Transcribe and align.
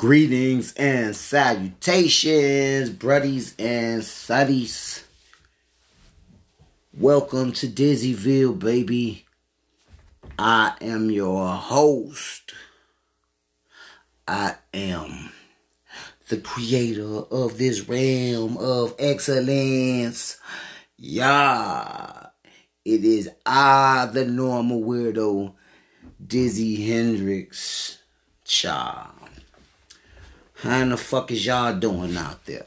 Greetings 0.00 0.72
and 0.78 1.14
salutations, 1.14 2.88
bruddies 2.88 3.52
and 3.58 4.02
suddies. 4.02 5.02
Welcome 6.96 7.52
to 7.52 7.66
Dizzyville, 7.66 8.58
baby. 8.58 9.26
I 10.38 10.72
am 10.80 11.10
your 11.10 11.48
host. 11.48 12.54
I 14.26 14.54
am 14.72 15.32
the 16.30 16.38
creator 16.38 17.18
of 17.30 17.58
this 17.58 17.86
realm 17.86 18.56
of 18.56 18.94
excellence. 18.98 20.38
Yeah. 20.96 22.28
It 22.86 23.04
is 23.04 23.28
I, 23.44 24.08
the 24.10 24.24
normal 24.24 24.80
weirdo, 24.80 25.52
Dizzy 26.26 26.88
Hendrix. 26.88 27.98
Child. 28.46 29.19
How 30.62 30.80
in 30.80 30.90
the 30.90 30.98
fuck 30.98 31.30
is 31.30 31.46
y'all 31.46 31.74
doing 31.74 32.14
out 32.18 32.44
there? 32.44 32.66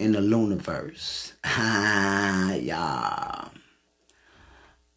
In 0.00 0.12
the 0.12 0.20
Luniverse. 0.20 1.32
Ah. 1.44 3.50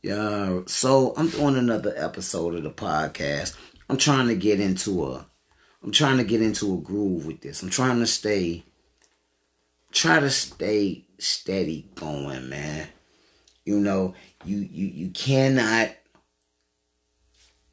Yeah. 0.02 0.62
So 0.66 1.14
I'm 1.16 1.30
doing 1.30 1.58
another 1.58 1.94
episode 1.96 2.56
of 2.56 2.64
the 2.64 2.72
podcast. 2.72 3.56
I'm 3.88 3.98
trying 3.98 4.28
to 4.28 4.36
get 4.36 4.60
into 4.60 5.06
a 5.06 5.26
I'm 5.84 5.92
trying 5.92 6.18
to 6.18 6.24
get 6.24 6.42
into 6.42 6.74
a 6.74 6.78
groove 6.78 7.26
with 7.26 7.42
this. 7.42 7.62
I'm 7.62 7.70
trying 7.70 8.00
to 8.00 8.08
stay 8.08 8.64
try 9.92 10.20
to 10.20 10.32
stay 10.32 11.06
steady 11.20 11.88
going, 11.96 12.50
man. 12.50 12.88
You 13.64 13.80
know, 13.80 14.16
you 14.44 14.58
you 14.58 14.88
you 14.88 15.10
cannot 15.12 15.92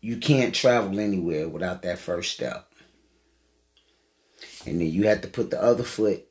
you 0.00 0.18
can't 0.18 0.54
travel 0.54 1.00
anywhere 1.00 1.48
without 1.48 1.82
that 1.82 1.98
first 1.98 2.32
step. 2.32 2.69
And 4.66 4.80
then 4.80 4.90
you 4.90 5.06
have 5.06 5.22
to 5.22 5.28
put 5.28 5.50
the 5.50 5.62
other 5.62 5.84
foot 5.84 6.26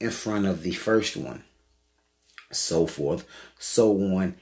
in 0.00 0.10
front 0.10 0.46
of 0.46 0.62
the 0.62 0.72
first 0.72 1.16
one. 1.16 1.44
So 2.52 2.86
forth, 2.86 3.26
so 3.58 3.92
on. 3.92 4.36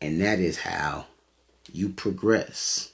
And 0.00 0.20
that 0.20 0.38
is 0.38 0.58
how 0.58 1.06
you 1.72 1.90
progress 1.90 2.92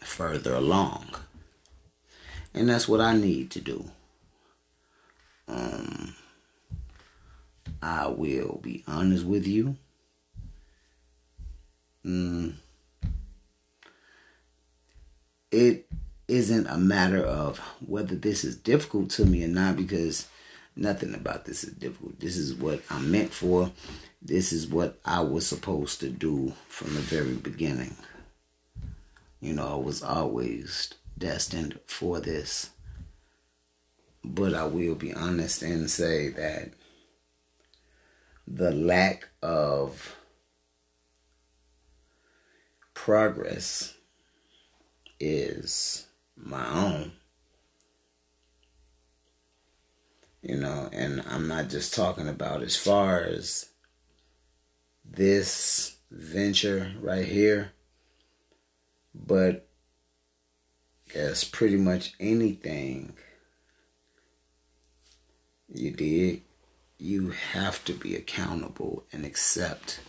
further 0.00 0.54
along. 0.54 1.14
And 2.54 2.68
that's 2.68 2.88
what 2.88 3.00
I 3.00 3.16
need 3.16 3.50
to 3.52 3.60
do. 3.60 3.90
Um, 5.48 6.14
I 7.82 8.06
will 8.06 8.60
be 8.62 8.84
honest 8.86 9.24
with 9.24 9.46
you. 9.46 9.76
Mm, 12.04 12.54
it 15.50 15.86
isn't 16.28 16.66
a 16.66 16.78
matter 16.78 17.22
of 17.22 17.58
whether 17.86 18.14
this 18.14 18.44
is 18.44 18.56
difficult 18.56 19.10
to 19.10 19.26
me 19.26 19.44
or 19.44 19.48
not 19.48 19.76
because 19.76 20.26
nothing 20.76 21.14
about 21.14 21.44
this 21.44 21.64
is 21.64 21.72
difficult. 21.74 22.18
This 22.20 22.36
is 22.36 22.54
what 22.54 22.82
I'm 22.90 23.10
meant 23.10 23.32
for. 23.32 23.70
This 24.22 24.52
is 24.52 24.66
what 24.66 24.98
I 25.04 25.20
was 25.20 25.46
supposed 25.46 26.00
to 26.00 26.08
do 26.08 26.54
from 26.68 26.94
the 26.94 27.00
very 27.00 27.34
beginning. 27.34 27.94
You 29.40 29.52
know, 29.52 29.68
I 29.68 29.76
was 29.76 30.02
always 30.02 30.94
destined 31.18 31.78
for 31.86 32.20
this. 32.20 32.70
But 34.24 34.54
I 34.54 34.64
will 34.64 34.94
be 34.94 35.12
honest 35.12 35.62
and 35.62 35.90
say 35.90 36.30
that 36.30 36.70
the 38.46 38.70
lack 38.70 39.28
of 39.42 40.16
progress 42.94 43.94
is 45.20 46.06
my 46.36 46.68
own. 46.68 47.12
You 50.42 50.56
know, 50.56 50.90
and 50.92 51.22
I'm 51.28 51.48
not 51.48 51.70
just 51.70 51.94
talking 51.94 52.28
about 52.28 52.62
as 52.62 52.76
far 52.76 53.20
as 53.20 53.70
this 55.04 55.96
venture 56.10 56.92
right 57.00 57.24
here, 57.24 57.72
but 59.14 59.66
as 61.14 61.44
pretty 61.44 61.76
much 61.76 62.14
anything 62.20 63.14
you 65.72 65.90
did, 65.92 66.42
you 66.98 67.30
have 67.30 67.84
to 67.84 67.92
be 67.92 68.14
accountable 68.14 69.04
and 69.12 69.24
accept 69.24 70.00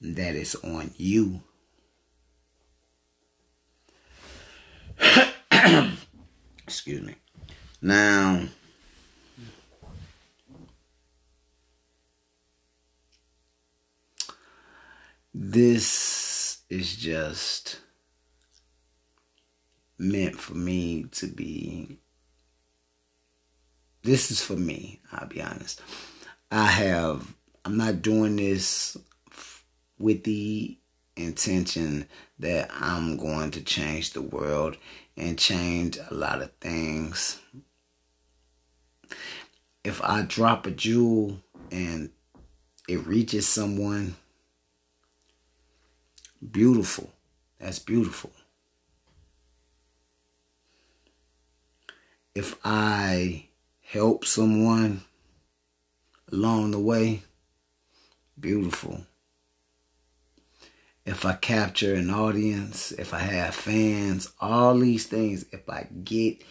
that 0.00 0.34
it's 0.34 0.54
on 0.56 0.92
you 0.96 1.42
Excuse 6.66 7.02
me. 7.02 7.14
Now, 7.80 8.44
this 15.34 16.58
is 16.68 16.96
just 16.96 17.80
meant 19.98 20.38
for 20.38 20.54
me 20.54 21.04
to 21.12 21.26
be. 21.26 21.98
This 24.02 24.30
is 24.30 24.42
for 24.42 24.54
me, 24.56 25.00
I'll 25.12 25.26
be 25.26 25.42
honest. 25.42 25.82
I 26.50 26.66
have, 26.66 27.34
I'm 27.64 27.76
not 27.76 28.00
doing 28.00 28.36
this 28.36 28.96
with 29.98 30.24
the 30.24 30.78
intention 31.16 32.06
that 32.38 32.70
I'm 32.72 33.16
going 33.16 33.50
to 33.52 33.60
change 33.60 34.12
the 34.12 34.22
world 34.22 34.76
and 35.18 35.36
change 35.36 35.98
a 35.98 36.14
lot 36.14 36.40
of 36.40 36.52
things. 36.60 37.40
If 39.82 40.02
I 40.02 40.22
drop 40.22 40.66
a 40.66 40.70
jewel 40.70 41.40
and 41.70 42.10
it 42.88 43.04
reaches 43.06 43.46
someone, 43.46 44.16
beautiful. 46.50 47.10
That's 47.58 47.80
beautiful. 47.80 48.30
If 52.34 52.56
I 52.64 53.48
help 53.82 54.24
someone 54.24 55.02
along 56.30 56.70
the 56.70 56.78
way, 56.78 57.22
beautiful 58.38 59.04
if 61.08 61.24
I 61.24 61.32
capture 61.32 61.94
an 61.94 62.10
audience, 62.10 62.92
if 62.92 63.14
I 63.14 63.20
have 63.20 63.54
fans, 63.54 64.30
all 64.38 64.78
these 64.78 65.06
things, 65.06 65.46
if 65.52 65.66
I 65.66 65.86
get 66.04 66.42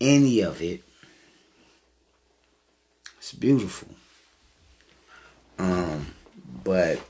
any 0.00 0.40
of 0.40 0.62
it, 0.62 0.82
it's 3.18 3.34
beautiful. 3.34 3.88
Um, 5.58 6.06
but 6.64 7.00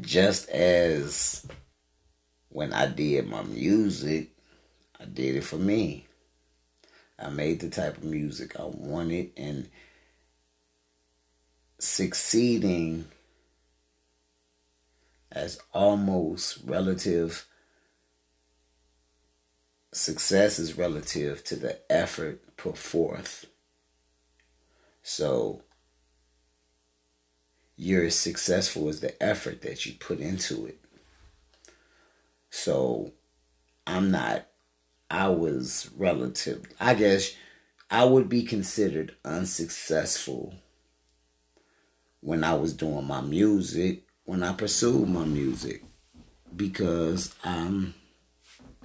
just 0.00 0.48
as 0.48 1.46
when 2.48 2.72
I 2.72 2.88
did 2.88 3.28
my 3.28 3.44
music, 3.44 4.30
I 5.00 5.04
did 5.04 5.36
it 5.36 5.44
for 5.44 5.56
me. 5.56 6.08
I 7.16 7.30
made 7.30 7.60
the 7.60 7.70
type 7.70 7.98
of 7.98 8.02
music 8.02 8.58
I 8.58 8.64
wanted 8.64 9.30
and 9.36 9.68
succeeding 11.78 13.04
as 15.36 15.60
almost 15.74 16.60
relative 16.64 17.44
success 19.92 20.58
is 20.58 20.78
relative 20.78 21.44
to 21.44 21.56
the 21.56 21.78
effort 21.92 22.56
put 22.56 22.78
forth. 22.78 23.44
So 25.02 25.60
you're 27.76 28.06
as 28.06 28.18
successful 28.18 28.88
as 28.88 29.00
the 29.00 29.22
effort 29.22 29.60
that 29.60 29.84
you 29.84 29.92
put 29.92 30.20
into 30.20 30.66
it. 30.66 30.80
So 32.48 33.12
I'm 33.86 34.10
not, 34.10 34.46
I 35.10 35.28
was 35.28 35.90
relative, 35.98 36.64
I 36.80 36.94
guess 36.94 37.36
I 37.90 38.06
would 38.06 38.30
be 38.30 38.42
considered 38.42 39.14
unsuccessful 39.22 40.54
when 42.20 42.42
I 42.42 42.54
was 42.54 42.72
doing 42.72 43.04
my 43.04 43.20
music 43.20 44.05
when 44.26 44.42
I 44.42 44.52
pursued 44.52 45.08
my 45.08 45.24
music 45.24 45.84
because 46.54 47.34
I 47.44 47.92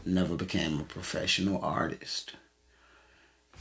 never 0.06 0.36
became 0.36 0.80
a 0.80 0.84
professional 0.84 1.60
artist. 1.64 2.36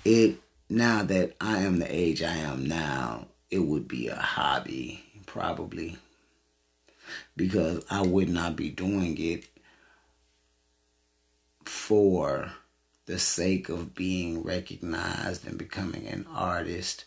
It 0.04 0.40
now 0.68 1.02
that 1.02 1.34
I 1.40 1.58
am 1.58 1.78
the 1.78 1.92
age 1.92 2.22
I 2.22 2.36
am 2.36 2.66
now, 2.66 3.26
it 3.50 3.60
would 3.60 3.88
be 3.88 4.08
a 4.08 4.14
hobby 4.14 5.02
probably 5.26 5.96
because 7.36 7.84
I 7.90 8.02
would 8.02 8.28
not 8.28 8.56
be 8.56 8.68
doing 8.70 9.16
it 9.18 9.46
for 11.64 12.52
the 13.06 13.18
sake 13.18 13.68
of 13.68 13.94
being 13.94 14.42
recognized 14.42 15.46
and 15.46 15.58
becoming 15.58 16.06
an 16.06 16.26
artist. 16.32 17.06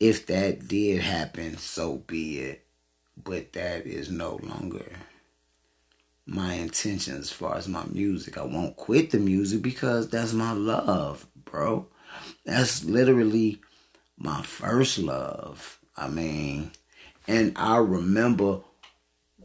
If 0.00 0.26
that 0.26 0.68
did 0.68 1.02
happen, 1.02 1.58
so 1.58 1.98
be 1.98 2.40
it 2.40 2.65
but 3.16 3.52
that 3.54 3.86
is 3.86 4.10
no 4.10 4.38
longer 4.42 4.92
my 6.26 6.54
intention 6.54 7.16
as 7.16 7.30
far 7.30 7.56
as 7.56 7.68
my 7.68 7.84
music. 7.90 8.36
I 8.36 8.44
won't 8.44 8.76
quit 8.76 9.10
the 9.10 9.18
music 9.18 9.62
because 9.62 10.08
that's 10.08 10.32
my 10.32 10.52
love, 10.52 11.26
bro. 11.44 11.86
That's 12.44 12.84
literally 12.84 13.60
my 14.18 14.42
first 14.42 14.98
love. 14.98 15.78
I 15.96 16.08
mean, 16.08 16.72
and 17.28 17.52
I 17.56 17.78
remember 17.78 18.60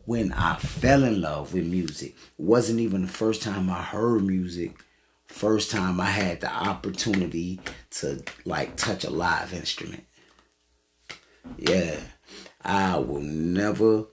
when 0.06 0.33
I 0.33 0.56
fell 0.56 1.03
in 1.03 1.21
love 1.21 1.53
with 1.53 1.65
music. 1.65 2.15
It 2.38 2.44
wasn't 2.44 2.79
even 2.79 3.03
the 3.03 3.07
first 3.07 3.41
time 3.44 3.69
I 3.69 3.81
heard 3.81 4.24
music. 4.24 4.83
First 5.27 5.71
time 5.71 6.01
I 6.01 6.07
had 6.07 6.41
the 6.41 6.51
opportunity 6.51 7.59
to 7.91 8.24
like 8.44 8.75
touch 8.75 9.06
a 9.06 9.09
live 9.09 9.53
instrument. 9.53 10.03
Yeah. 11.57 12.00
I 12.63 12.97
will 12.97 13.21
never 13.21 14.05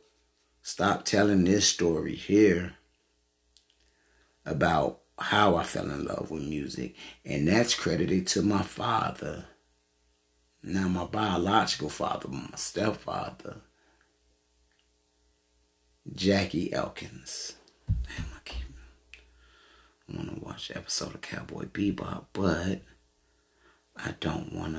stop 0.62 1.04
telling 1.04 1.44
this 1.44 1.68
story 1.68 2.14
here 2.14 2.74
about 4.44 5.00
how 5.18 5.56
I 5.56 5.64
fell 5.64 5.90
in 5.90 6.04
love 6.04 6.30
with 6.30 6.42
music. 6.42 6.94
And 7.24 7.48
that's 7.48 7.74
credited 7.74 8.26
to 8.28 8.42
my 8.42 8.62
father. 8.62 9.46
Now, 10.62 10.88
my 10.88 11.04
biological 11.04 11.88
father, 11.88 12.28
my 12.28 12.48
stepfather, 12.56 13.58
Jackie 16.14 16.72
Elkins. 16.72 17.54
Damn, 17.86 18.26
I 18.34 18.40
keep. 18.44 18.64
I 20.08 20.16
want 20.16 20.34
to 20.34 20.44
watch 20.44 20.68
the 20.68 20.76
episode 20.78 21.14
of 21.14 21.20
Cowboy 21.20 21.64
Bebop, 21.66 22.26
but 22.32 22.80
I 23.96 24.14
don't 24.20 24.52
want 24.52 24.76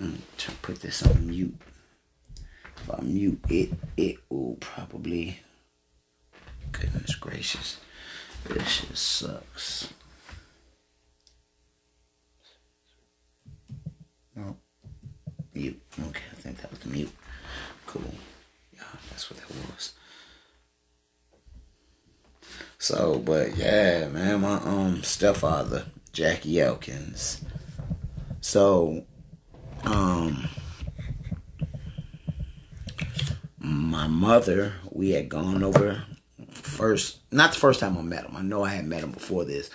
mm, 0.00 0.16
to 0.38 0.50
put 0.62 0.80
this 0.80 1.02
on 1.02 1.26
mute. 1.28 1.56
If 2.84 2.90
I 2.90 3.00
mute 3.02 3.40
it, 3.48 3.70
it 3.96 4.18
will 4.28 4.58
probably. 4.60 5.40
Goodness 6.70 7.14
gracious. 7.14 7.78
This 8.46 8.82
just 8.82 9.02
sucks. 9.02 9.88
No. 14.36 14.56
Mute. 15.54 15.80
Okay, 15.98 16.24
I 16.30 16.34
think 16.34 16.58
that 16.60 16.70
was 16.70 16.80
the 16.80 16.90
mute. 16.90 17.12
Cool. 17.86 18.02
Yeah, 18.74 18.82
that's 19.08 19.30
what 19.30 19.40
that 19.40 19.48
was. 19.48 19.92
So, 22.78 23.18
but 23.18 23.56
yeah, 23.56 24.08
man, 24.08 24.42
my 24.42 24.56
um 24.56 25.02
stepfather, 25.02 25.86
Jackie 26.12 26.60
Elkins. 26.60 27.42
So, 28.42 29.06
um 29.84 30.48
my 33.64 34.06
mother, 34.06 34.74
we 34.90 35.10
had 35.10 35.28
gone 35.28 35.62
over 35.62 36.04
first, 36.50 37.20
not 37.32 37.52
the 37.52 37.58
first 37.58 37.80
time 37.80 37.96
I 37.96 38.02
met 38.02 38.26
him. 38.26 38.36
I 38.36 38.42
know 38.42 38.62
I 38.62 38.70
had 38.70 38.84
met 38.84 39.02
him 39.02 39.12
before 39.12 39.44
this, 39.44 39.70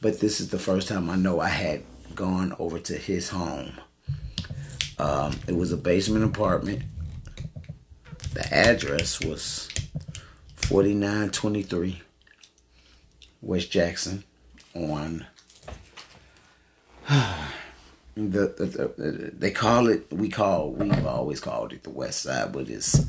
but 0.00 0.20
this 0.20 0.40
is 0.40 0.50
the 0.50 0.58
first 0.58 0.88
time 0.88 1.10
I 1.10 1.16
know 1.16 1.40
I 1.40 1.48
had 1.48 1.82
gone 2.14 2.54
over 2.58 2.78
to 2.78 2.94
his 2.96 3.30
home. 3.30 3.72
Um, 4.98 5.40
it 5.48 5.56
was 5.56 5.72
a 5.72 5.76
basement 5.76 6.24
apartment. 6.24 6.82
The 8.34 8.54
address 8.54 9.20
was 9.24 9.68
4923 10.56 12.00
West 13.40 13.72
Jackson 13.72 14.22
on 14.74 15.26
the, 17.08 17.42
the, 18.14 18.92
the, 18.96 19.32
they 19.36 19.50
call 19.50 19.88
it 19.88 20.06
we 20.12 20.28
call 20.28 20.70
we've 20.70 21.06
always 21.06 21.40
called 21.40 21.72
it 21.72 21.82
the 21.82 21.90
west 21.90 22.22
side 22.22 22.52
but 22.52 22.70
it's 22.70 23.06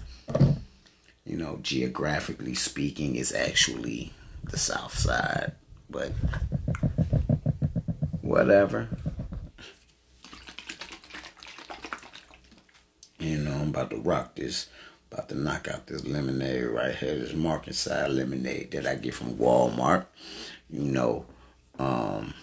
you 1.26 1.38
know 1.38 1.60
geographically 1.62 2.54
speaking 2.54 3.16
it's 3.16 3.34
actually 3.34 4.14
the 4.46 4.58
south 4.58 4.98
side 4.98 5.54
but 5.90 6.12
whatever 8.22 8.90
you 13.20 13.38
know 13.38 13.52
i'm 13.52 13.70
about 13.70 13.90
to 13.90 13.98
rock 13.98 14.36
this 14.36 14.68
about 15.12 15.30
to 15.30 15.36
knock 15.36 15.68
out 15.68 15.88
this 15.88 16.06
lemonade 16.06 16.66
right 16.66 16.96
here 16.96 17.18
this 17.18 17.34
market 17.34 17.76
side 17.76 18.12
lemonade 18.12 18.72
that 18.72 18.86
i 18.86 18.96
get 18.96 19.14
from 19.14 19.36
walmart 19.36 20.06
you 20.70 20.92
know 20.92 21.26
um 21.80 22.34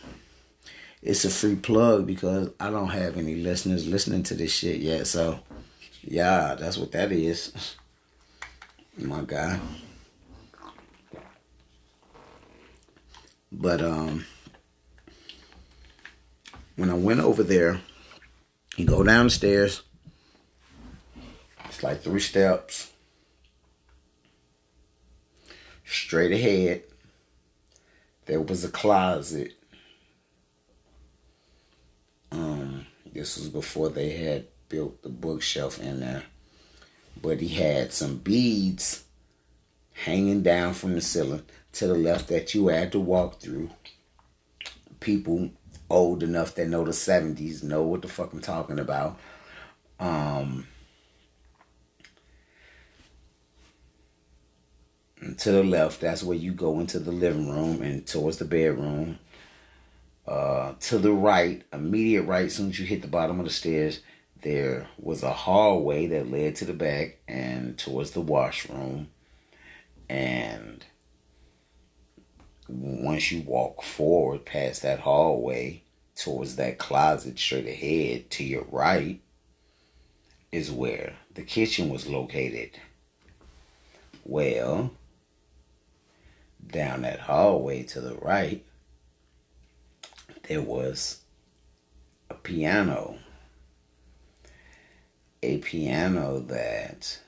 it's 1.03 1.25
a 1.25 1.31
free 1.31 1.57
plug 1.57 2.07
because 2.07 2.51
I 2.61 2.71
don't 2.71 2.91
have 2.91 3.17
any 3.17 3.37
listeners 3.37 3.89
listening 3.89 4.23
to 4.25 4.35
this 4.35 4.53
shit 4.53 4.81
yet. 4.81 5.07
So, 5.07 5.41
yeah, 6.03 6.55
that's 6.55 6.79
what 6.79 6.93
that 6.93 7.13
is. 7.13 7.77
My 8.97 9.23
guy. 9.23 9.59
But 13.53 13.83
um 13.83 14.25
when 16.77 16.91
I 16.91 16.95
went 16.95 17.21
over 17.21 17.43
there, 17.43 17.81
you 18.77 18.87
go 18.87 19.03
down 19.03 19.27
the 19.27 19.31
stairs. 19.31 19.83
It's 21.67 21.83
like 21.83 22.03
three 22.03 22.21
steps. 22.21 22.91
Straight 25.85 26.33
ahead. 26.33 26.85
There 28.27 28.41
was 28.41 28.65
a 28.65 28.71
closet 28.71 29.55
um, 32.33 32.87
this 33.13 33.37
was 33.37 33.49
before 33.49 33.89
they 33.89 34.11
had 34.11 34.47
built 34.71 35.03
the 35.03 35.11
bookshelf 35.11 35.79
in 35.79 36.01
there. 36.01 36.23
But 37.21 37.43
he 37.43 37.49
had 37.49 37.93
some 37.93 38.17
beads 38.17 39.05
hanging 39.93 40.43
down 40.43 40.73
from 40.73 40.95
the 40.95 41.03
ceiling 41.03 41.43
to 41.73 41.87
the 41.87 41.95
left 41.95 42.29
that 42.29 42.55
you 42.55 42.69
had 42.69 42.93
to 42.93 43.01
walk 43.01 43.41
through. 43.41 43.69
People 45.01 45.51
old 45.91 46.23
enough 46.23 46.55
that 46.55 46.69
know 46.69 46.85
the 46.85 46.93
70s 46.93 47.63
know 47.63 47.83
what 47.83 48.01
the 48.01 48.09
fuck 48.09 48.33
I'm 48.33 48.41
talking 48.41 48.79
about. 48.79 49.19
Um, 49.99 50.67
to 55.39 55.53
the 55.53 55.65
left, 55.65 56.01
that's 56.01 56.23
where 56.23 56.37
you 56.37 56.53
go 56.53 56.81
into 56.81 56.99
the 56.99 57.13
living 57.13 57.51
room 57.51 57.83
and 57.83 58.07
towards 58.07 58.39
the 58.39 58.45
bedroom. 58.47 59.19
Uh, 60.27 60.75
to 60.81 60.99
the 60.99 61.13
right, 61.13 61.65
immediate 61.73 62.23
right, 62.23 62.47
as 62.47 62.55
soon 62.55 62.69
as 62.69 62.79
you 62.79 62.87
hit 62.87 63.03
the 63.03 63.09
bottom 63.09 63.41
of 63.41 63.47
the 63.47 63.53
stairs, 63.53 64.01
there 64.43 64.89
was 64.99 65.23
a 65.23 65.33
hallway 65.33 66.07
that 66.07 66.31
led 66.31 66.57
to 66.57 66.65
the 66.65 66.73
back 66.73 67.19
and 67.29 67.79
towards 67.79 68.13
the 68.13 68.21
washroom. 68.21 69.09
And 70.09 70.85
once 72.69 73.31
you 73.31 73.43
walk 73.43 73.83
forward 73.83 74.45
past 74.45 74.83
that 74.83 75.01
hallway 75.01 75.83
towards 76.17 76.57
that 76.57 76.79
closet 76.79 77.39
straight 77.39 77.67
ahead 77.67 78.31
to 78.31 78.45
your 78.45 78.65
right 78.71 79.21
is 80.53 80.71
where 80.71 81.15
the 81.35 81.43
kitchen 81.43 81.89
was 81.89 82.07
located. 82.07 82.79
Well, 84.25 84.93
down 86.67 87.03
that 87.03 87.21
hallway 87.21 87.85
to 87.85 88.01
the 88.01 88.15
right 88.17 88.65
there 90.51 90.61
was 90.61 91.21
a 92.29 92.35
piano. 92.35 93.19
A 95.43 95.59
piano 95.59 96.41
that 96.41 97.19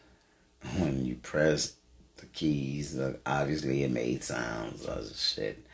when 0.78 1.04
you 1.04 1.14
press 1.16 1.74
the 2.16 2.26
keys, 2.26 2.98
obviously 3.24 3.82
it 3.84 3.90
made 3.90 4.22
sounds. 4.22 4.86
I 4.86 5.00
shit. 5.14 5.66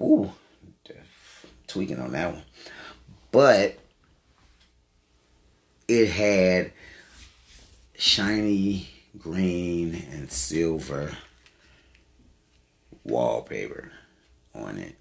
Ooh, 0.00 0.32
tweaking 1.66 2.00
on 2.00 2.12
that 2.12 2.32
one. 2.32 2.42
But 3.30 3.78
it 5.86 6.10
had 6.10 6.72
shiny 7.94 8.88
green 9.18 10.06
and 10.10 10.30
silver 10.30 11.16
wallpaper 13.04 13.92
on 14.54 14.78
it. 14.78 14.96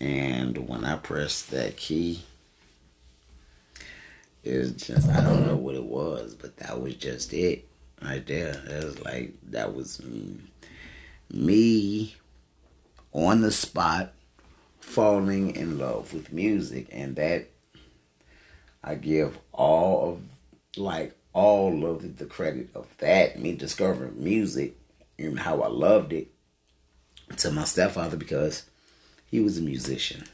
And 0.00 0.68
when 0.68 0.84
I 0.84 0.96
pressed 0.96 1.50
that 1.50 1.76
key, 1.76 2.24
it 4.44 4.58
was 4.58 4.72
just, 4.72 5.08
I 5.08 5.20
don't 5.22 5.46
know 5.46 5.56
what 5.56 5.74
it 5.74 5.84
was, 5.84 6.34
but 6.34 6.56
that 6.58 6.80
was 6.80 6.94
just 6.96 7.32
it 7.32 7.68
right 8.02 8.26
there. 8.26 8.62
It 8.68 8.84
was 8.84 9.00
like, 9.00 9.34
that 9.50 9.74
was 9.74 10.02
me 11.30 12.16
on 13.12 13.40
the 13.40 13.52
spot 13.52 14.12
falling 14.80 15.54
in 15.54 15.78
love 15.78 16.12
with 16.12 16.32
music. 16.32 16.88
And 16.90 17.16
that, 17.16 17.48
I 18.82 18.96
give 18.96 19.38
all 19.52 20.12
of, 20.12 20.20
like, 20.76 21.14
all 21.32 21.86
of 21.86 22.18
the 22.18 22.26
credit 22.26 22.70
of 22.74 22.86
that, 22.98 23.38
me 23.38 23.54
discovering 23.54 24.22
music 24.22 24.76
and 25.18 25.38
how 25.38 25.62
I 25.62 25.68
loved 25.68 26.12
it 26.12 26.28
to 27.38 27.50
my 27.50 27.64
stepfather 27.64 28.16
because 28.16 28.64
he 29.26 29.40
was 29.40 29.56
a 29.56 29.62
musician. 29.62 30.24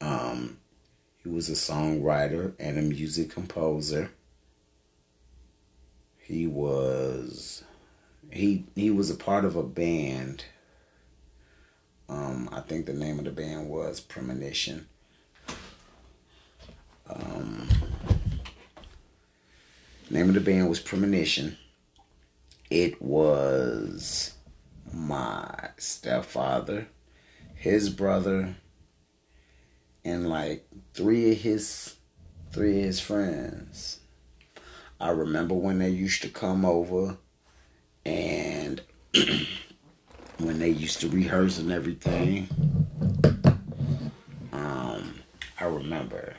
Um, 0.00 0.58
he 1.22 1.28
was 1.42 1.68
a 1.68 1.72
songwriter 1.72 2.52
and 2.60 2.78
a 2.78 2.82
music 2.82 3.28
composer. 3.28 4.12
He 6.18 6.46
was 6.46 7.64
he 8.30 8.64
he 8.76 8.92
was 8.92 9.10
a 9.10 9.16
part 9.16 9.44
of 9.44 9.56
a 9.56 9.64
band. 9.64 10.44
Um, 12.08 12.48
I 12.52 12.60
think 12.60 12.86
the 12.86 12.92
name 12.92 13.18
of 13.18 13.24
the 13.24 13.32
band 13.32 13.68
was 13.68 13.98
Premonition. 13.98 14.86
Um, 17.10 17.68
name 20.10 20.28
of 20.28 20.34
the 20.34 20.40
band 20.40 20.68
was 20.68 20.78
Premonition. 20.78 21.56
It 22.70 23.02
was 23.02 24.34
my 24.92 25.70
stepfather, 25.76 26.86
his 27.56 27.90
brother, 27.90 28.54
and 30.04 30.28
like 30.28 30.66
three 30.94 31.32
of 31.32 31.38
his 31.38 31.96
three 32.50 32.80
of 32.80 32.84
his 32.84 33.00
friends. 33.00 34.00
I 35.00 35.10
remember 35.10 35.54
when 35.54 35.78
they 35.78 35.88
used 35.88 36.22
to 36.22 36.28
come 36.28 36.64
over 36.64 37.16
and 38.04 38.80
when 40.38 40.58
they 40.58 40.70
used 40.70 41.00
to 41.00 41.08
rehearse 41.08 41.58
and 41.58 41.72
everything. 41.72 42.48
Um, 44.52 45.14
I 45.58 45.64
remember. 45.64 46.34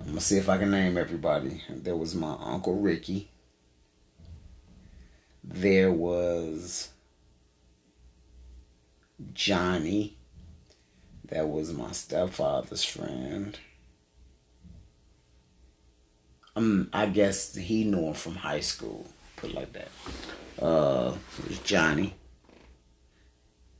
I'm 0.00 0.06
gonna 0.06 0.20
see 0.20 0.38
if 0.38 0.48
I 0.48 0.58
can 0.58 0.70
name 0.70 0.96
everybody. 0.96 1.62
There 1.68 1.96
was 1.96 2.14
my 2.14 2.36
uncle 2.40 2.74
Ricky. 2.80 3.30
There 5.42 5.92
was 5.92 6.88
Johnny. 9.32 10.16
That 11.30 11.48
was 11.48 11.72
my 11.72 11.92
stepfather's 11.92 12.84
friend. 12.84 13.56
Um, 16.56 16.88
I 16.92 17.06
guess 17.06 17.54
he 17.54 17.84
knew 17.84 18.08
him 18.08 18.14
from 18.14 18.34
high 18.34 18.60
school. 18.60 19.06
Put 19.36 19.54
like 19.54 19.72
that. 19.72 19.88
Uh, 20.60 21.14
it 21.38 21.48
was 21.48 21.58
Johnny. 21.60 22.14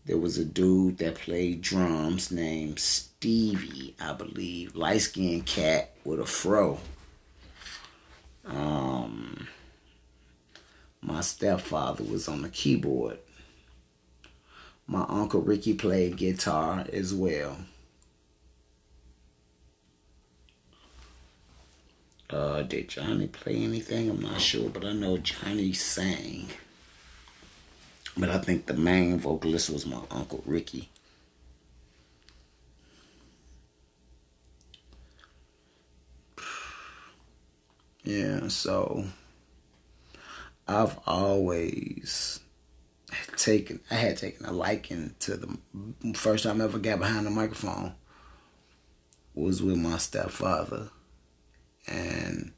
There 0.06 0.16
was 0.16 0.38
a 0.38 0.44
dude 0.44 0.98
that 0.98 1.16
played 1.16 1.60
drums 1.60 2.30
named 2.30 2.78
Stevie, 2.78 3.94
I 4.00 4.12
believe, 4.12 4.76
light 4.76 5.02
skinned 5.02 5.46
cat 5.46 5.92
with 6.04 6.20
a 6.20 6.26
fro. 6.26 6.78
Um, 8.46 9.48
my 11.02 11.20
stepfather 11.20 12.04
was 12.04 12.28
on 12.28 12.42
the 12.42 12.48
keyboard. 12.48 13.18
My 14.90 15.06
uncle 15.08 15.40
Ricky 15.40 15.72
played 15.74 16.16
guitar 16.16 16.84
as 16.92 17.14
well. 17.14 17.58
Uh, 22.28 22.62
did 22.62 22.88
Johnny 22.88 23.28
play 23.28 23.62
anything? 23.62 24.10
I'm 24.10 24.20
not 24.20 24.40
sure, 24.40 24.68
but 24.68 24.84
I 24.84 24.92
know 24.92 25.16
Johnny 25.18 25.72
sang. 25.74 26.48
But 28.18 28.30
I 28.30 28.38
think 28.38 28.66
the 28.66 28.74
main 28.74 29.20
vocalist 29.20 29.70
was 29.70 29.86
my 29.86 30.00
Uncle 30.10 30.42
Ricky. 30.44 30.88
Yeah, 38.02 38.48
so 38.48 39.04
I've 40.66 40.98
always 41.06 42.40
taken 43.36 43.80
I 43.90 43.94
had 43.94 44.16
taken 44.16 44.46
a 44.46 44.52
liking 44.52 45.14
to 45.20 45.36
the 45.36 45.58
first 46.14 46.44
time 46.44 46.60
I 46.60 46.64
ever 46.64 46.78
got 46.78 46.98
behind 46.98 47.26
the 47.26 47.30
microphone 47.30 47.94
was 49.34 49.62
with 49.62 49.76
my 49.76 49.98
stepfather. 49.98 50.90
And 51.86 52.52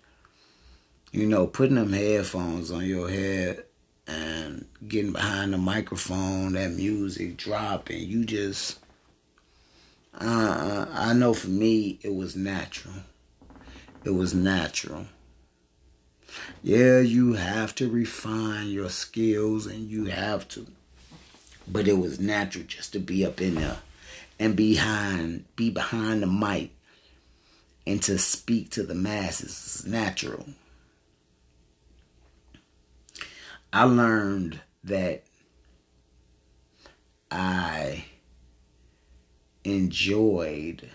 you 1.13 1.27
know, 1.27 1.47
putting 1.47 1.77
them 1.77 1.93
headphones 1.93 2.71
on 2.71 2.85
your 2.85 3.09
head 3.09 3.65
and 4.07 4.67
getting 4.89 5.13
behind 5.13 5.53
the 5.53 5.59
microphone, 5.59 6.55
that 6.55 6.73
music 6.73 7.37
dropping, 7.37 8.09
you 8.09 8.25
just 8.25 8.79
uh, 10.19 10.87
I 10.93 11.15
know 11.15 11.35
for 11.35 11.49
me 11.49 11.99
it 12.03 12.15
was 12.15 12.37
natural. 12.37 12.95
It 14.05 14.11
was 14.11 14.35
natural. 14.35 15.07
Yeah, 16.63 17.01
you 17.01 17.35
have 17.35 17.75
to 17.77 17.91
refine 17.91 18.69
your 18.69 18.89
skills 18.89 19.67
and 19.67 19.89
you 19.89 20.07
have 20.07 20.49
to. 20.49 20.67
But 21.67 21.89
it 21.89 21.99
was 21.99 22.21
natural 22.21 22.65
just 22.65 22.93
to 22.93 22.99
be 22.99 23.25
up 23.25 23.41
in 23.41 23.57
there 23.57 23.79
and 24.39 24.57
behind 24.57 25.45
be 25.57 25.71
behind 25.71 26.23
the 26.23 26.27
mic 26.27 26.71
and 27.87 28.03
to 28.03 28.19
speak 28.19 28.71
to 28.71 28.83
the 28.83 28.95
masses. 28.95 29.51
It's 29.51 29.85
natural. 29.85 30.47
I 33.73 33.85
learned 33.85 34.61
that 34.85 35.25
I 37.31 38.05
enjoyed 39.65 40.91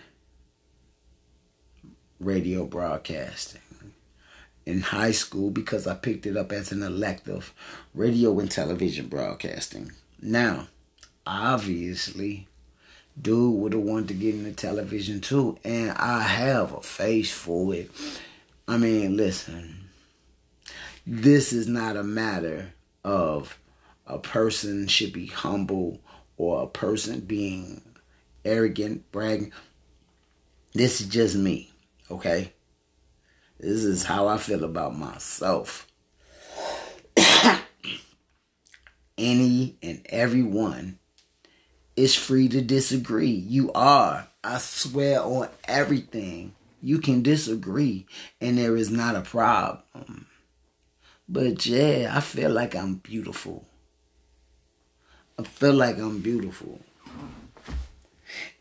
radio 2.20 2.64
broadcasting 2.64 3.62
in 4.68 4.82
high 4.82 5.12
school 5.12 5.50
because 5.50 5.86
I 5.86 5.94
picked 5.94 6.26
it 6.26 6.36
up 6.36 6.52
as 6.52 6.72
an 6.72 6.82
elective 6.82 7.54
radio 7.94 8.38
and 8.38 8.50
television 8.50 9.08
broadcasting. 9.08 9.92
Now, 10.20 10.68
obviously, 11.26 12.48
dude 13.18 13.54
would 13.54 13.72
have 13.72 13.80
wanted 13.80 14.08
to 14.08 14.14
get 14.14 14.34
into 14.34 14.52
television 14.52 15.22
too, 15.22 15.56
and 15.64 15.92
I 15.92 16.20
have 16.20 16.74
a 16.74 16.82
face 16.82 17.32
for 17.32 17.74
it. 17.74 17.90
I 18.68 18.76
mean, 18.76 19.16
listen, 19.16 19.88
this 21.06 21.54
is 21.54 21.66
not 21.66 21.96
a 21.96 22.04
matter 22.04 22.74
of 23.02 23.58
a 24.06 24.18
person 24.18 24.86
should 24.86 25.14
be 25.14 25.28
humble 25.28 25.98
or 26.36 26.62
a 26.62 26.66
person 26.66 27.20
being 27.20 27.80
arrogant, 28.44 29.10
bragging. 29.12 29.50
This 30.74 31.00
is 31.00 31.08
just 31.08 31.36
me, 31.36 31.70
okay? 32.10 32.52
This 33.58 33.82
is 33.82 34.04
how 34.04 34.28
I 34.28 34.38
feel 34.38 34.62
about 34.62 34.96
myself. 34.96 35.88
Any 39.18 39.76
and 39.82 40.06
everyone 40.08 41.00
is 41.96 42.14
free 42.14 42.48
to 42.50 42.60
disagree. 42.60 43.32
You 43.32 43.72
are. 43.72 44.28
I 44.44 44.58
swear 44.58 45.20
on 45.22 45.48
everything. 45.64 46.54
You 46.80 46.98
can 46.98 47.22
disagree, 47.22 48.06
and 48.40 48.56
there 48.56 48.76
is 48.76 48.92
not 48.92 49.16
a 49.16 49.22
problem. 49.22 50.26
But 51.28 51.66
yeah, 51.66 52.12
I 52.14 52.20
feel 52.20 52.52
like 52.52 52.76
I'm 52.76 52.94
beautiful. 52.94 53.66
I 55.36 55.42
feel 55.42 55.74
like 55.74 55.98
I'm 55.98 56.20
beautiful. 56.20 56.80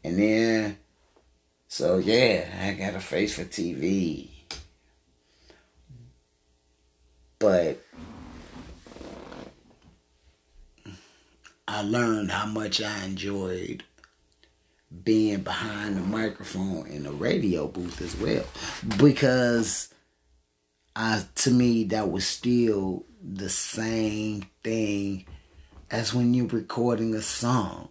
And 0.03 0.17
then, 0.17 0.77
so 1.67 1.99
yeah, 1.99 2.49
I 2.59 2.73
got 2.73 2.95
a 2.95 2.99
face 2.99 3.35
for 3.35 3.43
TV. 3.43 4.36
But 7.39 7.83
I 11.67 11.81
learned 11.83 12.31
how 12.31 12.47
much 12.47 12.81
I 12.81 13.05
enjoyed 13.05 13.83
being 15.03 15.41
behind 15.41 15.97
the 15.97 16.01
microphone 16.01 16.87
in 16.87 17.03
the 17.03 17.11
radio 17.11 17.67
booth 17.67 18.01
as 18.01 18.15
well. 18.15 18.45
Because 18.97 19.93
I 20.95 21.23
to 21.35 21.51
me 21.51 21.83
that 21.85 22.09
was 22.09 22.25
still 22.25 23.05
the 23.21 23.49
same 23.49 24.47
thing 24.63 25.25
as 25.91 26.13
when 26.13 26.33
you're 26.33 26.47
recording 26.47 27.13
a 27.13 27.21
song. 27.21 27.89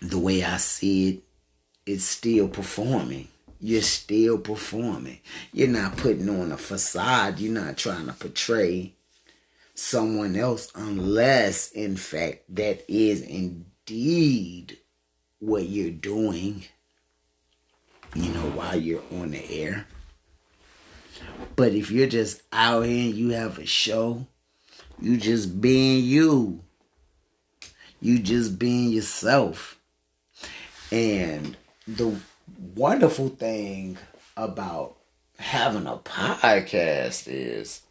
The 0.00 0.18
way 0.18 0.44
I 0.44 0.56
see 0.58 1.08
it, 1.08 1.22
it's 1.86 2.04
still 2.04 2.48
performing. 2.48 3.28
You're 3.60 3.82
still 3.82 4.38
performing. 4.38 5.20
You're 5.52 5.68
not 5.68 5.96
putting 5.96 6.28
on 6.28 6.52
a 6.52 6.58
facade. 6.58 7.38
You're 7.38 7.54
not 7.54 7.78
trying 7.78 8.06
to 8.06 8.12
portray 8.12 8.92
someone 9.74 10.36
else 10.36 10.70
unless, 10.74 11.70
in 11.70 11.96
fact, 11.96 12.42
that 12.54 12.84
is 12.90 13.22
indeed 13.22 14.78
what 15.38 15.68
you're 15.68 15.90
doing, 15.90 16.64
you 18.14 18.32
know, 18.32 18.50
while 18.50 18.78
you're 18.78 19.02
on 19.12 19.30
the 19.30 19.50
air. 19.50 19.86
But 21.54 21.72
if 21.72 21.90
you're 21.90 22.08
just 22.08 22.42
out 22.52 22.82
here 22.82 23.10
and 23.10 23.14
you 23.14 23.30
have 23.30 23.58
a 23.58 23.66
show, 23.66 24.26
you 25.00 25.16
just 25.16 25.60
being 25.60 26.04
you. 26.04 26.60
You 28.00 28.18
just 28.18 28.58
being 28.58 28.90
yourself. 28.90 29.78
And 30.92 31.56
the 31.86 32.16
wonderful 32.74 33.28
thing 33.28 33.96
about 34.36 34.96
having 35.38 35.86
a 35.86 35.96
podcast 35.96 37.28
is 37.28 37.82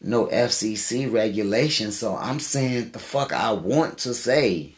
no 0.00 0.26
FCC 0.26 1.12
regulation, 1.12 1.92
so 1.92 2.16
I'm 2.16 2.40
saying 2.40 2.90
the 2.90 2.98
fuck 2.98 3.32
I 3.32 3.52
want 3.52 3.98
to 3.98 4.14
say. 4.14 4.74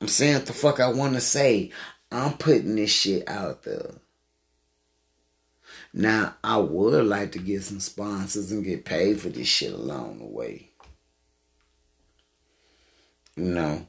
I'm 0.00 0.08
saying 0.08 0.44
the 0.44 0.52
fuck 0.52 0.80
I 0.80 0.88
want 0.88 1.14
to 1.14 1.20
say. 1.20 1.70
I'm 2.10 2.34
putting 2.34 2.76
this 2.76 2.90
shit 2.90 3.28
out 3.28 3.62
there. 3.62 3.92
Now, 5.94 6.34
I 6.42 6.56
would 6.56 7.06
like 7.06 7.32
to 7.32 7.38
get 7.38 7.62
some 7.62 7.80
sponsors 7.80 8.50
and 8.50 8.64
get 8.64 8.84
paid 8.84 9.20
for 9.20 9.28
this 9.28 9.46
shit 9.46 9.72
along 9.72 10.18
the 10.18 10.26
way. 10.26 10.71
Know, 13.36 13.86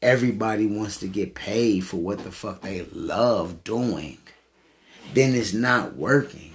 everybody 0.00 0.66
wants 0.66 0.98
to 0.98 1.08
get 1.08 1.34
paid 1.34 1.80
for 1.80 1.96
what 1.96 2.22
the 2.22 2.30
fuck 2.30 2.60
they 2.62 2.82
love 2.92 3.64
doing. 3.64 4.18
Then 5.14 5.34
it's 5.34 5.52
not 5.52 5.96
working. 5.96 6.52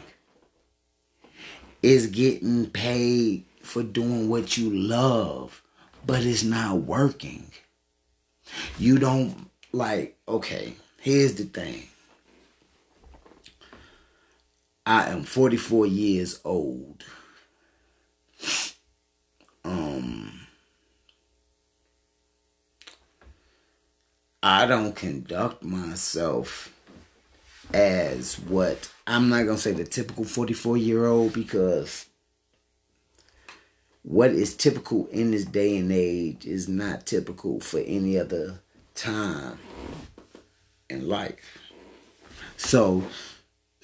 It's 1.84 2.06
getting 2.08 2.70
paid 2.70 3.44
for 3.62 3.84
doing 3.84 4.30
what 4.30 4.58
you 4.58 4.70
love, 4.70 5.62
but 6.06 6.24
it's 6.24 6.44
not 6.44 6.78
working. 6.78 7.52
You 8.80 8.98
don't 8.98 9.50
like, 9.74 10.18
okay, 10.28 10.76
here's 11.00 11.36
the 11.36 11.44
thing. 11.44 11.84
I 14.86 15.10
am 15.10 15.24
44 15.24 15.86
years 15.86 16.40
old. 16.46 17.04
I 24.44 24.66
don't 24.68 24.96
conduct 24.96 25.64
myself 25.64 26.74
as 27.74 28.40
what 28.40 28.92
I'm 29.06 29.30
not 29.30 29.46
gonna 29.46 29.58
say 29.58 29.72
the 29.72 29.84
typical 29.84 30.24
44 30.26 30.78
year 30.78 31.06
old 31.06 31.34
because 31.34 32.06
what 34.04 34.32
is 34.32 34.56
typical 34.56 35.08
in 35.08 35.32
this 35.32 35.44
day 35.44 35.78
and 35.78 35.92
age 35.92 36.46
is 36.46 36.70
not 36.70 37.06
typical 37.06 37.60
for 37.60 37.80
any 37.80 38.18
other 38.18 38.62
time 38.96 39.60
in 40.90 41.10
life. 41.10 41.58
So 42.56 43.04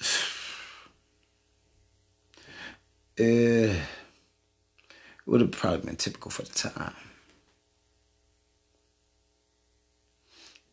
uh, 3.20 3.74
would 5.26 5.40
have 5.40 5.50
probably 5.52 5.86
been 5.86 5.96
typical 5.96 6.30
for 6.30 6.42
the 6.42 6.52
time. 6.52 6.94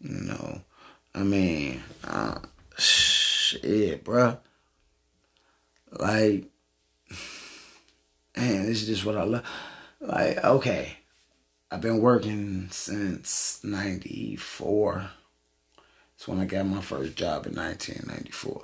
You 0.04 0.22
know, 0.22 0.62
I 1.14 1.24
mean, 1.24 1.84
uh, 2.04 2.40
shit, 2.78 4.04
bruh. 4.04 4.40
Like, 5.92 6.46
man, 8.36 8.66
this 8.66 8.82
is 8.82 8.88
just 8.88 9.06
what 9.06 9.18
I 9.18 9.24
love. 9.24 9.44
Like, 10.00 10.44
okay, 10.44 10.98
I've 11.70 11.82
been 11.82 12.02
working 12.02 12.70
since 12.72 13.60
94. 13.64 15.12
That's 16.18 16.28
when 16.28 16.40
I 16.40 16.46
got 16.46 16.66
my 16.66 16.82
first 16.82 17.16
job 17.16 17.46
in 17.46 17.56
1994. 17.56 18.64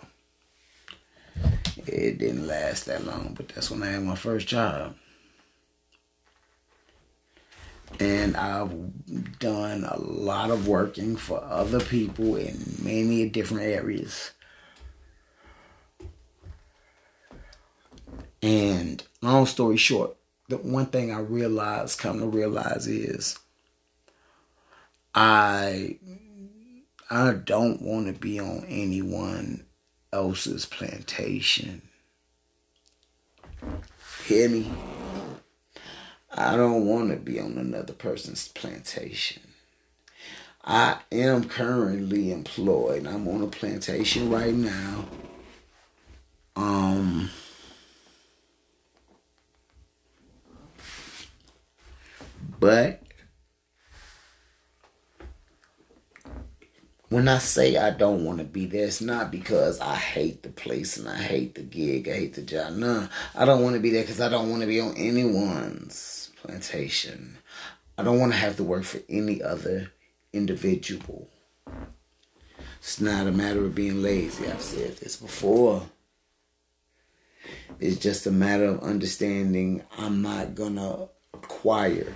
It 1.85 2.17
didn't 2.17 2.47
last 2.47 2.85
that 2.85 3.05
long, 3.05 3.33
but 3.35 3.49
that's 3.49 3.69
when 3.69 3.83
I 3.83 3.91
had 3.91 4.03
my 4.03 4.15
first 4.15 4.47
job. 4.47 4.95
And 7.99 8.37
I've 8.37 9.39
done 9.39 9.83
a 9.83 9.99
lot 9.99 10.51
of 10.51 10.67
working 10.67 11.15
for 11.15 11.43
other 11.43 11.79
people 11.79 12.35
in 12.35 12.75
many 12.81 13.27
different 13.27 13.63
areas. 13.63 14.31
And 18.41 19.03
long 19.21 19.45
story 19.45 19.77
short, 19.77 20.15
the 20.47 20.57
one 20.57 20.85
thing 20.87 21.11
I 21.11 21.19
realized, 21.19 21.99
come 21.99 22.19
to 22.19 22.27
realize 22.27 22.87
is 22.87 23.39
I 25.15 25.97
I 27.09 27.31
don't 27.31 27.81
want 27.81 28.07
to 28.07 28.13
be 28.13 28.39
on 28.39 28.65
anyone 28.67 29.65
else's 30.13 30.65
plantation. 30.65 31.81
Hear 34.25 34.49
me? 34.49 34.71
I 36.37 36.55
don't 36.55 36.85
want 36.85 37.09
to 37.09 37.17
be 37.17 37.39
on 37.39 37.57
another 37.57 37.93
person's 37.93 38.47
plantation. 38.47 39.41
I 40.63 40.99
am 41.11 41.45
currently 41.45 42.31
employed. 42.31 43.07
I'm 43.07 43.27
on 43.27 43.41
a 43.41 43.47
plantation 43.47 44.29
right 44.29 44.53
now. 44.53 45.05
Um 46.55 47.31
but 52.59 53.01
when 57.09 57.29
I 57.29 57.37
say 57.37 57.77
I 57.77 57.91
don't 57.91 58.25
want 58.25 58.39
to 58.39 58.43
be 58.43 58.65
there, 58.65 58.85
it's 58.85 58.99
not 58.99 59.31
because 59.31 59.79
I 59.79 59.95
hate 59.95 60.43
the 60.43 60.49
place 60.49 60.97
and 60.97 61.07
I 61.07 61.15
hate 61.15 61.55
the 61.55 61.61
gig, 61.61 62.09
I 62.09 62.13
hate 62.13 62.33
the 62.33 62.41
job. 62.41 62.73
No, 62.73 63.07
I 63.33 63.45
don't 63.45 63.63
want 63.63 63.75
to 63.75 63.81
be 63.81 63.91
there 63.91 64.03
because 64.03 64.19
I 64.19 64.29
don't 64.29 64.49
want 64.49 64.61
to 64.61 64.67
be 64.67 64.81
on 64.81 64.95
anyone's 64.97 66.31
plantation. 66.41 67.37
I 67.97 68.03
don't 68.03 68.19
want 68.19 68.33
to 68.33 68.37
have 68.37 68.57
to 68.57 68.63
work 68.63 68.83
for 68.83 68.99
any 69.07 69.41
other 69.41 69.91
individual. 70.33 71.29
It's 72.79 72.99
not 72.99 73.27
a 73.27 73.31
matter 73.31 73.65
of 73.65 73.73
being 73.73 74.01
lazy. 74.01 74.47
I've 74.47 74.61
said 74.61 74.97
this 74.97 75.15
before. 75.15 75.83
It's 77.79 77.97
just 77.97 78.27
a 78.27 78.31
matter 78.31 78.65
of 78.65 78.83
understanding 78.83 79.83
I'm 79.97 80.21
not 80.21 80.55
going 80.55 80.75
to 80.75 81.07
acquire 81.33 82.13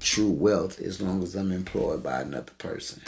true 0.00 0.30
wealth 0.30 0.80
as 0.80 1.00
long 1.00 1.22
as 1.22 1.34
I'm 1.34 1.50
employed 1.50 2.02
by 2.02 2.20
another 2.20 2.52
person 2.58 3.02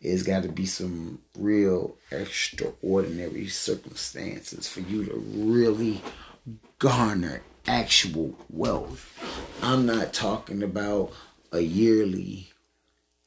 it's 0.00 0.22
got 0.22 0.42
to 0.42 0.48
be 0.48 0.66
some 0.66 1.20
real 1.38 1.96
extraordinary 2.10 3.48
circumstances 3.48 4.68
for 4.68 4.80
you 4.80 5.04
to 5.06 5.14
really 5.14 6.02
garner 6.78 7.42
actual 7.66 8.36
wealth. 8.50 9.12
I'm 9.62 9.86
not 9.86 10.12
talking 10.12 10.62
about 10.62 11.12
a 11.50 11.60
yearly 11.60 12.50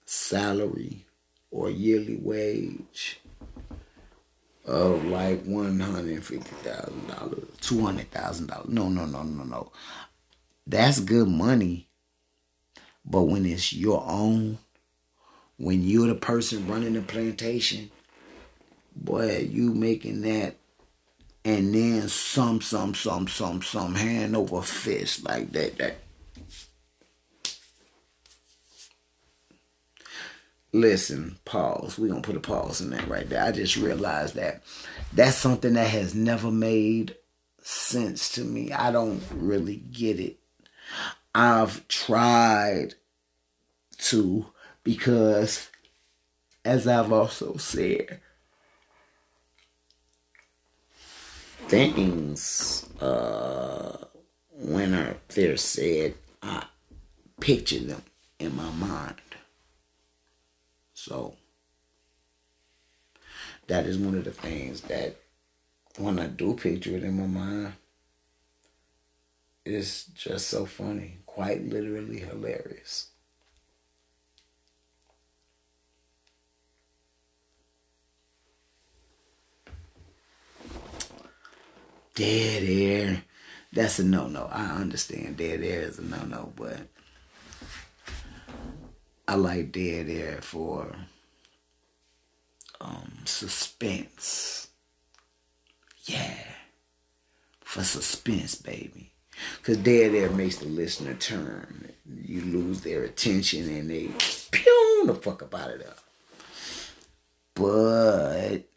salary 0.06 1.06
or 1.52 1.70
yearly 1.70 2.18
wage 2.18 3.20
of 4.66 5.04
like 5.06 5.44
one 5.44 5.80
hundred 5.80 6.24
fifty 6.24 6.56
thousand 6.58 7.08
dollars, 7.08 7.44
two 7.60 7.82
hundred 7.82 8.12
thousand 8.12 8.48
dollars. 8.48 8.70
No, 8.70 8.88
no, 8.88 9.06
no, 9.06 9.24
no, 9.24 9.44
no. 9.44 9.72
That's 10.68 11.00
good 11.00 11.28
money, 11.28 11.90
but 13.04 13.24
when 13.24 13.46
it's 13.46 13.74
your 13.74 14.04
own 14.08 14.60
when 15.60 15.84
you're 15.84 16.08
the 16.08 16.16
person 16.16 16.68
running 16.68 16.94
the 16.94 17.02
plantation, 17.02 17.92
boy, 18.96 19.48
you 19.52 19.74
making 19.74 20.22
that 20.22 20.56
and 21.46 21.74
then 21.74 22.08
some, 22.08 22.62
some, 22.62 22.94
some, 22.96 23.28
some, 23.28 23.62
some 23.62 23.96
hand 23.96 24.36
over 24.36 24.62
fist 24.62 25.24
like 25.26 25.52
that. 25.52 25.78
That 25.78 25.98
listen, 30.72 31.38
pause. 31.46 31.98
We're 31.98 32.10
gonna 32.10 32.22
put 32.22 32.36
a 32.36 32.42
pause 32.42 32.82
in 32.82 32.90
that 32.92 33.08
right 33.08 33.28
there. 33.28 33.44
I 33.44 33.52
just 33.52 33.78
realized 33.78 34.36
that 34.36 34.64
that's 35.14 35.38
something 35.38 35.74
that 35.74 35.90
has 35.90 36.16
never 36.16 36.52
made 36.52 37.16
sense 37.62 38.32
to 38.34 38.44
me. 38.44 38.72
I 38.72 38.92
don't 38.92 39.22
really 39.34 39.78
get 39.78 40.20
it. 40.20 40.40
I've 41.34 41.88
tried 41.88 42.96
to 44.00 44.46
because, 44.84 45.70
as 46.66 46.88
I've 46.88 47.12
also 47.12 47.58
said, 47.58 48.20
things 51.68 52.88
uh, 53.00 53.98
when 54.52 55.18
they're 55.30 55.58
said, 55.58 56.16
I 56.42 56.66
picture 57.40 57.80
them 57.80 58.04
in 58.40 58.56
my 58.56 58.72
mind. 58.72 59.16
So 60.94 61.36
that 63.68 63.86
is 63.86 63.98
one 63.98 64.16
of 64.16 64.24
the 64.24 64.32
things 64.32 64.82
that 64.82 65.16
when 65.98 66.20
I 66.20 66.28
do 66.28 66.56
picture 66.56 66.96
it 66.96 67.04
in 67.04 67.20
my 67.20 67.28
mind, 67.28 67.74
it's 69.66 70.06
just 70.06 70.48
so 70.48 70.66
funny, 70.66 71.18
quite 71.26 71.64
literally 71.64 72.20
hilarious. 72.20 73.09
Dead 82.20 82.64
air. 82.64 83.24
That's 83.72 84.00
a 84.00 84.04
no 84.04 84.28
no. 84.28 84.50
I 84.52 84.66
understand 84.76 85.38
dead 85.38 85.64
air 85.64 85.84
is 85.84 86.00
a 86.00 86.04
no 86.04 86.22
no, 86.26 86.52
but 86.56 86.80
I 89.28 89.36
like 89.36 89.72
dead 89.72 90.10
air 90.10 90.40
for 90.42 90.94
um, 92.82 93.14
suspense. 93.24 94.68
Yeah, 96.04 96.44
for 97.62 97.84
suspense, 97.84 98.56
baby. 98.56 99.12
Because 99.58 99.78
dead 99.78 100.14
air 100.14 100.30
makes 100.30 100.58
the 100.58 100.66
listener 100.66 101.14
turn. 101.14 101.94
You 102.26 102.42
lose 102.42 102.82
their 102.82 103.04
attention 103.04 103.70
and 103.70 103.90
they 103.90 104.10
pew 104.52 105.04
the 105.06 105.16
fuck 105.16 105.42
about 105.42 105.70
it 105.70 105.88
up. 105.88 106.00
But 107.54 108.69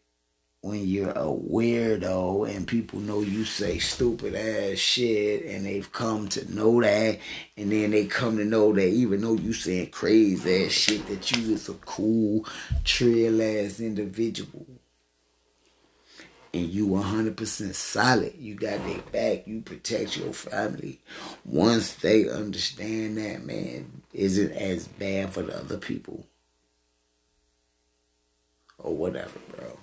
when 0.63 0.87
you're 0.87 1.09
a 1.09 1.25
weirdo 1.25 2.49
and 2.49 2.65
people 2.65 2.97
know 3.01 3.19
you 3.19 3.43
say 3.43 3.77
stupid 3.79 4.33
ass 4.33 4.77
shit 4.77 5.43
and 5.43 5.65
they've 5.65 5.91
come 5.91 6.25
to 6.29 6.55
know 6.55 6.81
that 6.81 7.19
and 7.57 7.69
then 7.69 7.91
they 7.91 8.05
come 8.05 8.37
to 8.37 8.45
know 8.45 8.71
that 8.71 8.87
even 8.87 9.19
though 9.19 9.33
you 9.33 9.51
saying 9.51 9.89
crazy 9.89 10.65
ass 10.65 10.71
shit 10.71 11.05
that 11.07 11.29
you 11.31 11.53
is 11.53 11.67
a 11.67 11.73
cool 11.73 12.45
trill 12.85 13.41
ass 13.41 13.81
individual. 13.81 14.65
And 16.53 16.69
you 16.69 16.87
100% 16.87 17.73
solid. 17.73 18.35
You 18.37 18.55
got 18.55 18.85
their 18.85 19.01
back. 19.11 19.47
You 19.47 19.61
protect 19.61 20.15
your 20.15 20.31
family. 20.31 21.01
Once 21.43 21.95
they 21.95 22.29
understand 22.29 23.17
that 23.17 23.43
man 23.43 24.03
isn't 24.13 24.51
as 24.53 24.87
bad 24.87 25.33
for 25.33 25.41
the 25.41 25.57
other 25.57 25.77
people? 25.77 26.25
Or 28.77 28.95
whatever 28.95 29.39
bro 29.49 29.79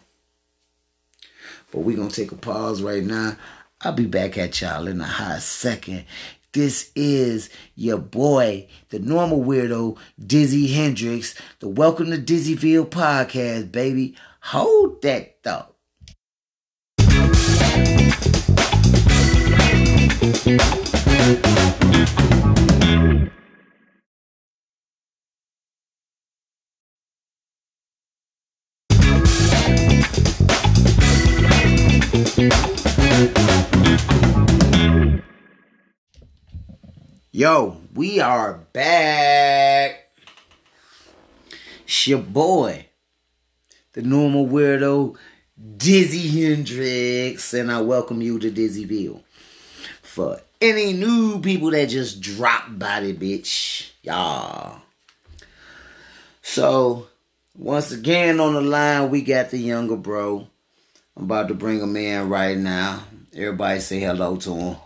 but 1.70 1.80
we're 1.80 1.96
going 1.96 2.09
to 2.09 2.14
take 2.14 2.33
a 2.33 2.37
pause 2.37 2.83
right 2.83 3.04
now. 3.04 3.37
I'll 3.80 3.92
be 3.92 4.06
back 4.06 4.37
at 4.37 4.61
y'all 4.61 4.87
in 4.87 5.00
a 5.00 5.04
hot 5.04 5.42
second. 5.42 6.04
This 6.52 6.90
is 6.96 7.48
your 7.76 7.98
boy, 7.98 8.66
the 8.88 8.98
normal 8.98 9.42
weirdo, 9.42 9.96
Dizzy 10.24 10.66
Hendrix, 10.66 11.35
the 11.61 11.68
Welcome 11.68 12.11
to 12.11 12.18
Dizzyville 12.18 12.87
podcast, 12.87 13.70
baby. 13.70 14.16
Hold 14.40 15.00
that 15.02 15.42
thought. 15.42 15.74
Yo, 37.33 37.76
we 37.94 38.18
are 38.18 38.55
back. 38.72 40.09
It's 41.85 42.09
your 42.09 42.20
boy, 42.20 42.87
the 43.92 44.00
normal 44.00 44.46
weirdo, 44.46 45.18
Dizzy 45.76 46.29
Hendrix, 46.29 47.53
and 47.53 47.70
I 47.70 47.83
welcome 47.83 48.22
you 48.22 48.38
to 48.38 48.50
Dizzyville. 48.50 49.20
For 50.00 50.40
any 50.62 50.94
new 50.94 51.42
people 51.42 51.72
that 51.72 51.90
just 51.90 52.22
dropped 52.22 52.79
by 52.79 53.00
the 53.00 53.14
bitch, 53.14 53.90
y'all. 54.03 54.81
So, 56.40 57.09
once 57.55 57.92
again 57.92 58.40
on 58.40 58.55
the 58.55 58.62
line, 58.62 59.11
we 59.11 59.20
got 59.20 59.50
the 59.50 59.59
younger 59.59 59.96
bro. 59.96 60.49
I'm 61.20 61.26
about 61.26 61.48
to 61.48 61.54
bring 61.54 61.80
him 61.80 61.94
in 61.96 62.30
right 62.30 62.56
now. 62.56 63.04
Everybody 63.37 63.80
say 63.80 64.00
hello 64.00 64.37
to 64.37 64.54
him. 64.54 64.76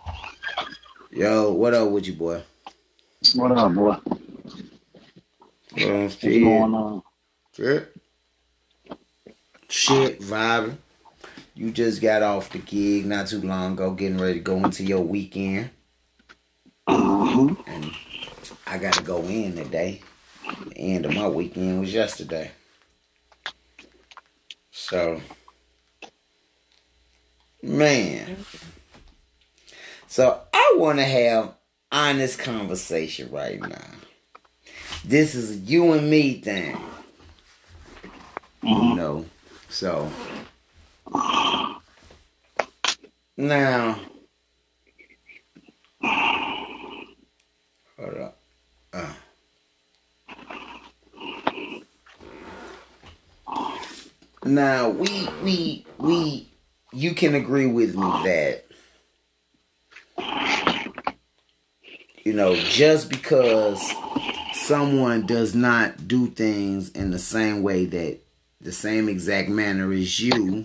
Yo, 1.13 1.53
what 1.53 1.75
up 1.75 1.91
with 1.91 2.09
you, 2.09 2.15
boy? 2.15 2.43
What 3.37 3.53
up, 3.53 3.73
boy? 3.73 3.97
Well, 5.77 6.03
What's 6.03 6.17
going 6.17 6.75
on? 6.75 7.03
Shit. 7.53 7.97
Shit, 9.69 10.21
vibing. 10.23 10.79
You 11.55 11.71
just 11.71 12.03
got 12.03 12.25
off 12.25 12.51
the 12.51 12.59
gig 12.59 13.07
not 13.07 13.29
too 13.29 13.41
long 13.41 13.75
ago, 13.75 13.93
getting 13.93 14.19
ready 14.19 14.35
to 14.35 14.41
go 14.41 14.57
into 14.57 14.83
your 14.83 15.03
weekend. 15.03 15.71
Uh-huh. 16.89 17.55
And 17.69 17.93
I 18.67 18.79
got 18.79 18.95
to 18.95 19.05
go 19.05 19.23
in 19.23 19.55
today. 19.55 20.03
The 20.67 20.77
end 20.79 21.07
of 21.07 21.15
my 21.15 21.29
weekend 21.29 21.79
was 21.79 21.95
yesterday. 21.95 22.51
So, 24.73 25.21
man. 27.65 28.45
So, 30.07 30.41
I 30.53 30.75
want 30.79 30.99
to 30.99 31.05
have 31.05 31.55
honest 31.91 32.39
conversation 32.39 33.31
right 33.31 33.61
now. 33.61 33.91
This 35.05 35.35
is 35.35 35.51
a 35.51 35.55
you 35.57 35.93
and 35.93 36.09
me 36.09 36.41
thing. 36.41 36.81
You 38.63 38.95
know. 38.95 39.27
So 39.69 40.11
now 43.37 44.01
hold 47.99 48.17
up. 48.19 48.39
Uh. 48.93 49.13
Now 54.45 54.89
we 54.89 55.29
we 55.43 55.87
we 55.99 56.49
you 56.95 57.15
can 57.15 57.35
agree 57.35 57.67
with 57.67 57.95
me 57.95 58.03
ah. 58.05 58.23
that 58.23 58.65
you 62.25 62.33
know 62.33 62.55
just 62.57 63.11
because 63.11 63.93
someone 64.53 65.27
does 65.27 65.55
not 65.55 66.09
do 66.09 66.29
things 66.29 66.91
in 66.91 67.11
the 67.11 67.19
same 67.19 67.63
way 67.63 67.85
that 67.85 68.19
the 68.61 68.73
same 68.73 69.09
exact 69.09 69.49
manner 69.49 69.93
as 69.93 70.21
you 70.21 70.65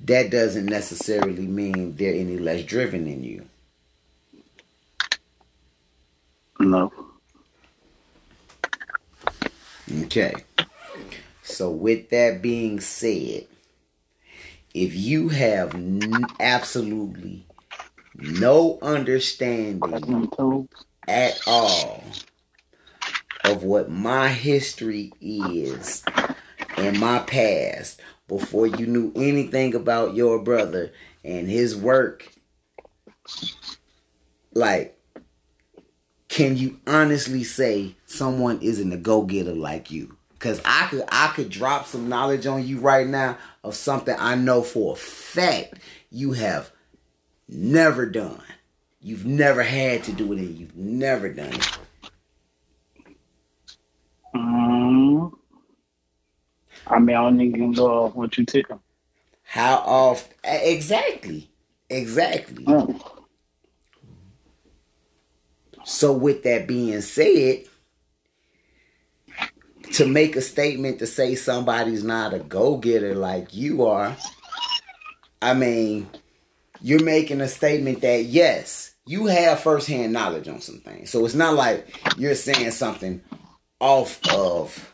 that 0.00 0.30
doesn't 0.30 0.66
necessarily 0.66 1.46
mean 1.46 1.94
they're 1.96 2.14
any 2.14 2.38
less 2.38 2.62
driven 2.64 3.04
than 3.04 3.22
you 3.22 3.46
No. 6.62 6.92
Okay. 10.04 10.32
So, 11.42 11.70
with 11.70 12.10
that 12.10 12.40
being 12.40 12.78
said, 12.78 13.46
if 14.74 14.94
you 14.94 15.28
have 15.28 15.74
n- 15.74 16.26
absolutely 16.40 17.46
no 18.14 18.78
understanding 18.80 20.30
at 21.08 21.40
all 21.46 22.02
of 23.44 23.64
what 23.64 23.90
my 23.90 24.28
history 24.28 25.12
is 25.20 26.04
and 26.76 26.98
my 26.98 27.18
past 27.20 28.00
before 28.28 28.66
you 28.66 28.86
knew 28.86 29.12
anything 29.16 29.74
about 29.74 30.14
your 30.14 30.38
brother 30.38 30.92
and 31.24 31.48
his 31.48 31.76
work, 31.76 32.32
like, 34.54 34.98
can 36.28 36.56
you 36.56 36.80
honestly 36.86 37.44
say 37.44 37.96
someone 38.06 38.58
isn't 38.62 38.92
a 38.92 38.96
go-getter 38.96 39.54
like 39.54 39.90
you? 39.90 40.16
Cause 40.42 40.60
I 40.64 40.88
could 40.88 41.04
I 41.08 41.28
could 41.28 41.50
drop 41.50 41.86
some 41.86 42.08
knowledge 42.08 42.46
on 42.46 42.66
you 42.66 42.80
right 42.80 43.06
now 43.06 43.38
of 43.62 43.76
something 43.76 44.16
I 44.18 44.34
know 44.34 44.62
for 44.62 44.94
a 44.94 44.96
fact 44.96 45.74
you 46.10 46.32
have 46.32 46.72
never 47.48 48.06
done. 48.06 48.42
You've 49.00 49.24
never 49.24 49.62
had 49.62 50.02
to 50.02 50.12
do 50.12 50.32
it 50.32 50.40
and 50.40 50.58
you've 50.58 50.74
never 50.74 51.28
done 51.28 51.52
it. 51.52 51.78
um, 54.34 55.38
I 56.88 56.98
mean, 56.98 57.14
I 57.14 57.20
don't 57.22 57.40
even 57.40 57.70
go 57.70 58.06
off 58.06 58.16
what 58.16 58.36
you 58.36 58.44
tell. 58.44 58.82
How 59.44 59.76
often 59.76 60.34
exactly. 60.42 61.52
Exactly. 61.88 62.64
Mm. 62.64 63.00
So 65.84 66.12
with 66.12 66.42
that 66.42 66.66
being 66.66 67.00
said, 67.00 67.66
to 69.92 70.06
make 70.06 70.36
a 70.36 70.40
statement 70.40 70.98
to 70.98 71.06
say 71.06 71.34
somebody's 71.34 72.04
not 72.04 72.34
a 72.34 72.38
go-getter 72.38 73.14
like 73.14 73.54
you 73.54 73.86
are, 73.86 74.16
I 75.40 75.54
mean, 75.54 76.08
you're 76.80 77.04
making 77.04 77.40
a 77.40 77.48
statement 77.48 78.00
that 78.00 78.24
yes, 78.24 78.94
you 79.06 79.26
have 79.26 79.60
firsthand 79.60 80.12
knowledge 80.12 80.48
on 80.48 80.60
some 80.60 80.78
things. 80.78 81.10
So 81.10 81.24
it's 81.24 81.34
not 81.34 81.54
like 81.54 81.86
you're 82.16 82.34
saying 82.34 82.70
something 82.70 83.22
off 83.80 84.20
of 84.32 84.92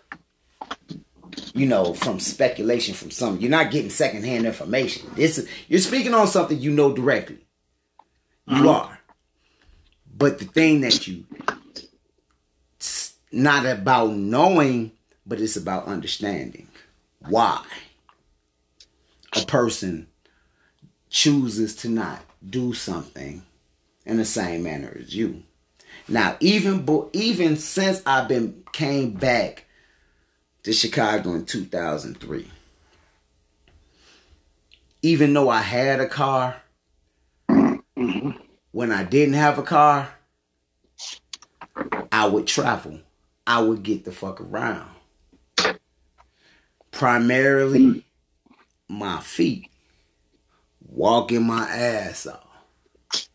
you 1.54 1.66
know, 1.66 1.94
from 1.94 2.20
speculation 2.20 2.94
from 2.94 3.10
some. 3.10 3.38
You're 3.40 3.50
not 3.50 3.70
getting 3.70 3.90
secondhand 3.90 4.46
information. 4.46 5.10
This 5.14 5.38
is 5.38 5.48
you're 5.68 5.80
speaking 5.80 6.14
on 6.14 6.26
something 6.26 6.58
you 6.58 6.70
know 6.70 6.92
directly. 6.92 7.38
You 8.46 8.70
uh-huh. 8.70 8.70
are. 8.70 8.98
But 10.16 10.38
the 10.38 10.46
thing 10.46 10.80
that 10.80 11.06
you 11.06 11.24
not 13.32 13.66
about 13.66 14.12
knowing, 14.12 14.92
but 15.26 15.40
it's 15.40 15.56
about 15.56 15.86
understanding 15.86 16.68
why 17.28 17.62
a 19.36 19.44
person 19.44 20.06
chooses 21.10 21.74
to 21.76 21.88
not 21.88 22.20
do 22.48 22.72
something 22.72 23.42
in 24.04 24.16
the 24.16 24.24
same 24.24 24.62
manner 24.62 24.96
as 24.98 25.14
you. 25.14 25.42
Now, 26.08 26.36
even 26.40 26.84
bo- 26.84 27.10
even 27.12 27.56
since 27.56 28.02
I've 28.06 28.28
been 28.28 28.64
came 28.72 29.12
back 29.12 29.66
to 30.62 30.72
Chicago 30.72 31.34
in 31.34 31.44
2003, 31.44 32.50
even 35.02 35.32
though 35.34 35.48
I 35.50 35.60
had 35.60 36.00
a 36.00 36.08
car, 36.08 36.62
mm-hmm. 37.50 38.30
when 38.72 38.92
I 38.92 39.04
didn't 39.04 39.34
have 39.34 39.58
a 39.58 39.62
car, 39.62 40.14
I 42.10 42.26
would 42.26 42.46
travel. 42.46 43.00
I 43.48 43.62
would 43.62 43.82
get 43.82 44.04
the 44.04 44.12
fuck 44.12 44.42
around. 44.42 44.90
Primarily 46.90 47.82
hmm. 47.82 47.98
my 48.90 49.20
feet. 49.20 49.70
Walking 50.86 51.46
my 51.46 51.62
ass 51.62 52.26
off. 52.26 53.28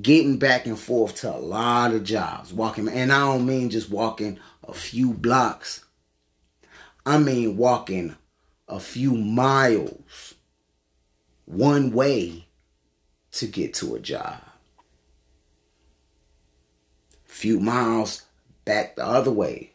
Getting 0.00 0.38
back 0.38 0.66
and 0.66 0.78
forth 0.78 1.16
to 1.16 1.34
a 1.34 1.38
lot 1.38 1.92
of 1.92 2.04
jobs. 2.04 2.52
Walking 2.52 2.88
and 2.88 3.12
I 3.12 3.18
don't 3.18 3.44
mean 3.44 3.68
just 3.68 3.90
walking 3.90 4.38
a 4.62 4.72
few 4.72 5.12
blocks. 5.12 5.84
I 7.04 7.18
mean 7.18 7.56
walking 7.56 8.14
a 8.68 8.78
few 8.78 9.16
miles 9.16 10.34
one 11.46 11.90
way 11.90 12.46
to 13.32 13.46
get 13.48 13.74
to 13.74 13.96
a 13.96 14.00
job. 14.00 14.40
Few 17.24 17.58
miles 17.58 18.23
back 18.64 18.96
the 18.96 19.04
other 19.04 19.30
way. 19.30 19.72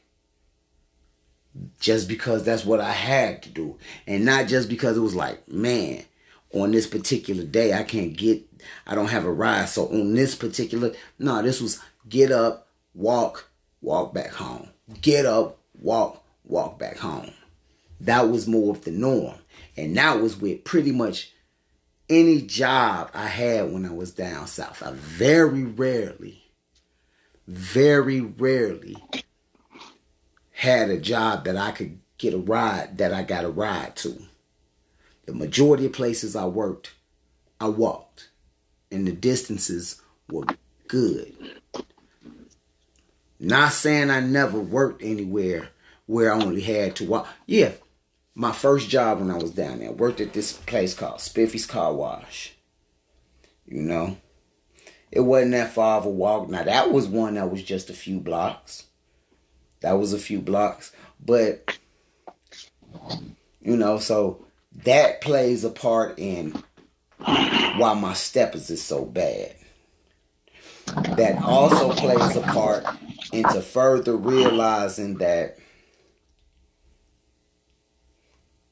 Just 1.79 2.07
because 2.07 2.43
that's 2.43 2.63
what 2.63 2.79
I 2.79 2.91
had 2.91 3.43
to 3.43 3.49
do. 3.49 3.77
And 4.07 4.23
not 4.23 4.47
just 4.47 4.69
because 4.69 4.97
it 4.97 5.01
was 5.01 5.15
like, 5.15 5.47
man, 5.49 6.03
on 6.53 6.71
this 6.71 6.87
particular 6.87 7.43
day 7.43 7.73
I 7.73 7.83
can't 7.83 8.15
get 8.15 8.45
I 8.85 8.95
don't 8.95 9.09
have 9.09 9.25
a 9.25 9.31
ride. 9.31 9.69
So 9.69 9.87
on 9.87 10.13
this 10.13 10.35
particular 10.35 10.93
no, 11.17 11.41
this 11.41 11.61
was 11.61 11.81
get 12.07 12.31
up, 12.31 12.67
walk, 12.93 13.49
walk 13.81 14.13
back 14.13 14.31
home. 14.33 14.69
Get 15.01 15.25
up, 15.25 15.57
walk, 15.79 16.23
walk 16.43 16.79
back 16.79 16.97
home. 16.97 17.31
That 18.01 18.29
was 18.29 18.47
more 18.47 18.75
of 18.75 18.83
the 18.83 18.91
norm. 18.91 19.35
And 19.75 19.95
that 19.97 20.21
was 20.21 20.37
with 20.39 20.63
pretty 20.63 20.91
much 20.91 21.31
any 22.09 22.41
job 22.41 23.11
I 23.13 23.27
had 23.27 23.71
when 23.71 23.85
I 23.85 23.91
was 23.91 24.11
down 24.11 24.47
south. 24.47 24.81
I 24.83 24.91
very 24.91 25.63
rarely, 25.63 26.43
very 27.49 28.21
rarely 28.21 28.95
had 30.51 30.89
a 30.89 30.99
job 30.99 31.45
that 31.45 31.57
I 31.57 31.71
could 31.71 31.99
get 32.19 32.35
a 32.35 32.37
ride 32.37 32.99
that 32.99 33.11
I 33.11 33.23
got 33.23 33.43
a 33.43 33.49
ride 33.49 33.95
to. 33.97 34.21
The 35.25 35.33
majority 35.33 35.87
of 35.87 35.93
places 35.93 36.35
I 36.35 36.45
worked, 36.45 36.93
I 37.59 37.69
walked. 37.69 38.29
And 38.91 39.07
the 39.07 39.11
distances 39.11 39.99
were 40.31 40.45
good. 40.87 41.35
Not 43.39 43.73
saying 43.73 44.11
I 44.11 44.19
never 44.19 44.59
worked 44.59 45.01
anywhere 45.03 45.69
where 46.05 46.31
I 46.31 46.39
only 46.43 46.61
had 46.61 46.95
to 46.97 47.05
walk. 47.05 47.27
Yeah, 47.47 47.71
my 48.35 48.51
first 48.51 48.89
job 48.89 49.19
when 49.19 49.31
I 49.31 49.37
was 49.37 49.51
down 49.51 49.79
there. 49.79 49.89
I 49.89 49.91
worked 49.91 50.21
at 50.21 50.33
this 50.33 50.53
place 50.53 50.93
called 50.93 51.21
Spiffy's 51.21 51.65
Car 51.65 51.93
Wash. 51.93 52.53
You 53.65 53.81
know, 53.81 54.17
it 55.11 55.21
wasn't 55.21 55.51
that 55.51 55.73
far 55.73 55.97
of 55.97 56.05
a 56.05 56.09
walk. 56.09 56.49
Now 56.49 56.63
that 56.63 56.91
was 56.91 57.07
one 57.07 57.35
that 57.35 57.51
was 57.51 57.63
just 57.63 57.89
a 57.89 57.93
few 57.93 58.19
blocks. 58.19 58.85
That 59.81 59.93
was 59.93 60.13
a 60.13 60.19
few 60.19 60.39
blocks, 60.41 60.91
but 61.23 61.77
you 63.61 63.77
know, 63.77 63.97
so 63.99 64.45
that 64.83 65.21
plays 65.21 65.63
a 65.63 65.69
part 65.69 66.19
in 66.19 66.51
why 67.17 67.93
my 67.93 68.13
steppers 68.13 68.69
is 68.69 68.81
so 68.81 69.05
bad. 69.05 69.55
That 71.17 71.41
also 71.43 71.93
plays 71.93 72.35
a 72.35 72.41
part 72.41 72.85
into 73.31 73.61
further 73.61 74.15
realizing 74.15 75.15
that 75.19 75.57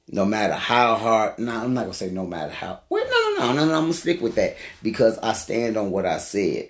no 0.09 0.25
matter 0.25 0.53
how 0.53 0.95
hard. 0.95 1.39
No, 1.39 1.51
I'm 1.51 1.73
not 1.73 1.81
gonna 1.81 1.93
say 1.93 2.09
no 2.09 2.25
matter 2.25 2.51
how. 2.51 2.81
Wait, 2.89 3.05
no, 3.09 3.09
no, 3.09 3.35
no, 3.39 3.53
no, 3.53 3.65
no. 3.65 3.75
I'm 3.75 3.83
gonna 3.83 3.93
stick 3.93 4.21
with 4.21 4.35
that 4.35 4.57
because 4.81 5.17
I 5.19 5.33
stand 5.33 5.77
on 5.77 5.91
what 5.91 6.05
I 6.05 6.17
said. 6.17 6.69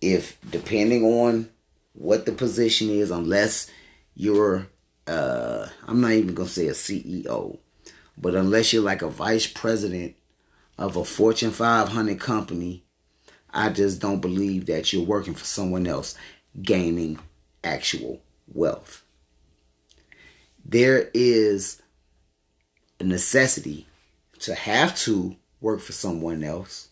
If 0.00 0.38
depending 0.50 1.04
on 1.04 1.50
what 1.92 2.24
the 2.24 2.32
position 2.32 2.88
is, 2.88 3.10
unless 3.10 3.70
you're, 4.14 4.66
uh, 5.06 5.66
I'm 5.86 6.00
not 6.00 6.12
even 6.12 6.34
gonna 6.34 6.48
say 6.48 6.68
a 6.68 6.72
CEO, 6.72 7.58
but 8.16 8.34
unless 8.34 8.72
you're 8.72 8.82
like 8.82 9.02
a 9.02 9.10
vice 9.10 9.46
president 9.46 10.16
of 10.78 10.96
a 10.96 11.04
Fortune 11.04 11.50
500 11.50 12.18
company, 12.18 12.84
I 13.50 13.68
just 13.68 14.00
don't 14.00 14.20
believe 14.20 14.64
that 14.66 14.92
you're 14.92 15.04
working 15.04 15.34
for 15.34 15.44
someone 15.44 15.86
else 15.86 16.14
gaining 16.62 17.18
actual 17.62 18.22
wealth 18.48 19.04
there 20.70 21.10
is 21.12 21.82
a 23.00 23.04
necessity 23.04 23.86
to 24.38 24.54
have 24.54 24.96
to 25.00 25.36
work 25.60 25.80
for 25.80 25.92
someone 25.92 26.44
else. 26.44 26.88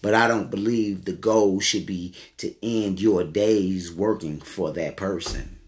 But 0.00 0.14
I 0.14 0.26
don't 0.26 0.50
believe 0.50 1.04
the 1.04 1.12
goal 1.12 1.60
should 1.60 1.84
be 1.84 2.14
to 2.38 2.54
end 2.62 3.00
your 3.00 3.24
days 3.24 3.92
working 3.92 4.40
for 4.40 4.72
that 4.72 4.96
person. 4.96 5.58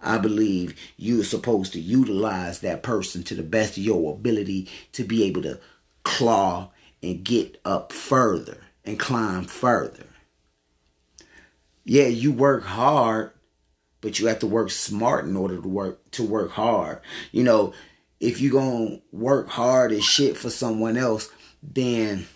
I 0.00 0.16
believe 0.16 0.74
you're 0.96 1.24
supposed 1.24 1.74
to 1.74 1.80
utilize 1.80 2.60
that 2.60 2.82
person 2.82 3.22
to 3.24 3.34
the 3.34 3.42
best 3.42 3.76
of 3.76 3.82
your 3.82 4.14
ability 4.14 4.68
to 4.92 5.04
be 5.04 5.24
able 5.24 5.42
to 5.42 5.60
claw 6.04 6.70
and 7.02 7.22
get 7.22 7.60
up 7.64 7.92
further 7.92 8.58
and 8.84 8.98
climb 8.98 9.44
further. 9.44 10.06
Yeah, 11.84 12.06
you 12.06 12.32
work 12.32 12.64
hard 12.64 13.31
but 14.02 14.18
you 14.18 14.26
have 14.26 14.40
to 14.40 14.46
work 14.46 14.70
smart 14.70 15.24
in 15.24 15.34
order 15.34 15.56
to 15.56 15.68
work 15.68 16.10
to 16.10 16.22
work 16.22 16.50
hard. 16.50 17.00
You 17.30 17.44
know, 17.44 17.72
if 18.20 18.40
you're 18.40 18.52
gonna 18.52 19.00
work 19.12 19.48
hard 19.48 19.92
as 19.92 20.04
shit 20.04 20.36
for 20.36 20.50
someone 20.50 20.98
else, 20.98 21.30
then 21.62 22.26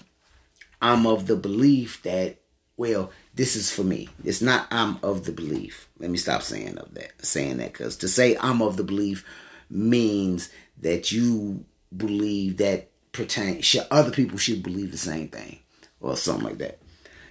I'm 0.81 1.07
of 1.07 1.27
the 1.27 1.37
belief 1.37 2.03
that 2.05 2.39
well, 2.79 3.11
this 3.35 3.57
is 3.57 3.71
for 3.71 3.83
me. 3.85 4.09
It's 4.25 4.43
not 4.43 4.67
I'm 4.71 4.99
of 5.03 5.25
the 5.25 5.33
belief. 5.33 5.89
Let 5.99 6.11
me 6.11 6.19
stop 6.19 6.43
saying 6.43 6.79
of 6.79 6.95
that, 6.95 7.25
saying 7.25 7.59
that 7.59 7.73
because 7.73 7.97
to 7.99 8.09
say 8.09 8.37
I'm 8.41 8.63
of 8.63 8.77
the 8.77 8.85
belief 8.85 9.25
means 9.69 10.51
that 10.79 11.11
you 11.11 11.65
believe 11.95 12.59
that 12.59 12.91
pertain 13.13 13.63
should, 13.63 13.87
other 13.91 14.11
people 14.11 14.39
should 14.39 14.63
believe 14.63 14.93
the 14.93 14.99
same 14.99 15.29
thing 15.29 15.61
or 16.01 16.17
something 16.17 16.45
like 16.45 16.59
that. 16.59 16.79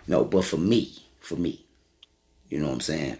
No, 0.08 0.26
but 0.26 0.46
for 0.46 0.58
me, 0.58 0.94
for 1.20 1.36
me, 1.36 1.66
you 2.50 2.60
know 2.60 2.68
what 2.68 2.74
I'm 2.74 2.82
saying. 2.82 3.18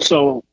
So, 0.00 0.44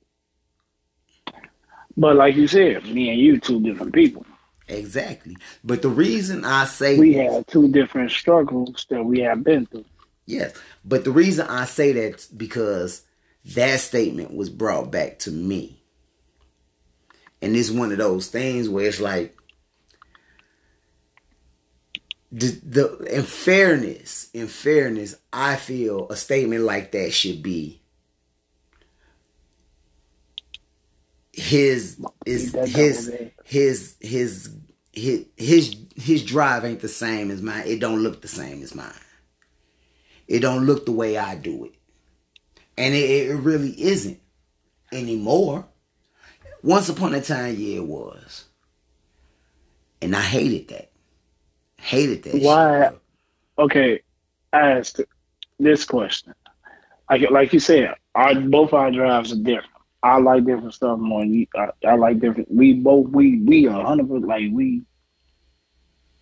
but 1.97 2.15
like 2.15 2.35
you 2.35 2.47
said, 2.47 2.85
me 2.85 3.09
and 3.09 3.19
you 3.19 3.39
two 3.39 3.61
different 3.61 3.93
people. 3.93 4.25
Exactly. 4.67 5.37
But 5.63 5.81
the 5.81 5.89
reason 5.89 6.43
I 6.43 6.65
say 6.65 6.97
we 6.97 7.13
have 7.13 7.45
two 7.47 7.71
different 7.71 8.11
struggles 8.11 8.85
that 8.89 9.03
we 9.03 9.19
have 9.19 9.43
been 9.43 9.65
through. 9.67 9.85
Yes. 10.25 10.55
But 10.83 11.03
the 11.03 11.11
reason 11.11 11.45
I 11.47 11.65
say 11.65 11.91
that 11.93 12.27
because 12.35 13.03
that 13.53 13.79
statement 13.79 14.33
was 14.33 14.49
brought 14.49 14.91
back 14.91 15.19
to 15.19 15.31
me. 15.31 15.81
And 17.41 17.55
it's 17.55 17.69
one 17.69 17.91
of 17.91 17.99
those 17.99 18.27
things 18.27 18.67
where 18.67 18.87
it's 18.87 18.99
like 18.99 19.37
the, 22.31 22.59
the 22.63 22.97
in 23.15 23.23
fairness, 23.23 24.29
in 24.33 24.47
fairness, 24.47 25.15
I 25.31 25.57
feel 25.57 26.07
a 26.09 26.15
statement 26.15 26.63
like 26.63 26.91
that 26.91 27.13
should 27.13 27.43
be 27.43 27.81
his 31.35 31.99
is 32.25 32.53
his 32.53 33.13
his 33.45 33.97
his 33.99 34.49
his 34.93 35.27
his 35.37 35.75
his 35.95 36.23
drive 36.23 36.63
ain't 36.63 36.79
the 36.79 36.87
same 36.87 37.29
as 37.29 37.41
mine. 37.41 37.63
It 37.67 37.79
don't 37.79 38.01
look 38.01 38.21
the 38.21 38.27
same 38.27 38.63
as 38.63 38.73
mine. 38.73 38.93
It 40.27 40.39
don't 40.39 40.65
look 40.65 40.85
the 40.85 40.93
way 40.93 41.17
I 41.17 41.35
do 41.35 41.65
it. 41.65 41.75
And 42.77 42.95
it, 42.95 43.29
it 43.29 43.35
really 43.35 43.71
isn't 43.79 44.19
anymore. 44.91 45.65
Once 46.63 46.89
upon 46.89 47.13
a 47.13 47.21
time, 47.21 47.55
yeah, 47.57 47.77
it 47.77 47.85
was. 47.85 48.45
And 50.01 50.15
I 50.15 50.21
hated 50.21 50.69
that. 50.69 50.91
Hated 51.77 52.23
that. 52.23 52.41
Why? 52.41 52.89
Shit, 52.89 52.99
okay, 53.59 54.01
I 54.53 54.71
asked 54.71 55.01
this 55.59 55.83
question. 55.83 56.33
Like, 57.09 57.29
like 57.29 57.53
you 57.53 57.59
said, 57.59 57.93
our 58.15 58.33
both 58.35 58.73
our 58.73 58.89
drives 58.89 59.31
are 59.31 59.37
different. 59.37 59.74
I 60.05 60.17
like 60.19 60.45
different 60.45 60.73
stuff 60.75 60.99
more. 60.99 61.25
You, 61.25 61.47
I, 61.55 61.69
I, 61.87 61.95
like 61.95 62.19
different. 62.19 62.51
We 62.51 62.73
both 62.75 63.09
we 63.09 63.39
we 63.39 63.67
are 63.67 63.83
hundred 63.83 64.07
percent 64.07 64.27
like 64.27 64.49
we 64.51 64.83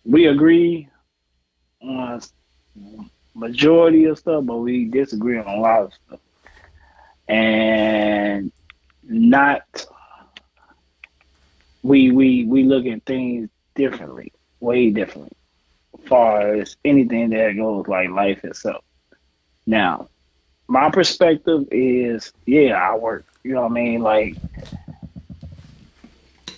we 0.05 0.27
agree 0.27 0.87
on 1.81 2.21
majority 3.35 4.05
of 4.05 4.17
stuff, 4.17 4.45
but 4.45 4.57
we 4.57 4.85
disagree 4.85 5.37
on 5.37 5.47
a 5.47 5.59
lot 5.59 5.81
of 5.83 5.93
stuff, 5.93 6.19
and 7.27 8.53
not 9.03 9.85
we 11.81 12.11
we 12.11 12.45
we 12.45 12.63
look 12.63 12.85
at 12.85 13.03
things 13.03 13.49
differently, 13.75 14.31
way 14.61 14.91
differently, 14.91 15.35
as 15.99 16.07
far 16.07 16.53
as 16.53 16.77
anything 16.85 17.31
that 17.31 17.57
goes 17.57 17.85
like 17.89 18.09
life 18.09 18.45
itself. 18.45 18.85
Now, 19.65 20.07
my 20.73 20.89
perspective 20.89 21.67
is, 21.71 22.33
yeah, 22.45 22.73
I 22.73 22.97
work 22.97 23.25
you 23.43 23.53
know 23.53 23.63
what 23.63 23.71
I 23.71 23.73
mean? 23.73 24.01
Like, 24.01 24.37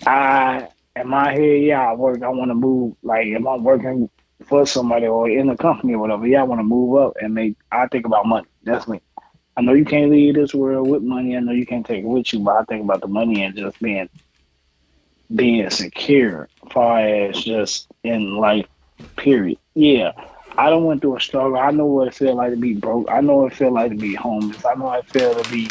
I 0.06 0.68
in 0.96 1.08
my 1.08 1.32
head, 1.34 1.62
yeah, 1.64 1.90
I 1.90 1.94
work. 1.94 2.22
I 2.22 2.30
want 2.30 2.52
to 2.52 2.56
move. 2.56 2.96
Like 3.02 3.28
if 3.28 3.46
I'm 3.46 3.64
working 3.64 4.10
for 4.46 4.66
somebody 4.66 5.08
or 5.08 5.30
in 5.30 5.50
a 5.50 5.58
company 5.58 5.94
or 5.94 6.00
whatever, 6.00 6.28
yeah, 6.28 6.42
I 6.42 6.44
want 6.44 6.60
to 6.60 6.64
move 6.64 6.98
up 6.98 7.14
and 7.20 7.34
make. 7.34 7.58
I 7.72 7.88
think 7.88 8.06
about 8.06 8.28
money. 8.28 8.48
That's 8.64 8.88
me. 8.88 9.02
I 9.58 9.62
know 9.62 9.74
you 9.74 9.86
can't 9.86 10.12
leave 10.12 10.36
this 10.36 10.54
world 10.54 10.88
with 10.88 11.02
money. 11.02 11.36
I 11.36 11.40
know 11.40 11.54
you 11.54 11.66
can't 11.66 11.86
take 11.86 12.04
it 12.04 12.08
with 12.08 12.32
you, 12.34 12.40
but 12.40 12.58
I 12.58 12.64
think 12.66 12.84
about 12.84 13.02
the 13.02 13.08
money 13.08 13.44
and 13.44 13.56
just 13.56 13.80
being 13.80 14.10
being 15.34 15.70
secure, 15.72 16.50
as 16.66 16.72
far 16.72 17.00
as 17.00 17.44
just 17.44 17.88
in 18.04 18.38
life. 18.38 18.68
Period. 19.18 19.58
Yeah, 19.74 20.12
I 20.58 20.70
don't 20.70 20.86
went 20.86 21.02
through 21.02 21.18
a 21.18 21.20
struggle. 21.20 21.58
I 21.58 21.72
know 21.72 21.86
what 21.86 22.08
it 22.08 22.14
feel 22.14 22.36
like 22.36 22.52
to 22.52 22.58
be 22.58 22.74
broke. 22.74 23.10
I 23.10 23.20
know 23.22 23.38
what 23.38 23.52
it 23.52 23.56
feel 23.56 23.72
like 23.72 23.92
to 23.92 23.98
be 23.98 24.16
homeless. 24.16 24.64
I 24.66 24.76
know 24.76 24.86
what 24.86 25.00
it 25.00 25.12
feel 25.12 25.36
to 25.36 25.52
be 25.52 25.70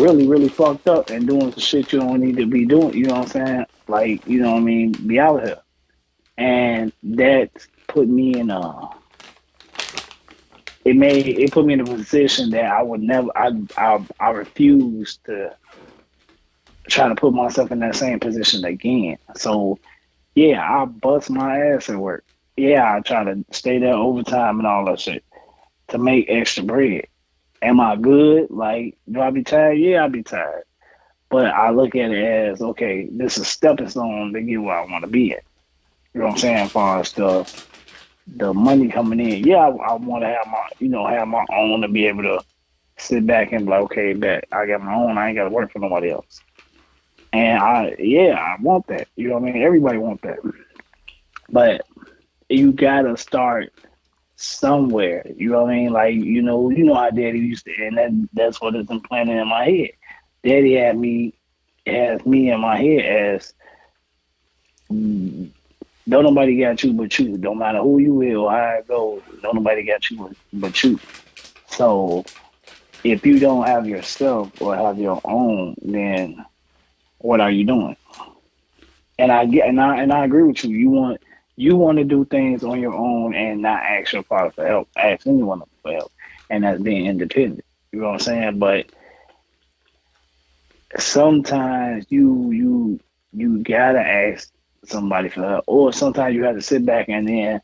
really, 0.00 0.28
really 0.28 0.48
fucked 0.48 0.86
up 0.88 1.10
and 1.10 1.26
doing 1.26 1.52
some 1.52 1.60
shit 1.60 1.92
you 1.92 2.00
don't 2.00 2.20
need 2.20 2.36
to 2.36 2.46
be 2.46 2.66
doing. 2.66 2.94
You 2.94 3.06
know 3.06 3.14
what 3.14 3.36
I'm 3.36 3.46
saying? 3.46 3.66
Like, 3.88 4.26
you 4.26 4.40
know 4.40 4.52
what 4.52 4.58
I 4.58 4.64
mean? 4.64 4.92
Be 4.92 5.18
out 5.18 5.42
of 5.42 5.48
here. 5.48 5.58
And 6.38 6.92
that 7.02 7.50
put 7.88 8.08
me 8.08 8.38
in 8.38 8.50
a 8.50 8.90
it 10.84 10.94
made 10.94 11.26
it 11.26 11.50
put 11.50 11.64
me 11.66 11.72
in 11.72 11.80
a 11.80 11.84
position 11.84 12.50
that 12.50 12.66
I 12.66 12.82
would 12.82 13.00
never 13.00 13.28
I 13.34 13.52
I 13.76 14.04
I 14.20 14.30
refuse 14.30 15.18
to 15.24 15.56
try 16.88 17.08
to 17.08 17.14
put 17.14 17.32
myself 17.32 17.72
in 17.72 17.80
that 17.80 17.96
same 17.96 18.20
position 18.20 18.64
again. 18.64 19.16
So 19.34 19.78
yeah, 20.34 20.62
I 20.62 20.84
bust 20.84 21.30
my 21.30 21.58
ass 21.58 21.88
at 21.88 21.96
work. 21.96 22.25
Yeah, 22.56 22.94
I 22.96 23.00
try 23.00 23.24
to 23.24 23.44
stay 23.50 23.78
there 23.78 23.94
overtime 23.94 24.58
and 24.58 24.66
all 24.66 24.86
that 24.86 25.00
shit 25.00 25.24
to 25.88 25.98
make 25.98 26.26
extra 26.28 26.62
bread. 26.62 27.06
Am 27.62 27.80
I 27.80 27.96
good? 27.96 28.50
Like, 28.50 28.96
do 29.10 29.20
I 29.20 29.30
be 29.30 29.42
tired? 29.42 29.78
Yeah, 29.78 30.04
I 30.04 30.08
be 30.08 30.22
tired. 30.22 30.64
But 31.28 31.46
I 31.46 31.70
look 31.70 31.96
at 31.96 32.10
it 32.12 32.24
as 32.24 32.62
okay, 32.62 33.08
this 33.10 33.38
is 33.38 33.48
stepping 33.48 33.88
stone 33.88 34.32
to 34.32 34.40
get 34.42 34.58
where 34.58 34.78
I 34.78 34.90
want 34.90 35.04
to 35.04 35.10
be 35.10 35.32
at. 35.32 35.42
You 36.14 36.20
know 36.20 36.26
what 36.26 36.32
I'm 36.34 36.38
saying? 36.38 36.56
As 36.56 36.72
far 36.72 37.00
as 37.00 37.12
the 37.12 37.64
the 38.26 38.54
money 38.54 38.88
coming 38.88 39.20
in, 39.20 39.44
yeah, 39.44 39.56
I, 39.56 39.68
I 39.68 39.94
want 39.94 40.22
to 40.22 40.28
have 40.28 40.46
my 40.46 40.68
you 40.78 40.88
know 40.88 41.06
have 41.06 41.28
my 41.28 41.44
own 41.50 41.80
to 41.82 41.88
be 41.88 42.06
able 42.06 42.22
to 42.22 42.44
sit 42.98 43.26
back 43.26 43.52
and 43.52 43.66
be 43.66 43.70
like, 43.70 43.82
okay, 43.82 44.12
bet 44.14 44.46
I 44.52 44.66
got 44.66 44.82
my 44.82 44.94
own. 44.94 45.18
I 45.18 45.28
ain't 45.28 45.36
got 45.36 45.44
to 45.44 45.50
work 45.50 45.72
for 45.72 45.80
nobody 45.80 46.10
else. 46.10 46.40
And 47.32 47.58
I 47.58 47.96
yeah, 47.98 48.34
I 48.34 48.62
want 48.62 48.86
that. 48.86 49.08
You 49.16 49.28
know 49.28 49.38
what 49.38 49.48
I 49.48 49.52
mean? 49.52 49.62
Everybody 49.62 49.98
want 49.98 50.22
that. 50.22 50.38
But 51.50 51.86
you 52.48 52.72
gotta 52.72 53.16
start 53.16 53.72
somewhere. 54.36 55.26
You 55.36 55.50
know 55.50 55.62
what 55.62 55.72
I 55.72 55.76
mean? 55.76 55.92
Like, 55.92 56.14
you 56.14 56.42
know, 56.42 56.70
you 56.70 56.84
know 56.84 56.94
how 56.94 57.10
daddy 57.10 57.38
used 57.38 57.64
to 57.64 57.86
and 57.86 57.96
that 57.96 58.28
that's 58.32 58.60
what 58.60 58.76
is 58.76 58.90
implanted 58.90 59.36
in 59.36 59.48
my 59.48 59.64
head. 59.64 59.90
Daddy 60.44 60.74
had 60.74 60.98
me 60.98 61.34
has 61.86 62.24
me 62.26 62.50
in 62.50 62.60
my 62.60 62.76
head 62.76 63.04
as 63.04 63.52
don't 64.88 65.52
nobody 66.08 66.58
got 66.60 66.82
you 66.84 66.92
but 66.92 67.18
you. 67.18 67.36
Don't 67.36 67.58
matter 67.58 67.78
who 67.78 67.98
you 67.98 68.14
will 68.14 68.42
or 68.42 68.50
how 68.52 68.76
it 68.78 68.86
goes, 68.86 69.22
don't 69.42 69.56
nobody 69.56 69.82
got 69.82 70.08
you 70.10 70.34
but 70.52 70.84
you. 70.84 71.00
So 71.68 72.24
if 73.02 73.26
you 73.26 73.38
don't 73.38 73.66
have 73.66 73.86
yourself 73.86 74.60
or 74.60 74.76
have 74.76 74.98
your 74.98 75.20
own, 75.24 75.76
then 75.82 76.44
what 77.18 77.40
are 77.40 77.50
you 77.50 77.64
doing? 77.64 77.96
And 79.18 79.32
I 79.32 79.46
get 79.46 79.68
and 79.68 79.80
I 79.80 80.02
and 80.02 80.12
I 80.12 80.24
agree 80.24 80.42
with 80.42 80.64
you. 80.64 80.76
You 80.76 80.90
want 80.90 81.20
you 81.56 81.76
want 81.76 81.98
to 81.98 82.04
do 82.04 82.24
things 82.24 82.62
on 82.62 82.80
your 82.80 82.94
own 82.94 83.34
and 83.34 83.62
not 83.62 83.82
ask 83.82 84.12
your 84.12 84.22
father 84.22 84.50
for 84.50 84.66
help, 84.66 84.88
ask 84.96 85.26
anyone 85.26 85.62
for 85.82 85.92
help, 85.92 86.12
and 86.50 86.64
that's 86.64 86.80
being 86.80 87.06
independent. 87.06 87.64
You 87.92 88.00
know 88.00 88.08
what 88.08 88.14
I'm 88.14 88.20
saying? 88.20 88.58
But 88.58 88.86
sometimes 90.98 92.06
you 92.10 92.50
you 92.52 93.00
you 93.32 93.62
gotta 93.62 94.00
ask 94.00 94.50
somebody 94.84 95.30
for 95.30 95.42
help, 95.42 95.64
or 95.66 95.92
sometimes 95.92 96.34
you 96.34 96.44
have 96.44 96.56
to 96.56 96.62
sit 96.62 96.84
back 96.84 97.08
and 97.08 97.26
then, 97.26 97.62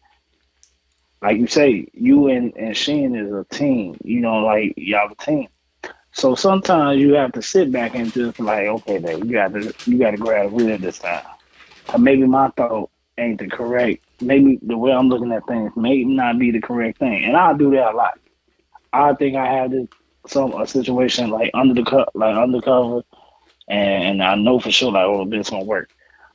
like 1.21 1.39
you 1.39 1.47
say, 1.47 1.87
you 1.93 2.29
and 2.29 2.57
and 2.57 2.77
Sheen 2.77 3.15
is 3.15 3.31
a 3.31 3.45
team. 3.45 3.99
You 4.03 4.21
know, 4.21 4.39
like 4.39 4.75
y'all 4.77 5.13
a 5.13 5.23
team. 5.23 5.49
So 6.15 6.35
sometimes 6.35 7.01
you 7.01 7.15
have 7.15 7.33
to 7.33 7.43
sit 7.43 7.73
back 7.73 7.95
and 7.95 8.13
just 8.13 8.39
like, 8.39 8.67
okay, 8.67 8.99
babe, 8.99 9.25
you 9.25 9.33
got 9.33 9.53
to 9.53 9.75
you 9.87 9.99
got 9.99 10.13
to 10.13 10.19
grab 10.19 10.51
rid 10.53 10.71
of 10.71 10.81
this 10.81 10.99
time. 10.99 11.25
Or 11.93 11.99
maybe 11.99 12.27
my 12.27 12.49
thought 12.51 12.91
ain't 13.23 13.39
the 13.41 13.49
correct. 13.49 14.05
Maybe 14.21 14.59
the 14.63 14.77
way 14.77 14.93
I'm 14.93 15.09
looking 15.09 15.33
at 15.33 15.47
things 15.47 15.73
may 15.77 16.05
not 16.05 16.39
be 16.39 16.51
the 16.51 16.61
correct 16.61 16.99
thing, 16.99 17.25
and 17.25 17.37
I 17.37 17.53
do 17.55 17.71
that 17.73 17.93
a 17.93 17.97
lot. 17.97 18.19
I 18.93 19.15
think 19.15 19.37
I 19.37 19.47
have 19.47 19.71
this 19.71 19.89
some 20.27 20.53
a 20.55 20.67
situation 20.67 21.31
like 21.31 21.51
under 21.55 21.75
the 21.75 21.89
cut, 21.89 22.15
like 22.15 22.37
undercover, 22.37 23.03
and, 23.69 24.05
and 24.05 24.23
I 24.23 24.35
know 24.37 24.61
for 24.61 24.71
sure 24.71 24.93
like, 24.93 25.05
oh, 25.05 25.25
this 25.29 25.51
gonna 25.51 25.65
work. 25.65 25.91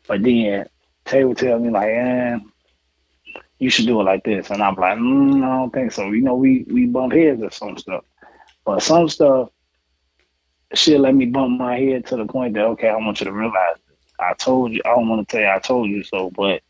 But 0.07 0.23
then 0.23 0.67
Tay 1.05 1.33
tell 1.33 1.59
me 1.59 1.69
like, 1.69 1.89
eh, 1.89 2.37
you 3.59 3.69
should 3.69 3.85
do 3.85 4.01
it 4.01 4.03
like 4.03 4.23
this, 4.23 4.49
and 4.49 4.61
I'm 4.61 4.75
like, 4.75 4.97
mm, 4.97 5.43
I 5.43 5.59
don't 5.59 5.73
think 5.73 5.91
so. 5.91 6.11
You 6.11 6.21
know, 6.21 6.35
we 6.35 6.65
we 6.69 6.85
bump 6.85 7.13
heads 7.13 7.41
or 7.41 7.51
some 7.51 7.77
stuff, 7.77 8.03
but 8.65 8.83
some 8.83 9.09
stuff 9.09 9.49
she'll 10.73 10.99
let 11.01 11.15
me 11.15 11.25
bump 11.25 11.59
my 11.59 11.79
head 11.79 12.05
to 12.07 12.17
the 12.17 12.25
point 12.25 12.53
that 12.55 12.65
okay, 12.65 12.89
I 12.89 12.95
want 12.97 13.21
you 13.21 13.25
to 13.25 13.31
realize 13.31 13.77
I 14.19 14.33
told 14.33 14.73
you. 14.73 14.81
I 14.85 14.89
don't 14.89 15.07
want 15.09 15.27
to 15.27 15.31
tell 15.31 15.41
you 15.41 15.49
I 15.49 15.59
told 15.59 15.89
you 15.89 16.03
so, 16.03 16.29
but 16.31 16.61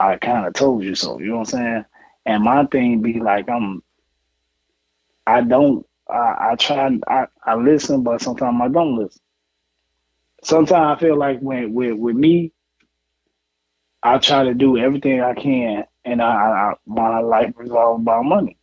I 0.00 0.16
kind 0.16 0.46
of 0.46 0.54
told 0.54 0.82
you 0.82 0.94
so. 0.94 1.20
You 1.20 1.26
know 1.26 1.38
what 1.38 1.54
I'm 1.54 1.60
saying? 1.60 1.84
And 2.26 2.42
my 2.42 2.64
thing 2.66 3.02
be 3.02 3.20
like, 3.20 3.48
I'm. 3.50 3.82
I 5.26 5.42
don't. 5.42 5.86
I, 6.08 6.52
I 6.52 6.56
try. 6.56 6.98
I, 7.06 7.26
I 7.44 7.54
listen, 7.54 8.02
but 8.02 8.22
sometimes 8.22 8.58
I 8.62 8.68
don't 8.68 8.96
listen. 8.96 9.20
Sometimes 10.42 10.96
I 10.96 11.00
feel 11.00 11.18
like 11.18 11.40
when 11.40 11.74
with 11.74 11.92
with 11.94 12.16
me, 12.16 12.52
I 14.02 14.18
try 14.18 14.44
to 14.44 14.54
do 14.54 14.78
everything 14.78 15.20
I 15.20 15.34
can, 15.34 15.84
and 16.04 16.22
I, 16.22 16.26
I 16.26 16.74
my 16.86 17.20
life 17.20 17.52
revolves 17.56 18.02
about 18.02 18.24
money 18.24 18.56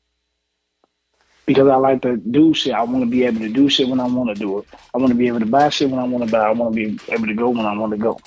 because 1.45 1.67
I 1.67 1.75
like 1.75 2.01
to 2.01 2.17
do 2.17 2.53
shit. 2.55 2.73
I 2.73 2.81
want 2.83 3.01
to 3.05 3.09
be 3.09 3.23
able 3.25 3.41
to 3.41 3.49
do 3.49 3.69
shit 3.69 3.87
when 3.87 3.99
I 3.99 4.07
want 4.07 4.29
to 4.29 4.35
do 4.35 4.59
it. 4.59 4.67
I 4.93 4.97
want 4.97 5.09
to 5.09 5.15
be 5.15 5.27
able 5.27 5.39
to 5.39 5.45
buy 5.45 5.69
shit 5.69 5.89
when 5.89 5.99
I 5.99 6.03
want 6.03 6.25
to 6.25 6.31
buy. 6.31 6.39
I 6.47 6.51
want 6.51 6.75
to 6.75 6.75
be 6.75 6.99
able 7.13 7.27
to 7.27 7.35
go 7.35 7.49
when 7.51 7.65
I 7.65 7.77
want 7.77 7.91
to 7.91 7.97
go. 7.99 8.19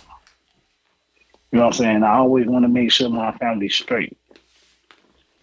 You 1.53 1.59
know 1.59 1.67
what 1.67 1.75
I'm 1.75 1.79
saying? 1.79 2.03
I 2.05 2.17
always 2.17 2.47
want 2.47 2.65
to 2.65 2.69
make 2.69 2.93
sure 2.93 3.09
my 3.09 3.33
family's 3.39 3.75
straight. 3.75 4.17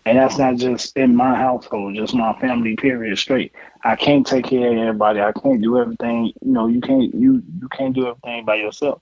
And 0.05 0.17
that's 0.17 0.37
not 0.37 0.55
just 0.55 0.95
in 0.95 1.13
my 1.13 1.35
household, 1.35 1.95
just 1.95 2.13
my 2.13 2.31
family 2.39 2.77
period 2.77 3.17
straight. 3.17 3.51
I 3.83 3.97
can't 3.97 4.25
take 4.25 4.45
care 4.45 4.71
of 4.71 4.77
everybody. 4.77 5.19
I 5.19 5.33
can't 5.33 5.61
do 5.61 5.77
everything. 5.77 6.31
You 6.41 6.51
know, 6.53 6.67
you 6.67 6.79
can't 6.79 7.13
you 7.13 7.43
you 7.59 7.67
can't 7.69 7.93
do 7.93 8.07
everything 8.07 8.45
by 8.45 8.55
yourself. 8.55 9.01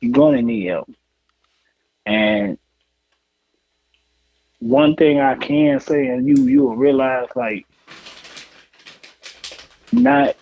You're 0.00 0.10
gonna 0.10 0.42
need 0.42 0.66
help. 0.66 0.90
And 2.06 2.58
one 4.58 4.96
thing 4.96 5.20
I 5.20 5.36
can 5.36 5.78
say, 5.78 6.08
and 6.08 6.26
you 6.26 6.44
you 6.48 6.62
will 6.64 6.76
realize 6.76 7.28
like 7.36 7.64
not 9.92 10.34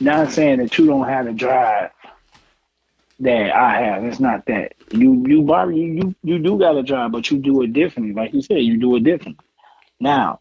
not 0.00 0.32
saying 0.32 0.60
that 0.60 0.78
you 0.78 0.86
don't 0.86 1.06
have 1.06 1.26
to 1.26 1.34
drive 1.34 1.90
that 3.20 3.54
I 3.54 3.82
have. 3.82 4.04
It's 4.04 4.20
not 4.20 4.46
that. 4.46 4.74
You 4.90 5.24
you 5.26 5.42
Bobby, 5.42 5.76
you 5.76 5.92
you, 5.92 6.14
you 6.22 6.38
do 6.38 6.58
got 6.58 6.76
a 6.76 6.82
job, 6.82 7.12
but 7.12 7.30
you 7.30 7.38
do 7.38 7.62
it 7.62 7.72
differently. 7.72 8.14
Like 8.14 8.32
you 8.32 8.42
said, 8.42 8.58
you 8.58 8.76
do 8.76 8.96
it 8.96 9.04
differently. 9.04 9.44
Now, 10.00 10.40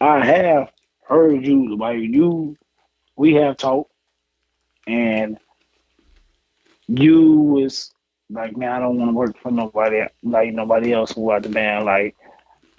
I 0.00 0.24
have 0.24 0.70
heard 1.08 1.46
you 1.46 1.76
like 1.76 1.98
you 1.98 2.56
we 3.16 3.34
have 3.34 3.56
talked 3.56 3.90
and 4.86 5.38
you 6.88 7.32
was 7.32 7.92
like, 8.30 8.56
man, 8.56 8.72
I 8.72 8.78
don't 8.78 8.98
want 8.98 9.10
to 9.10 9.14
work 9.14 9.38
for 9.38 9.50
nobody 9.50 10.02
like 10.22 10.52
nobody 10.52 10.92
else 10.92 11.12
who 11.12 11.32
out 11.32 11.42
the 11.42 11.48
band. 11.48 11.84
Like, 11.84 12.16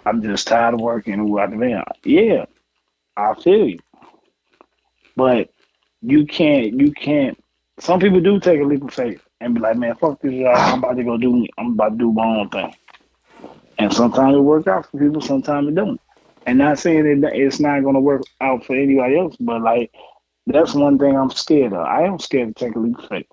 I'm 0.06 0.22
just 0.22 0.46
tired 0.46 0.74
of 0.74 0.80
working 0.80 1.18
who 1.18 1.38
out 1.38 1.50
the 1.50 1.56
band. 1.56 1.84
Yeah, 2.04 2.46
I 3.16 3.34
feel 3.34 3.68
you. 3.68 3.78
But 5.16 5.50
you 6.00 6.26
can't 6.26 6.80
you 6.80 6.92
can't 6.92 7.42
some 7.78 8.00
people 8.00 8.20
do 8.20 8.40
take 8.40 8.60
a 8.60 8.64
leap 8.64 8.82
of 8.82 8.92
faith 8.92 9.22
and 9.40 9.54
be 9.54 9.60
like, 9.60 9.76
man, 9.76 9.94
fuck 9.96 10.20
this 10.20 10.34
job. 10.34 10.56
I'm 10.56 10.78
about 10.78 10.96
to 10.96 11.04
go 11.04 11.16
do 11.16 11.46
I'm 11.58 11.72
about 11.72 11.90
to 11.90 11.96
do 11.96 12.12
my 12.12 12.24
own 12.24 12.48
thing. 12.48 12.74
And 13.78 13.92
sometimes 13.92 14.36
it 14.36 14.40
works 14.40 14.66
out 14.66 14.90
for 14.90 14.98
people, 14.98 15.20
sometimes 15.20 15.68
it 15.68 15.74
don't. 15.74 16.00
And 16.46 16.58
not 16.58 16.78
saying 16.78 17.20
that 17.20 17.36
it's 17.36 17.60
not 17.60 17.84
gonna 17.84 18.00
work 18.00 18.22
out 18.40 18.64
for 18.64 18.74
anybody 18.74 19.18
else, 19.18 19.36
but 19.38 19.62
like 19.62 19.92
that's 20.46 20.74
one 20.74 20.98
thing 20.98 21.16
I'm 21.16 21.30
scared 21.30 21.72
of. 21.72 21.80
I 21.80 22.02
am 22.02 22.18
scared 22.18 22.56
to 22.56 22.64
take 22.64 22.74
a 22.74 22.78
leap 22.78 22.98
of 22.98 23.08
faith. 23.08 23.26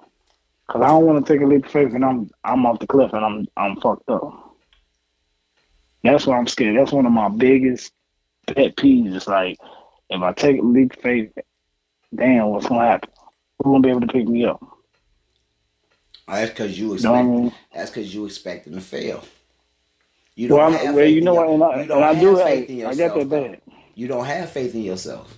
Cause 0.67 0.81
I 0.81 0.87
don't 0.87 1.05
want 1.05 1.25
to 1.25 1.33
take 1.33 1.41
a 1.41 1.45
leap 1.45 1.65
of 1.65 1.71
faith 1.71 1.93
and 1.93 2.03
I'm 2.03 2.29
I'm 2.43 2.65
off 2.65 2.79
the 2.79 2.87
cliff 2.87 3.13
and 3.13 3.23
I'm 3.25 3.47
I'm 3.55 3.79
fucked 3.81 4.09
up. 4.09 4.55
That's 6.03 6.27
why 6.27 6.37
I'm 6.37 6.47
scared. 6.47 6.77
That's 6.77 6.91
one 6.91 7.05
of 7.05 7.11
my 7.11 7.29
biggest 7.29 7.91
pet 8.47 8.75
peeves. 8.75 9.15
It's 9.15 9.27
like 9.27 9.57
if 10.09 10.21
I 10.21 10.33
take 10.33 10.59
a 10.59 10.63
leap 10.63 10.93
of 10.95 11.01
faith 11.01 11.31
damn, 12.13 12.47
what's 12.47 12.67
gonna 12.67 12.85
happen? 12.85 13.09
Who 13.63 13.71
gonna 13.71 13.81
be 13.81 13.89
able 13.89 14.01
to 14.01 14.07
pick 14.07 14.27
me 14.27 14.45
up? 14.45 14.61
Oh, 16.27 16.33
that's 16.35 16.51
because 16.51 16.79
you 16.79 16.93
expect. 16.93 17.13
No. 17.13 17.53
That's 17.73 17.89
because 17.89 18.13
you 18.13 18.25
expecting 18.25 18.73
to 18.73 18.81
fail. 18.81 19.23
You 20.35 20.49
don't 20.49 20.57
well, 20.57 20.71
have 20.71 20.95
well, 20.95 21.05
you 21.05 21.21
know 21.21 21.35
what, 21.35 21.49
and 21.49 21.63
I, 21.63 21.81
you 21.81 21.87
don't 21.87 22.03
and 22.03 22.05
I 22.05 22.19
do 22.19 22.35
faith 22.37 22.69
have, 22.69 22.69
in 22.69 22.85
I 22.85 22.89
yourself. 22.89 23.13
got 23.13 23.29
that 23.29 23.29
bad. 23.29 23.61
You 23.95 24.07
don't 24.07 24.25
have 24.25 24.51
faith 24.51 24.75
in 24.75 24.83
yourself. 24.83 25.37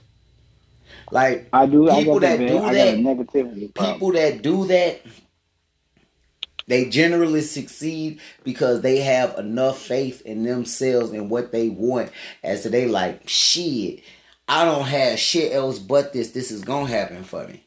Like 1.11 1.49
I 1.53 1.65
do. 1.67 1.89
people 1.89 2.17
I 2.17 2.19
that 2.19 2.39
that, 2.39 2.47
do 2.47 2.57
I 2.59 2.73
that, 2.73 2.97
negativity. 2.97 3.73
problem. 3.73 3.93
people 3.93 4.11
that 4.13 4.41
do 4.41 4.65
that, 4.67 5.01
they 6.67 6.89
generally 6.89 7.41
succeed 7.41 8.19
because 8.43 8.81
they 8.81 8.99
have 9.01 9.37
enough 9.37 9.79
faith 9.79 10.21
in 10.21 10.43
themselves 10.43 11.11
and 11.11 11.29
what 11.29 11.51
they 11.51 11.69
want, 11.69 12.11
as 12.43 12.63
to 12.63 12.69
they 12.69 12.87
like 12.87 13.29
shit. 13.29 14.01
I 14.47 14.65
don't 14.65 14.85
have 14.85 15.19
shit 15.19 15.53
else 15.53 15.79
but 15.79 16.13
this. 16.13 16.31
This 16.31 16.51
is 16.51 16.63
gonna 16.63 16.87
happen 16.87 17.23
for 17.23 17.47
me. 17.47 17.66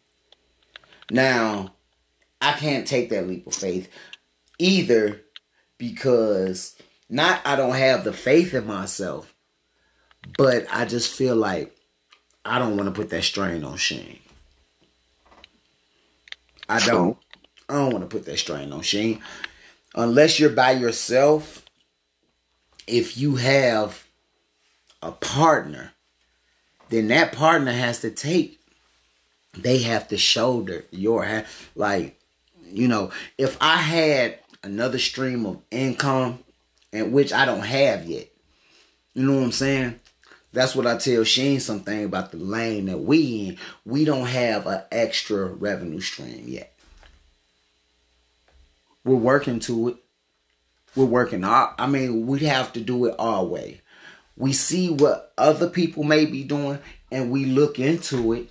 Now, 1.10 1.74
I 2.40 2.52
can't 2.52 2.86
take 2.86 3.10
that 3.10 3.26
leap 3.26 3.46
of 3.46 3.54
faith 3.54 3.90
either 4.58 5.20
because 5.78 6.76
not 7.08 7.40
I 7.44 7.56
don't 7.56 7.74
have 7.74 8.04
the 8.04 8.12
faith 8.12 8.54
in 8.54 8.66
myself, 8.66 9.34
but 10.38 10.66
I 10.72 10.84
just 10.84 11.12
feel 11.12 11.34
like 11.36 11.76
I 12.44 12.58
don't 12.58 12.76
want 12.76 12.88
to 12.88 12.98
put 12.98 13.10
that 13.10 13.24
strain 13.24 13.64
on 13.64 13.76
Shane. 13.76 14.20
I 16.68 16.78
don't. 16.80 17.18
I 17.68 17.74
don't 17.74 17.92
want 17.92 18.08
to 18.08 18.16
put 18.16 18.26
that 18.26 18.38
strain 18.38 18.72
on 18.72 18.82
Shane. 18.82 19.20
Unless 19.94 20.38
you're 20.38 20.50
by 20.50 20.72
yourself, 20.72 21.64
if 22.86 23.16
you 23.16 23.36
have 23.36 24.06
a 25.02 25.12
partner, 25.12 25.92
then 26.88 27.08
that 27.08 27.32
partner 27.32 27.72
has 27.72 28.00
to 28.00 28.10
take 28.10 28.59
they 29.56 29.78
have 29.78 30.08
to 30.08 30.16
shoulder 30.16 30.84
your 30.90 31.24
ha- 31.24 31.44
like 31.74 32.18
you 32.72 32.86
know 32.86 33.10
if 33.36 33.56
i 33.60 33.76
had 33.76 34.38
another 34.62 34.98
stream 34.98 35.44
of 35.46 35.60
income 35.70 36.38
and 36.92 37.12
which 37.12 37.32
i 37.32 37.44
don't 37.44 37.64
have 37.64 38.06
yet 38.06 38.30
you 39.14 39.26
know 39.26 39.36
what 39.36 39.44
i'm 39.44 39.52
saying? 39.52 40.00
That's 40.52 40.74
what 40.74 40.86
i 40.86 40.96
tell 40.96 41.24
sheen 41.24 41.60
something 41.60 42.04
about 42.04 42.30
the 42.30 42.38
lane 42.38 42.86
that 42.86 43.00
we 43.00 43.48
in. 43.48 43.58
We 43.84 44.04
don't 44.04 44.26
have 44.26 44.66
an 44.66 44.82
extra 44.90 45.46
revenue 45.46 46.00
stream 46.00 46.44
yet. 46.46 46.72
We're 49.04 49.16
working 49.16 49.60
to 49.60 49.88
it. 49.88 49.96
We're 50.96 51.04
working 51.04 51.44
our, 51.44 51.74
i 51.78 51.86
mean 51.86 52.26
we 52.26 52.40
have 52.40 52.72
to 52.74 52.80
do 52.80 53.06
it 53.06 53.14
our 53.18 53.44
way. 53.44 53.80
We 54.36 54.52
see 54.52 54.90
what 54.90 55.32
other 55.36 55.68
people 55.68 56.04
may 56.04 56.24
be 56.24 56.44
doing 56.44 56.78
and 57.10 57.30
we 57.30 57.44
look 57.46 57.78
into 57.78 58.32
it 58.32 58.48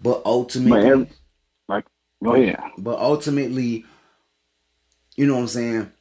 But 0.00 0.22
ultimately, 0.24 1.06
But 1.06 1.08
like, 1.68 1.84
go 2.22 2.34
ahead. 2.34 2.58
but 2.78 2.98
ultimately, 2.98 3.84
you 5.16 5.26
know 5.26 5.34
what 5.34 5.40
I'm 5.42 5.48
saying? 5.48 5.92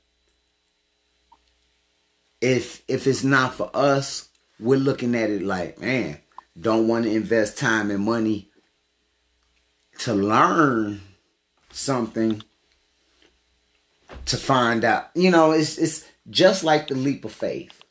If 2.41 2.84
if 2.88 3.08
it's 3.08 3.24
not 3.24 3.56
for 3.56 3.70
us, 3.74 4.30
we're 4.60 4.78
looking 4.80 5.16
at 5.16 5.30
it 5.30 5.41
like, 5.41 5.80
man, 5.80 6.20
don't 6.60 6.88
want 6.88 7.06
to 7.06 7.12
invest 7.12 7.58
time 7.58 7.89
and 7.89 8.03
money 8.03 8.49
to 9.99 10.14
learn 10.14 11.01
something 11.72 12.43
to 14.26 14.38
find 14.38 14.84
out. 14.84 15.10
You 15.16 15.32
know, 15.32 15.51
it's 15.51 15.78
it's 15.78 16.06
just 16.30 16.64
like 16.64 16.88
the 16.88 16.95
leap 16.95 17.26
of 17.26 17.32
faith. 17.32 17.82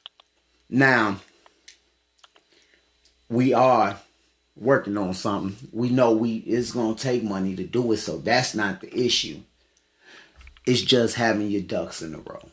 Now, 0.69 1.21
we 3.29 3.53
are 3.53 3.99
working 4.57 4.97
on 4.97 5.14
something. 5.14 5.68
We 5.72 5.91
know 5.91 6.12
we 6.12 6.37
it's 6.37 6.72
gonna 6.72 6.95
take 6.95 7.22
money 7.22 7.57
to 7.57 7.64
do 7.64 7.93
it, 7.93 7.99
so 7.99 8.18
that's 8.18 8.55
not 8.55 8.81
the 8.81 8.95
issue. 8.97 9.41
It's 10.66 10.81
just 10.81 11.16
having 11.16 11.51
your 11.51 11.62
ducks 11.62 12.03
in 12.03 12.14
a 12.14 12.18
row. 12.18 12.49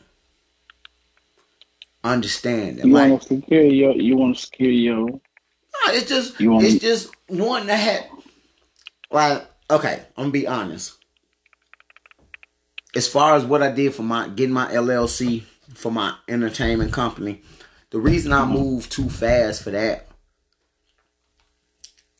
Understand 2.04 2.78
that, 2.78 2.86
You 2.86 2.92
like 2.92 3.10
want 3.10 3.22
to 3.22 3.28
secure 3.28 3.64
your. 3.64 3.94
You 3.94 4.16
want 4.16 4.36
to 4.36 4.42
secure 4.42 4.70
your. 4.70 5.06
no, 5.08 5.20
it's 5.86 6.08
just 6.08 6.40
You 6.40 6.52
wanna- 6.52 6.66
it's 6.66 6.80
just 6.80 7.08
wanting 7.28 7.68
to 7.68 7.76
have 7.76 8.04
like 9.10 9.46
okay, 9.70 10.02
I'm 10.16 10.24
gonna 10.24 10.30
be 10.30 10.46
honest. 10.46 10.98
As 12.94 13.08
far 13.08 13.36
as 13.36 13.46
what 13.46 13.62
I 13.62 13.70
did 13.70 13.94
for 13.94 14.02
my 14.02 14.28
getting 14.28 14.52
my 14.52 14.70
LLC 14.72 15.44
for 15.74 15.90
my 15.90 16.14
entertainment 16.28 16.92
company, 16.92 17.40
the 17.90 18.00
reason 18.00 18.32
I 18.32 18.42
mm-hmm. 18.42 18.52
moved 18.52 18.92
too 18.92 19.08
fast 19.08 19.62
for 19.62 19.70
that 19.70 20.08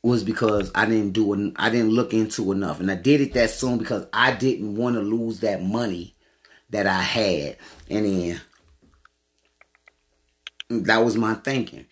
was 0.03 0.25
because 0.25 0.71
I 0.75 0.87
didn't 0.87 1.13
do 1.13 1.33
it. 1.33 1.53
I 1.57 1.71
didn't 1.71 1.91
look 1.91 2.13
into 2.13 2.51
enough, 2.53 2.81
and 2.81 2.91
I 2.91 2.97
did 2.97 3.21
it 3.21 3.35
that 3.35 3.51
soon 3.51 3.79
because 3.79 4.07
I 4.13 4.33
didn't 4.33 4.77
want 4.77 4.97
to 4.97 5.01
lose 5.01 5.41
that 5.41 5.63
money 5.63 6.15
that 6.71 6.87
I 6.87 7.01
had, 7.01 7.57
and 7.89 8.07
then 8.07 8.41
that 10.85 11.05
was 11.05 11.17
my 11.17 11.35
thinking. 11.35 11.87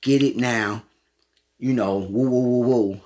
Get 0.00 0.22
it 0.22 0.36
now, 0.36 0.82
you 1.58 1.72
know. 1.74 1.98
Woo 1.98 2.28
woo 2.28 2.40
woo 2.40 2.66
woo. 2.66 3.00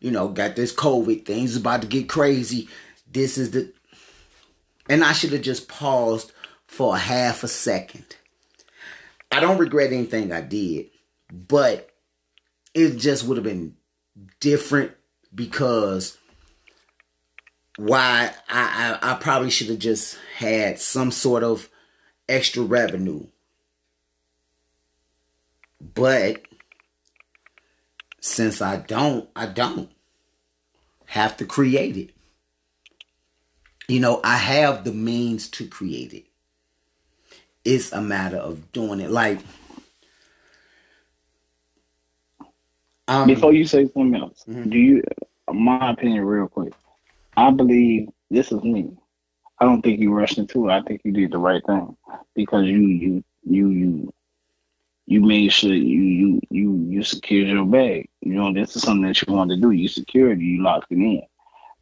You 0.00 0.10
know, 0.10 0.28
got 0.28 0.56
this 0.56 0.74
COVID. 0.74 1.24
Things 1.24 1.56
about 1.56 1.82
to 1.82 1.88
get 1.88 2.08
crazy. 2.08 2.68
This 3.10 3.38
is 3.38 3.52
the, 3.52 3.72
and 4.88 5.02
I 5.02 5.12
should 5.12 5.32
have 5.32 5.42
just 5.42 5.68
paused 5.68 6.32
for 6.66 6.94
a 6.94 6.98
half 6.98 7.42
a 7.42 7.48
second. 7.48 8.16
I 9.32 9.40
don't 9.40 9.58
regret 9.58 9.92
anything 9.92 10.32
I 10.32 10.42
did, 10.42 10.86
but 11.32 11.90
it 12.74 12.98
just 12.98 13.24
would 13.24 13.38
have 13.38 13.44
been 13.44 13.74
different 14.40 14.92
because 15.34 16.16
why 17.76 18.32
I, 18.48 18.98
I 19.02 19.12
I 19.12 19.14
probably 19.14 19.50
should 19.50 19.68
have 19.68 19.78
just 19.78 20.18
had 20.36 20.78
some 20.78 21.10
sort 21.10 21.42
of 21.42 21.68
extra 22.28 22.62
revenue. 22.62 23.26
But 25.80 26.42
since 28.20 28.60
I 28.60 28.76
don't, 28.78 29.28
I 29.36 29.46
don't 29.46 29.90
have 31.06 31.36
to 31.36 31.44
create 31.44 31.96
it. 31.96 32.10
You 33.88 34.00
know, 34.00 34.20
I 34.24 34.36
have 34.36 34.84
the 34.84 34.92
means 34.92 35.48
to 35.50 35.68
create 35.68 36.12
it. 36.12 36.24
It's 37.64 37.92
a 37.92 38.00
matter 38.00 38.38
of 38.38 38.72
doing 38.72 39.00
it. 39.00 39.10
Like 39.10 39.40
um, 43.08 43.26
Before 43.28 43.52
you 43.52 43.64
say 43.66 43.84
something 43.86 44.14
else, 44.14 44.44
Mhm. 44.48 44.70
do 44.70 44.78
you? 44.78 45.02
My 45.52 45.90
opinion, 45.90 46.24
real 46.24 46.48
quick. 46.48 46.72
I 47.36 47.50
believe 47.50 48.08
this 48.30 48.50
is 48.52 48.62
me. 48.62 48.90
I 49.60 49.64
don't 49.64 49.82
think 49.82 50.00
you 50.00 50.12
rushed 50.12 50.38
into 50.38 50.68
it. 50.68 50.72
I 50.72 50.82
think 50.82 51.00
you 51.04 51.12
did 51.12 51.30
the 51.30 51.38
right 51.38 51.64
thing 51.64 51.96
because 52.34 52.66
you 52.66 52.78
you 52.78 53.24
you 53.44 53.68
you 53.70 54.12
you 55.06 55.20
made 55.20 55.52
sure 55.52 55.72
you 55.72 56.02
you 56.02 56.40
you 56.50 56.74
you 56.88 57.02
secured 57.02 57.48
your 57.48 57.64
bag. 57.64 58.08
You 58.22 58.34
know, 58.34 58.52
this 58.52 58.76
is 58.76 58.82
something 58.82 59.06
that 59.06 59.22
you 59.22 59.32
wanted 59.32 59.56
to 59.56 59.60
do. 59.60 59.70
You 59.70 59.88
secured 59.88 60.38
it. 60.40 60.44
You 60.44 60.62
locked 60.62 60.90
it 60.90 60.96
in. 60.96 61.22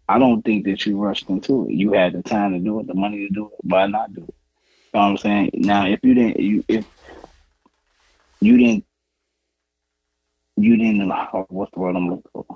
I 0.09 0.19
don't 0.19 0.43
think 0.43 0.67
that 0.67 0.85
you 0.85 0.99
rushed 1.03 1.31
into 1.31 1.67
it. 1.67 1.73
You 1.73 1.93
had 1.93 2.13
the 2.13 2.23
time 2.23 2.53
to 2.53 2.59
do 2.59 2.79
it, 2.81 2.87
the 2.87 2.95
money 2.95 3.27
to 3.27 3.33
do 3.33 3.47
it. 3.47 3.53
Why 3.63 3.87
not 3.87 4.13
do 4.13 4.21
it? 4.23 4.35
You 4.93 5.01
know 5.01 5.01
what 5.01 5.07
I'm 5.07 5.17
saying? 5.17 5.51
Now, 5.55 5.87
if 5.87 6.01
you 6.03 6.15
didn't, 6.15 6.39
you 6.41 6.65
if 6.69 6.85
you 8.41 8.59
didn't, 8.59 8.85
you 10.57 10.77
didn't. 10.77 11.09
What's 11.49 11.73
the 11.73 11.81
word 11.81 11.97
I'm 11.97 12.09
looking 12.09 12.31
for? 12.33 12.47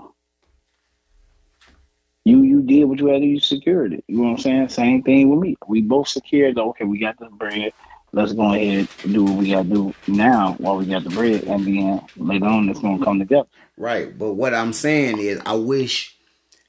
You 2.24 2.42
you 2.42 2.62
did 2.62 2.84
what 2.84 2.98
you 2.98 3.06
had 3.06 3.22
to. 3.22 3.26
You 3.26 3.40
secured 3.40 3.94
it. 3.94 4.04
You 4.06 4.18
know 4.18 4.22
what 4.24 4.30
I'm 4.30 4.38
saying? 4.38 4.68
Same 4.68 5.02
thing 5.02 5.30
with 5.30 5.40
me. 5.40 5.56
We 5.66 5.80
both 5.80 6.08
secured. 6.08 6.58
Okay, 6.58 6.84
we 6.84 6.98
got 6.98 7.18
the 7.18 7.26
bread. 7.30 7.72
Let's 8.12 8.32
go 8.32 8.54
ahead 8.54 8.88
and 9.04 9.12
do 9.12 9.24
what 9.24 9.36
we 9.36 9.50
got 9.50 9.64
to 9.64 9.68
do 9.68 9.94
now 10.06 10.54
while 10.58 10.76
we 10.76 10.86
got 10.86 11.04
the 11.04 11.10
bread, 11.10 11.44
and 11.44 11.66
then 11.66 12.02
later 12.16 12.46
on 12.46 12.68
it's 12.68 12.80
gonna 12.80 13.04
come 13.04 13.18
together. 13.18 13.48
Right. 13.76 14.16
But 14.16 14.34
what 14.34 14.54
I'm 14.54 14.72
saying 14.72 15.18
is, 15.18 15.40
I 15.44 15.54
wish 15.54 16.16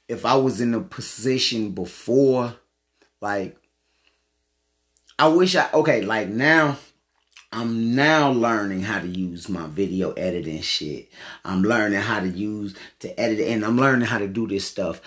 if 0.08 0.26
I 0.26 0.34
was 0.36 0.60
in 0.60 0.74
a 0.74 0.80
position 0.80 1.70
before, 1.70 2.56
like, 3.20 3.56
I 5.18 5.28
wish 5.28 5.56
I, 5.56 5.68
okay, 5.72 6.02
like 6.02 6.28
now, 6.28 6.78
I'm 7.52 7.94
now 7.96 8.30
learning 8.30 8.82
how 8.82 9.00
to 9.00 9.08
use 9.08 9.48
my 9.48 9.66
video 9.66 10.12
editing 10.12 10.62
shit. 10.62 11.10
I'm 11.44 11.62
learning 11.62 12.00
how 12.00 12.20
to 12.20 12.28
use, 12.28 12.76
to 13.00 13.18
edit, 13.18 13.40
and 13.40 13.64
I'm 13.64 13.76
learning 13.76 14.06
how 14.06 14.18
to 14.18 14.28
do 14.28 14.46
this 14.46 14.66
stuff 14.66 15.00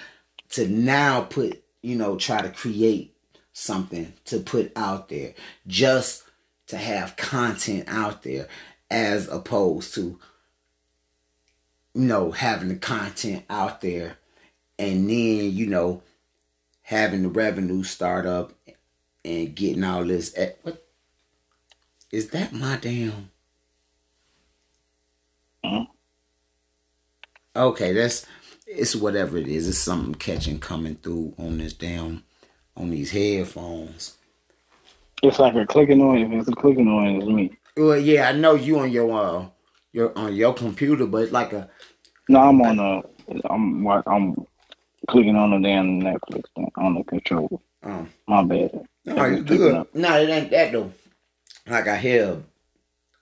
to 0.49 0.67
now 0.67 1.21
put, 1.21 1.63
you 1.81 1.95
know, 1.95 2.17
try 2.17 2.41
to 2.41 2.49
create 2.49 3.15
something 3.53 4.13
to 4.25 4.39
put 4.39 4.71
out 4.75 5.09
there 5.09 5.33
just 5.67 6.23
to 6.67 6.77
have 6.77 7.15
content 7.15 7.85
out 7.87 8.23
there 8.23 8.47
as 8.91 9.27
opposed 9.29 9.93
to 9.95 10.19
you 11.93 12.05
know, 12.05 12.31
having 12.31 12.69
the 12.69 12.75
content 12.75 13.45
out 13.49 13.81
there 13.81 14.17
and 14.79 15.09
then, 15.09 15.51
you 15.53 15.67
know, 15.67 16.01
having 16.81 17.23
the 17.23 17.29
revenue 17.29 17.83
start 17.83 18.25
up 18.25 18.53
and 19.23 19.55
getting 19.55 19.83
all 19.83 20.03
this. 20.03 20.35
At, 20.37 20.57
what 20.63 20.82
is 22.14 22.30
that 22.30 22.53
my 22.53 22.78
damn? 22.78 23.32
Okay, 27.55 27.91
that's 27.93 28.26
it's 28.68 28.95
whatever 28.95 29.38
it 29.38 29.47
is. 29.47 29.68
It's 29.68 29.80
something 29.80 30.16
catching 30.16 30.59
coming 30.59 30.95
through 30.95 31.34
on 31.39 31.57
this 31.57 31.74
damn 31.74 32.24
on 32.78 32.91
these 32.91 33.11
headphones. 33.11 34.16
It's 35.24 35.39
like 35.39 35.55
a 35.55 35.66
clicking 35.66 35.99
noise. 35.99 36.28
It's 36.32 36.49
a 36.49 36.51
clicking 36.53 36.86
noise, 36.86 37.24
it's 37.24 37.32
me. 37.32 37.57
Well, 37.76 37.97
yeah, 37.97 38.30
I 38.30 38.32
know 38.34 38.53
you 38.53 38.80
on 38.80 38.91
your 38.91 39.11
uh 39.11 39.45
your 39.91 40.16
on 40.16 40.36
your 40.36 40.53
computer, 40.53 41.07
but 41.07 41.24
it's 41.24 41.32
like 41.32 41.51
a. 41.53 41.68
No, 42.30 42.41
I'm 42.41 42.61
on 42.61 42.78
the. 42.78 43.41
I'm 43.49 43.88
I'm 43.88 44.45
clicking 45.07 45.36
on 45.36 45.49
the 45.49 45.68
damn 45.68 45.99
Netflix 45.99 46.43
thing, 46.55 46.72
on 46.78 46.93
the 46.95 47.03
controller. 47.05 47.57
Oh. 47.84 48.07
My 48.28 48.43
bad. 48.43 48.86
No, 49.05 49.41
good. 49.41 49.88
No, 49.93 50.22
it 50.22 50.30
ain't 50.30 50.51
that 50.51 50.72
though. 50.72 50.91
Like 51.68 51.88
I 51.88 51.97
hear 51.97 52.43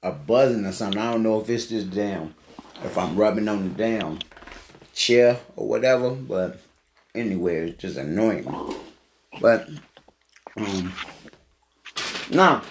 a, 0.01 0.11
buzzing 0.11 0.65
or 0.65 0.71
something. 0.71 0.99
I 0.99 1.11
don't 1.11 1.23
know 1.23 1.39
if 1.39 1.49
it's 1.49 1.67
just 1.67 1.91
down, 1.91 2.33
if 2.83 2.97
I'm 2.97 3.15
rubbing 3.15 3.47
on 3.47 3.63
the 3.63 3.75
damn 3.75 4.19
chair 4.93 5.39
or 5.55 5.67
whatever. 5.67 6.09
But 6.11 6.59
anyway, 7.13 7.69
it's 7.69 7.81
just 7.81 7.97
annoying. 7.97 8.51
But 9.39 9.69
um, 10.57 10.93
no, 12.31 12.61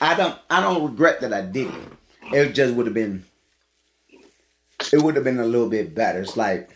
I 0.00 0.14
don't. 0.14 0.38
I 0.48 0.60
don't 0.60 0.90
regret 0.90 1.20
that 1.20 1.32
I 1.32 1.42
did 1.42 1.68
it. 1.68 2.32
It 2.32 2.52
just 2.54 2.74
would 2.74 2.86
have 2.86 2.94
been. 2.94 3.24
It 4.92 5.02
would 5.02 5.16
have 5.16 5.24
been 5.24 5.40
a 5.40 5.44
little 5.44 5.68
bit 5.68 5.94
better. 5.94 6.22
It's 6.22 6.36
like 6.36 6.70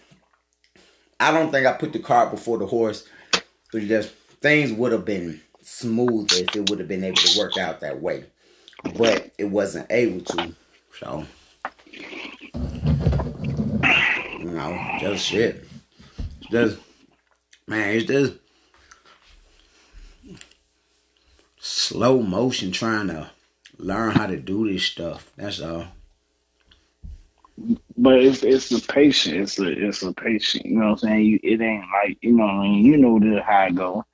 I 1.18 1.30
don't 1.30 1.50
think 1.50 1.66
I 1.66 1.72
put 1.72 1.92
the 1.92 2.00
cart 2.00 2.32
before 2.32 2.58
the 2.58 2.66
horse. 2.66 3.06
But 3.72 3.82
just 3.82 4.10
things 4.40 4.72
would 4.72 4.92
have 4.92 5.04
been 5.04 5.40
smooth 5.62 6.30
if 6.32 6.54
it 6.54 6.68
would 6.68 6.80
have 6.80 6.88
been 6.88 7.04
able 7.04 7.16
to 7.16 7.38
work 7.38 7.56
out 7.56 7.80
that 7.80 8.02
way. 8.02 8.24
But 8.96 9.30
it 9.38 9.44
wasn't 9.44 9.86
able 9.90 10.20
to. 10.20 10.54
So 10.98 11.24
you 14.38 14.50
know, 14.50 14.96
just 15.00 15.26
shit. 15.26 15.64
Just 16.50 16.78
man, 17.66 17.96
it's 17.96 18.06
just 18.06 18.34
slow 21.58 22.20
motion 22.20 22.72
trying 22.72 23.06
to 23.08 23.30
learn 23.78 24.10
how 24.10 24.26
to 24.26 24.36
do 24.36 24.70
this 24.70 24.84
stuff. 24.84 25.32
That's 25.36 25.60
all. 25.60 25.86
But 27.96 28.20
it's 28.20 28.42
it's 28.42 28.68
the 28.68 28.80
patient. 28.92 29.36
It's 29.36 29.58
a 29.58 29.68
it's 29.70 30.02
a 30.02 30.12
patient. 30.12 30.66
You 30.66 30.78
know 30.78 30.86
what 30.86 30.92
I'm 30.92 30.98
saying? 30.98 31.24
You, 31.24 31.40
it 31.42 31.60
ain't 31.60 31.84
like 32.04 32.18
you 32.20 32.32
know. 32.32 32.44
what 32.44 32.52
I 32.52 32.62
mean, 32.62 32.84
you 32.84 32.96
know 32.96 33.18
the 33.20 33.42
how 33.42 33.66
it 33.66 33.74
go. 33.74 34.04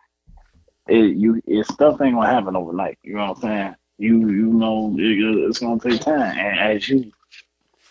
It 0.88 1.16
you 1.16 1.40
it 1.46 1.66
stuff 1.66 2.00
ain't 2.00 2.14
gonna 2.14 2.28
happen 2.28 2.56
overnight. 2.56 2.98
You 3.02 3.14
know 3.14 3.28
what 3.28 3.36
I'm 3.36 3.42
saying? 3.42 3.74
You 3.98 4.28
you 4.30 4.46
know 4.52 4.94
it, 4.98 5.48
it's 5.48 5.58
gonna 5.58 5.80
take 5.80 6.00
time, 6.00 6.38
and 6.38 6.58
as 6.58 6.88
you 6.88 7.12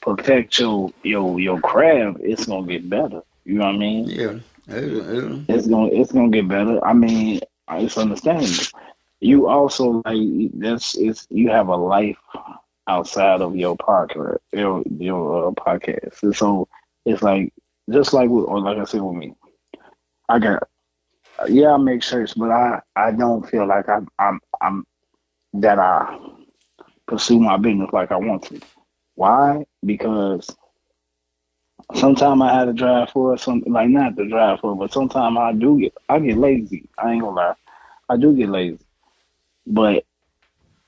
perfect 0.02 0.58
your 0.60 0.92
your 1.04 1.40
your 1.40 1.60
craft, 1.60 2.20
it's 2.22 2.46
gonna 2.46 2.68
get 2.68 2.90
better. 2.90 3.22
You 3.46 3.56
know 3.56 3.66
what 3.66 3.76
I 3.76 3.78
mean? 3.78 4.10
Yeah. 4.10 4.40
It's 4.70 5.68
gonna 5.68 5.90
it's 5.92 6.12
gonna 6.12 6.30
get 6.30 6.48
better. 6.48 6.84
I 6.86 6.94
mean, 6.94 7.42
it's 7.72 7.98
understandable. 7.98 8.66
You 9.20 9.48
also 9.48 10.02
like 10.06 10.52
that's 10.54 10.96
it's 10.98 11.28
you 11.30 11.50
have 11.50 11.68
a 11.70 11.76
life 11.76 12.18
outside 12.88 13.42
of 13.42 13.56
your 13.56 13.76
podcast, 13.78 14.40
your 14.54 14.84
your 15.00 15.48
uh, 15.48 15.52
podcast. 15.52 16.24
And 16.24 16.36
so 16.36 16.68
it's 17.06 17.22
like 17.22 17.54
just 17.90 18.14
like 18.14 18.30
with, 18.30 18.46
or 18.46 18.60
like 18.60 18.78
I 18.78 18.86
said 18.86 19.02
with 19.02 19.16
me, 19.16 19.36
I 20.30 20.40
got 20.40 20.68
yeah 21.50 21.74
I 21.74 21.78
make 21.78 22.04
shirts, 22.04 22.34
but 22.34 22.52
I 22.52 22.82
I 22.96 23.12
don't 23.12 23.48
feel 23.50 23.68
like 23.68 23.90
I'm 23.90 24.08
I'm 24.20 24.40
I'm 24.62 24.86
that 25.54 25.80
I 25.80 26.18
pursue 27.08 27.40
my 27.40 27.58
business 27.58 27.90
like 27.94 28.12
I 28.12 28.18
want 28.18 28.44
to. 28.44 28.60
Why? 29.16 29.66
Because 29.86 30.48
sometimes 31.96 32.42
I 32.42 32.54
had 32.54 32.66
to 32.66 32.74
drive 32.74 33.10
for 33.12 33.38
something 33.38 33.72
like 33.72 33.90
not 33.90 34.16
to 34.18 34.28
drive 34.28 34.60
for, 34.60 34.76
but 34.76 34.92
sometimes 34.92 35.38
I 35.38 35.54
do 35.54 35.80
get 35.80 35.94
I 36.10 36.20
get 36.20 36.38
lazy. 36.38 36.90
I 36.98 37.14
ain't 37.14 37.22
gonna 37.22 37.36
lie, 37.36 37.54
I 38.10 38.18
do 38.18 38.36
get 38.36 38.50
lazy. 38.50 38.80
But 39.66 40.06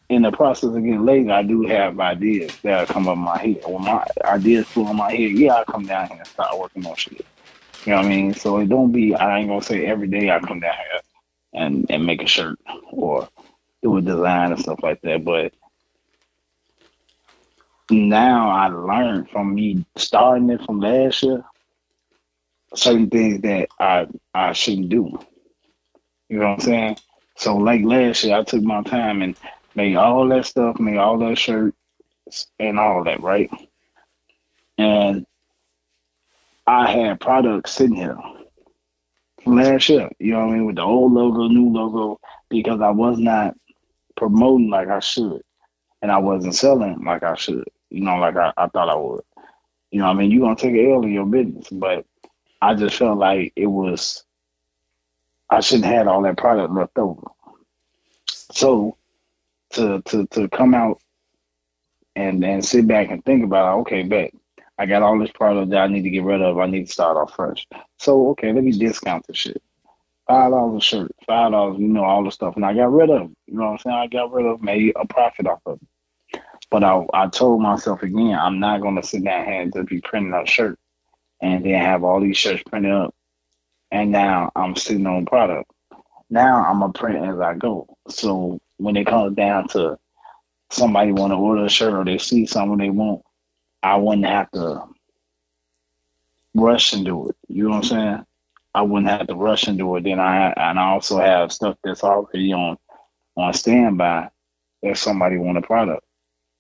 in 0.10 0.24
the 0.24 0.32
process 0.32 0.70
of 0.70 0.84
getting 0.84 1.06
lazy, 1.06 1.30
I 1.30 1.44
do 1.44 1.64
have 1.64 2.00
ideas 2.00 2.56
that 2.64 2.88
come 2.88 3.08
up 3.08 3.18
my 3.18 3.38
head. 3.38 3.62
When 3.66 3.84
my 3.84 4.06
ideas 4.24 4.68
pull 4.74 4.90
in 4.90 4.96
my 4.96 5.12
head, 5.12 5.32
yeah, 5.32 5.56
I 5.56 5.64
come 5.66 5.86
down 5.86 6.08
here 6.08 6.18
and 6.18 6.28
start 6.28 6.58
working 6.58 6.86
on 6.86 6.96
shit. 6.96 7.26
You 7.86 7.92
know 7.92 7.98
what 7.98 8.06
I 8.06 8.10
mean? 8.10 8.34
So 8.34 8.58
it 8.58 8.68
don't 8.70 8.92
be. 8.92 9.16
I 9.16 9.40
ain't 9.40 9.50
gonna 9.50 9.62
say 9.62 9.86
every 9.86 10.08
day 10.08 10.30
I 10.32 10.40
come 10.40 10.60
down 10.60 10.76
here 10.76 11.02
and 11.54 11.86
and 11.90 12.06
make 12.06 12.22
a 12.22 12.28
shirt 12.28 12.60
or 12.92 13.28
do 13.82 13.98
a 13.98 14.02
design 14.02 14.52
and 14.52 14.60
stuff 14.62 14.80
like 14.84 15.02
that. 15.02 15.24
But 15.24 15.54
now 17.92 18.50
I 18.50 18.68
learned 18.68 19.30
from 19.30 19.56
me 19.56 19.86
starting 19.96 20.50
it 20.50 20.62
from 20.66 20.80
last 20.80 21.24
year 21.24 21.44
certain 22.76 23.10
things 23.10 23.42
that 23.42 23.70
I 23.80 24.08
I 24.34 24.54
shouldn't 24.54 24.90
do. 24.90 25.20
You 26.30 26.40
know 26.40 26.50
what 26.50 26.60
I'm 26.60 26.62
saying? 26.62 26.98
So 27.36 27.58
like 27.58 27.84
last 27.84 28.24
year, 28.24 28.38
I 28.38 28.44
took 28.44 28.64
my 28.64 28.84
time 28.84 29.22
and 29.22 29.36
made 29.76 29.96
all 29.96 30.28
that 30.30 30.46
stuff, 30.46 30.80
made 30.80 30.98
all 30.98 31.18
that 31.20 31.38
shirts 31.38 31.76
and 32.60 32.80
all 32.80 33.04
that, 33.06 33.22
right? 33.22 33.50
And 34.78 35.26
I 36.68 36.92
had 36.92 37.20
products 37.20 37.72
sitting 37.72 37.96
here 37.96 38.18
last 39.46 39.90
year, 39.90 40.10
you 40.20 40.34
know 40.34 40.46
what 40.46 40.54
I 40.54 40.58
mean, 40.58 40.66
with 40.66 40.76
the 40.76 40.84
old 40.84 41.14
logo, 41.14 41.48
new 41.48 41.70
logo, 41.70 42.20
because 42.50 42.82
I 42.82 42.92
was 42.92 43.18
not 43.18 43.56
promoting 44.20 44.70
like 44.70 44.90
I 44.90 45.00
should. 45.00 45.42
And 46.04 46.12
I 46.12 46.20
wasn't 46.20 46.56
selling 46.56 47.04
like 47.06 47.24
I 47.24 47.36
should, 47.36 47.66
you 47.90 48.02
know, 48.02 48.18
like 48.18 48.38
I, 48.38 48.54
I 48.58 48.68
thought 48.68 48.90
I 48.90 48.96
would. 48.96 49.24
You 49.92 50.02
know 50.02 50.08
I 50.08 50.14
mean? 50.14 50.32
You're 50.32 50.42
going 50.42 50.56
to 50.56 50.62
take 50.62 50.74
an 50.76 50.92
L 50.92 51.04
in 51.04 51.12
your 51.14 51.26
business, 51.26 51.70
but 51.72 52.06
I 52.62 52.76
just 52.76 52.98
felt 52.98 53.18
like 53.18 53.54
it 53.56 53.68
was, 53.68 54.24
I 55.50 55.62
shouldn't 55.62 55.88
have 55.88 56.08
all 56.08 56.22
that 56.24 56.38
product 56.38 56.74
left 56.74 56.98
over. 56.98 57.28
So 58.52 58.98
to 59.72 60.02
to 60.04 60.28
to 60.28 60.50
come 60.50 60.74
out 60.74 61.02
and 62.16 62.44
and 62.44 62.66
sit 62.66 62.88
back 62.88 63.12
and 63.12 63.24
think 63.26 63.44
about 63.44 63.78
it, 63.78 63.82
okay, 63.82 64.04
bet 64.04 64.34
I 64.78 64.86
got 64.86 65.04
all 65.04 65.20
this 65.20 65.32
product 65.32 65.72
that 65.72 65.80
I 65.80 65.88
need 65.88 66.04
to 66.04 66.10
get 66.10 66.24
rid 66.24 66.42
of. 66.42 66.60
I 66.60 66.68
need 66.68 66.88
to 66.88 66.92
start 66.94 67.18
off 67.18 67.36
fresh. 67.36 67.68
So 67.98 68.30
okay, 68.32 68.54
let 68.54 68.64
me 68.64 68.72
discount 68.72 69.28
the 69.28 69.36
shit. 69.36 69.62
Five 70.30 70.52
dollars 70.52 70.84
a 70.84 70.86
shirt, 70.86 71.12
five 71.28 71.54
dollars, 71.54 71.80
you 71.80 71.90
know, 71.90 72.06
all 72.06 72.26
the 72.26 72.32
stuff. 72.32 72.58
And 72.58 72.66
I 72.66 72.76
got 72.76 72.94
rid 72.94 73.12
of 73.12 73.22
them. 73.22 73.36
You 73.48 73.56
know 73.56 73.66
what 73.66 73.72
I'm 73.74 73.80
saying? 73.80 73.98
I 73.98 74.08
got 74.08 74.34
rid 74.34 74.48
of 74.48 74.62
made 74.64 74.94
a 74.98 75.08
profit 75.08 75.48
off 75.48 75.62
of 75.68 75.80
it. 75.82 75.90
But 76.72 76.84
I 76.84 77.06
I 77.14 77.28
told 77.30 77.62
myself 77.64 78.04
again, 78.04 78.38
I'm 78.40 78.60
not 78.60 78.82
gonna 78.82 79.04
sit 79.04 79.26
down 79.26 79.46
here 79.48 79.62
and 79.62 79.74
just 79.74 79.90
be 79.90 80.02
printing 80.02 80.34
up 80.36 80.48
shirts 80.48 80.82
and 81.42 81.66
then 81.66 81.82
have 81.82 82.04
all 82.06 82.22
these 82.22 82.38
shirts 82.38 82.64
printed 82.64 82.92
up. 82.94 83.16
And 83.92 84.12
now 84.12 84.52
I'm 84.56 84.76
sitting 84.76 85.08
on 85.08 85.26
product. 85.26 85.72
Now 86.30 86.64
I'm 86.66 86.84
a 86.84 86.92
print 86.94 87.26
as 87.26 87.40
I 87.40 87.56
go. 87.56 87.88
So 88.10 88.60
when 88.78 88.98
it 88.98 89.08
comes 89.08 89.36
down 89.36 89.70
to 89.70 89.98
somebody 90.72 91.12
want 91.14 91.32
to 91.34 91.38
order 91.38 91.66
a 91.66 91.70
shirt 91.70 91.94
or 91.94 92.06
they 92.06 92.20
see 92.20 92.46
something 92.48 92.78
they 92.80 92.92
want, 92.92 93.24
I 93.84 93.98
wouldn't 93.98 94.28
have 94.28 94.52
to 94.52 94.84
rush 96.56 96.94
and 96.94 97.06
do 97.06 97.30
it. 97.30 97.38
You 97.48 97.66
know 97.66 97.70
what 97.72 97.78
I'm 97.78 97.84
saying? 97.84 98.26
I 98.74 98.84
wouldn't 98.84 99.10
have 99.12 99.28
to 99.28 99.36
rush 99.36 99.68
into 99.68 99.96
it. 99.96 100.04
Then 100.04 100.20
I 100.20 100.52
and 100.52 100.80
I 100.80 100.92
also 100.92 101.20
have 101.20 101.52
stuff 101.52 101.78
that's 101.84 102.04
already 102.04 102.54
on 102.54 102.78
on 103.36 103.54
standby 103.54 104.30
if 104.82 104.98
somebody 104.98 105.38
want 105.38 105.58
a 105.58 105.62
product, 105.62 106.04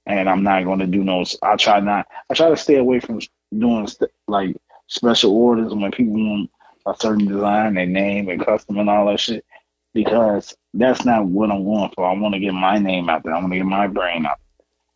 and 0.05 0.29
I'm 0.29 0.43
not 0.43 0.65
going 0.65 0.79
to 0.79 0.87
do 0.87 1.03
no. 1.03 1.23
I 1.41 1.55
try 1.55 1.79
not. 1.79 2.07
I 2.29 2.33
try 2.33 2.49
to 2.49 2.57
stay 2.57 2.75
away 2.75 2.99
from 2.99 3.19
doing 3.57 3.87
st- 3.87 4.11
like 4.27 4.55
special 4.87 5.31
orders 5.35 5.73
when 5.73 5.91
people 5.91 6.13
want 6.13 6.51
a 6.85 6.95
certain 6.99 7.27
design, 7.27 7.75
their 7.75 7.85
name 7.85 8.29
and 8.29 8.43
custom 8.43 8.77
and 8.77 8.89
all 8.89 9.07
that 9.07 9.19
shit 9.19 9.45
because 9.93 10.55
that's 10.73 11.05
not 11.05 11.25
what 11.25 11.51
I'm 11.51 11.63
going 11.63 11.91
for. 11.95 12.05
I 12.05 12.13
want 12.13 12.33
to 12.33 12.39
get 12.39 12.53
my 12.53 12.77
name 12.77 13.09
out 13.09 13.23
there. 13.23 13.33
I 13.33 13.39
want 13.39 13.51
to 13.51 13.57
get 13.57 13.65
my 13.65 13.87
brain 13.87 14.25
out. 14.25 14.39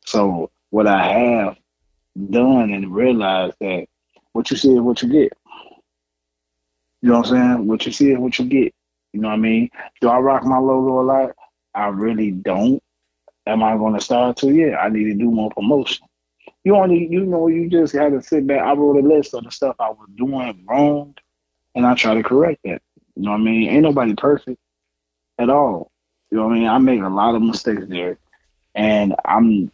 So 0.05 0.51
what 0.69 0.87
I 0.87 1.03
have 1.03 1.57
done 2.29 2.71
and 2.71 2.93
realized 2.93 3.55
that 3.59 3.87
what 4.33 4.51
you 4.51 4.57
see 4.57 4.73
is 4.73 4.81
what 4.81 5.01
you 5.01 5.09
get. 5.09 5.33
You 7.03 7.09
know 7.09 7.19
what 7.19 7.31
I'm 7.31 7.57
saying? 7.57 7.67
What 7.67 7.85
you 7.85 7.91
see 7.91 8.11
is 8.11 8.17
what 8.17 8.39
you 8.39 8.45
get. 8.45 8.73
You 9.11 9.19
know 9.19 9.27
what 9.27 9.33
I 9.33 9.37
mean? 9.37 9.69
Do 9.99 10.07
I 10.07 10.19
rock 10.19 10.45
my 10.45 10.57
logo 10.57 11.01
a 11.01 11.03
lot? 11.03 11.31
I 11.75 11.87
really 11.87 12.31
don't. 12.31 12.81
Am 13.45 13.61
I 13.61 13.75
going 13.75 13.93
to 13.95 13.99
start 13.99 14.37
to? 14.37 14.49
Yeah, 14.49 14.77
I 14.77 14.87
need 14.87 15.03
to 15.03 15.13
do 15.13 15.29
more 15.29 15.51
promotion. 15.51 16.07
You 16.63 16.77
only, 16.77 17.05
you 17.05 17.25
know, 17.25 17.49
you 17.49 17.69
just 17.69 17.93
had 17.93 18.13
to 18.13 18.21
sit 18.21 18.47
back. 18.47 18.61
I 18.61 18.73
wrote 18.73 19.03
a 19.03 19.05
list 19.05 19.33
of 19.33 19.43
the 19.43 19.51
stuff 19.51 19.75
I 19.81 19.89
was 19.89 20.07
doing 20.15 20.63
wrong, 20.65 21.13
and 21.75 21.85
I 21.85 21.93
try 21.93 22.13
to 22.13 22.23
correct 22.23 22.61
that. 22.63 22.81
You 23.17 23.23
know 23.23 23.31
what 23.31 23.41
I 23.41 23.43
mean? 23.43 23.69
Ain't 23.69 23.83
nobody 23.83 24.15
perfect 24.15 24.61
at 25.37 25.49
all. 25.49 25.91
You 26.31 26.37
know 26.37 26.47
what 26.47 26.53
I 26.53 26.59
mean? 26.59 26.67
I 26.69 26.77
made 26.77 27.01
a 27.01 27.09
lot 27.09 27.35
of 27.35 27.41
mistakes 27.41 27.83
there, 27.89 28.17
and 28.75 29.13
I'm. 29.25 29.69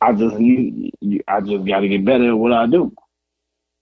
I 0.00 0.12
just 0.14 0.40
you, 0.40 0.90
you 1.00 1.20
I 1.28 1.42
just 1.42 1.66
got 1.66 1.80
to 1.80 1.88
get 1.88 2.06
better 2.06 2.30
at 2.30 2.38
what 2.38 2.52
I 2.54 2.66
do. 2.66 2.94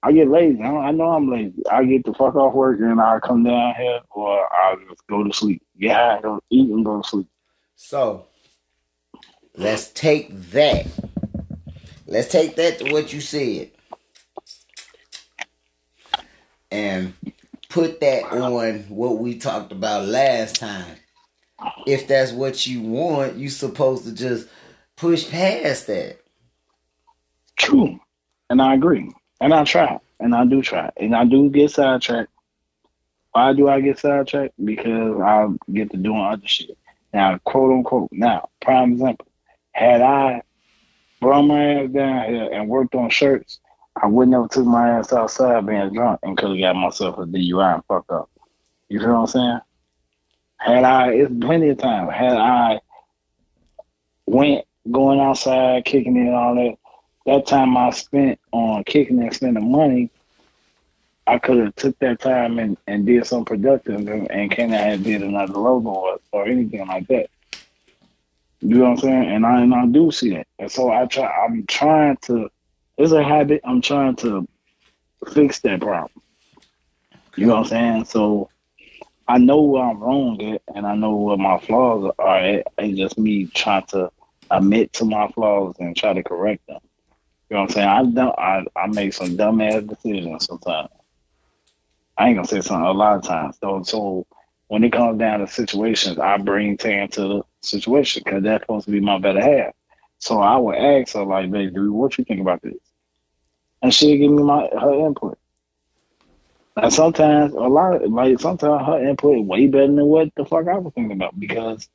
I 0.02 0.12
get 0.12 0.28
lazy. 0.28 0.60
I, 0.62 0.68
I 0.68 0.90
know 0.90 1.10
I'm 1.10 1.30
lazy. 1.30 1.62
I 1.70 1.84
get 1.84 2.04
the 2.04 2.12
fuck 2.14 2.34
off 2.34 2.54
work 2.54 2.80
and 2.80 3.00
I 3.00 3.20
come 3.20 3.44
down 3.44 3.74
here, 3.76 4.00
or 4.10 4.48
I 4.52 4.74
just 4.88 5.06
go 5.06 5.22
to 5.22 5.32
sleep. 5.32 5.62
Yeah, 5.76 6.16
I 6.16 6.20
go 6.20 6.40
eat 6.50 6.70
and 6.70 6.84
go 6.84 7.00
to 7.00 7.08
sleep. 7.08 7.28
So 7.76 8.26
let's 9.56 9.92
take 9.92 10.30
that. 10.50 10.86
Let's 12.06 12.30
take 12.30 12.56
that 12.56 12.78
to 12.78 12.92
what 12.92 13.12
you 13.12 13.20
said. 13.20 13.70
And 16.70 17.14
put 17.68 18.00
that 18.00 18.24
on 18.32 18.80
what 18.88 19.18
we 19.18 19.38
talked 19.38 19.72
about 19.72 20.06
last 20.06 20.56
time. 20.56 20.96
If 21.86 22.08
that's 22.08 22.32
what 22.32 22.66
you 22.66 22.80
want, 22.80 23.36
you're 23.36 23.50
supposed 23.50 24.04
to 24.04 24.14
just 24.14 24.48
push 24.96 25.28
past 25.30 25.86
that. 25.86 26.18
True. 27.56 28.00
And 28.50 28.60
I 28.60 28.74
agree. 28.74 29.10
And 29.42 29.52
I 29.52 29.64
try. 29.64 29.98
And 30.20 30.36
I 30.36 30.44
do 30.44 30.62
try. 30.62 30.92
And 30.96 31.16
I 31.16 31.24
do 31.24 31.50
get 31.50 31.72
sidetracked. 31.72 32.30
Why 33.32 33.52
do 33.52 33.68
I 33.68 33.80
get 33.80 33.98
sidetracked? 33.98 34.54
Because 34.64 35.20
I 35.20 35.48
get 35.72 35.90
to 35.90 35.96
doing 35.96 36.20
other 36.20 36.46
shit. 36.46 36.78
Now, 37.12 37.38
quote 37.38 37.72
unquote, 37.72 38.10
now, 38.12 38.50
prime 38.60 38.92
example. 38.92 39.26
Had 39.72 40.00
I 40.00 40.42
brought 41.20 41.42
my 41.42 41.82
ass 41.82 41.90
down 41.90 42.24
here 42.28 42.50
and 42.52 42.68
worked 42.68 42.94
on 42.94 43.10
shirts, 43.10 43.58
I 44.00 44.06
wouldn't 44.06 44.36
have 44.36 44.50
took 44.50 44.64
my 44.64 44.90
ass 44.90 45.12
outside 45.12 45.66
being 45.66 45.92
drunk 45.92 46.20
and 46.22 46.38
could 46.38 46.50
have 46.50 46.60
got 46.60 46.76
myself 46.76 47.18
a 47.18 47.22
DUI 47.22 47.74
and 47.74 47.84
fucked 47.86 48.12
up. 48.12 48.30
You 48.88 49.00
feel 49.00 49.08
what 49.08 49.18
I'm 49.18 49.26
saying? 49.26 49.60
Had 50.58 50.84
I, 50.84 51.10
it's 51.14 51.34
plenty 51.40 51.70
of 51.70 51.78
time. 51.78 52.08
Had 52.08 52.36
I 52.36 52.80
went 54.24 54.66
going 54.88 55.18
outside, 55.18 55.84
kicking 55.84 56.16
it, 56.16 56.28
and 56.28 56.34
all 56.36 56.54
that, 56.54 56.76
that 57.26 57.46
time 57.46 57.76
I 57.76 57.90
spent 57.90 58.38
on 58.52 58.84
kicking 58.84 59.20
and 59.22 59.34
spending 59.34 59.70
money, 59.70 60.10
I 61.26 61.38
could 61.38 61.58
have 61.58 61.74
took 61.76 61.98
that 62.00 62.20
time 62.20 62.58
and, 62.58 62.76
and 62.86 63.06
did 63.06 63.26
some 63.26 63.44
productive 63.44 64.08
and, 64.08 64.30
and 64.30 64.50
came 64.50 64.72
out 64.72 64.88
and 64.88 65.04
did 65.04 65.22
another 65.22 65.54
logo 65.54 65.90
or, 65.90 66.18
or 66.32 66.46
anything 66.46 66.86
like 66.86 67.06
that. 67.08 67.30
You 68.60 68.78
know 68.78 68.84
what 68.84 68.90
I'm 68.90 68.98
saying? 68.98 69.30
And 69.30 69.46
I 69.46 69.60
and 69.62 69.74
I 69.74 69.86
do 69.86 70.10
see 70.12 70.34
it. 70.34 70.46
And 70.58 70.70
so 70.70 70.90
I 70.90 71.06
try 71.06 71.26
I'm 71.26 71.66
trying 71.66 72.16
to 72.22 72.48
it's 72.96 73.12
a 73.12 73.22
habit, 73.22 73.60
I'm 73.64 73.80
trying 73.80 74.16
to 74.16 74.46
fix 75.32 75.60
that 75.60 75.80
problem. 75.80 76.10
You 77.36 77.46
know 77.46 77.54
what 77.54 77.60
I'm 77.60 77.68
saying? 77.68 78.04
So 78.04 78.50
I 79.26 79.38
know 79.38 79.62
where 79.62 79.84
I'm 79.84 79.98
wrong 79.98 80.42
at 80.42 80.62
and 80.74 80.86
I 80.86 80.94
know 80.94 81.16
where 81.16 81.36
my 81.36 81.58
flaws 81.58 82.12
are 82.18 82.38
at. 82.38 82.66
It's 82.78 82.98
just 82.98 83.18
me 83.18 83.46
trying 83.46 83.86
to 83.86 84.10
admit 84.50 84.92
to 84.94 85.04
my 85.04 85.28
flaws 85.28 85.74
and 85.78 85.96
try 85.96 86.12
to 86.12 86.22
correct 86.22 86.66
them. 86.66 86.80
You 87.52 87.58
know 87.58 87.64
what 87.64 87.70
I'm 87.70 87.74
saying? 87.74 87.88
I 87.88 88.02
don't 88.04 88.38
I, 88.38 88.64
I 88.74 88.86
make 88.86 89.12
some 89.12 89.36
dumbass 89.36 89.86
decisions 89.86 90.46
sometimes. 90.46 90.88
I 92.16 92.28
ain't 92.28 92.36
gonna 92.38 92.48
say 92.48 92.62
something 92.62 92.86
a 92.86 92.92
lot 92.92 93.18
of 93.18 93.24
times. 93.24 93.58
So 93.60 93.82
so 93.82 94.26
when 94.68 94.82
it 94.84 94.92
comes 94.94 95.18
down 95.18 95.40
to 95.40 95.46
situations, 95.46 96.18
I 96.18 96.38
bring 96.38 96.78
Tam 96.78 97.08
to 97.08 97.20
the 97.20 97.42
situation 97.60 98.22
because 98.24 98.42
that's 98.42 98.62
supposed 98.62 98.86
to 98.86 98.90
be 98.90 99.00
my 99.00 99.18
better 99.18 99.42
half. 99.42 99.74
So 100.18 100.40
I 100.40 100.56
would 100.56 100.76
ask 100.76 101.12
her 101.12 101.24
like, 101.24 101.50
"Baby, 101.50 101.78
what 101.90 102.16
you 102.16 102.24
think 102.24 102.40
about 102.40 102.62
this?" 102.62 102.78
And 103.82 103.92
she'll 103.92 104.16
give 104.16 104.32
me 104.32 104.42
my 104.42 104.70
her 104.72 105.06
input. 105.06 105.36
And 106.78 106.90
sometimes 106.90 107.52
a 107.52 107.58
lot 107.58 108.02
of 108.02 108.10
like 108.10 108.40
sometimes 108.40 108.86
her 108.86 109.06
input 109.06 109.44
way 109.44 109.66
better 109.66 109.88
than 109.88 110.06
what 110.06 110.34
the 110.36 110.46
fuck 110.46 110.68
I 110.68 110.78
was 110.78 110.94
thinking 110.94 111.12
about 111.12 111.38
because 111.38 111.86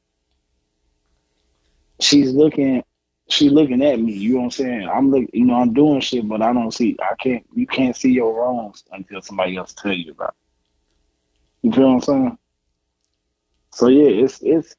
she's 1.99 2.31
looking 2.31 2.83
she's 3.30 3.51
looking 3.51 3.84
at 3.84 3.99
me, 3.99 4.13
you 4.13 4.34
know 4.34 4.39
what 4.39 4.43
I'm 4.45 4.51
saying? 4.51 4.89
I'm 4.89 5.11
looking 5.11 5.30
you 5.34 5.45
know, 5.45 5.55
I'm 5.55 5.73
doing 5.73 6.01
shit 6.01 6.28
but 6.28 6.41
I 6.41 6.53
don't 6.53 6.73
see 6.73 6.95
I 7.01 7.15
can't 7.15 7.45
you 7.53 7.67
can't 7.67 7.95
see 7.95 8.11
your 8.11 8.34
wrongs 8.34 8.84
until 8.91 9.21
somebody 9.21 9.57
else 9.57 9.73
tell 9.73 9.93
you 9.93 10.11
about 10.11 10.30
it. 10.30 11.67
You 11.67 11.71
feel 11.73 11.88
what 11.88 11.93
I'm 11.95 12.01
saying? 12.01 12.38
So 13.73 13.88
yeah, 13.88 14.23
it's 14.23 14.39
it's 14.41 14.75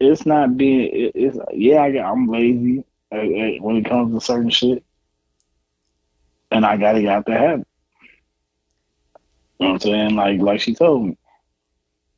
it's 0.00 0.26
not 0.26 0.56
being 0.56 0.80
it, 0.92 1.12
it's 1.14 1.38
yeah 1.52 1.82
I 1.82 1.92
got, 1.92 2.10
I'm 2.10 2.26
lazy 2.26 2.84
when 3.10 3.76
it 3.76 3.84
comes 3.84 4.14
to 4.14 4.24
certain 4.24 4.50
shit, 4.50 4.84
and 6.50 6.64
I 6.64 6.76
gotta 6.76 7.00
get 7.00 7.10
out 7.10 7.26
the 7.26 7.32
habit. 7.32 7.66
You 9.58 9.66
know 9.66 9.72
what 9.74 9.86
I'm 9.86 9.90
saying? 9.92 10.16
Like 10.16 10.40
like 10.40 10.60
she 10.60 10.74
told 10.74 11.06
me, 11.06 11.18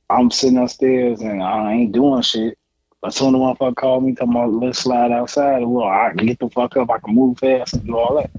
I'm 0.09 0.31
sitting 0.31 0.59
upstairs 0.59 1.21
and 1.21 1.43
I 1.43 1.73
ain't 1.73 1.93
doing 1.93 2.23
shit. 2.23 2.57
But 3.05 3.13
soon 3.13 3.35
as 3.35 3.39
the 3.39 3.39
motherfucker 3.39 3.77
called 3.77 4.03
me, 4.03 4.15
talking 4.15 4.31
about 4.31 4.55
let's 4.55 4.79
slide 4.79 5.13
outside. 5.13 5.63
Well, 5.63 5.85
I 5.85 6.15
can 6.17 6.27
get 6.27 6.39
the 6.39 6.49
fuck 6.49 6.75
up, 6.79 6.89
I 6.91 7.01
can 7.01 7.15
move 7.15 7.39
fast 7.39 7.75
and 7.75 7.85
do 7.85 7.99
all 7.99 8.15
that. 8.15 8.31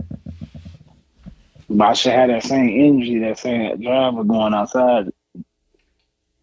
But 1.69 1.85
I 1.85 1.93
should 1.93 2.13
have 2.13 2.29
that 2.29 2.41
same 2.41 2.69
energy, 2.69 3.19
that 3.19 3.37
same 3.37 3.79
drive 3.79 4.17
of 4.17 4.27
going 4.27 4.55
outside. 4.55 5.11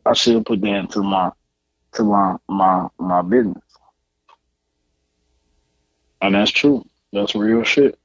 I 0.07 0.13
should 0.13 0.47
put 0.47 0.61
that 0.61 0.69
into 0.69 1.03
my 1.03 1.33
to 1.95 2.05
my 2.05 2.37
my 2.49 2.87
my 2.97 3.23
business. 3.23 3.65
And 6.21 6.37
that's 6.37 6.53
true. 6.53 6.89
That's 7.13 7.35
real 7.35 7.65
shit. 7.65 7.99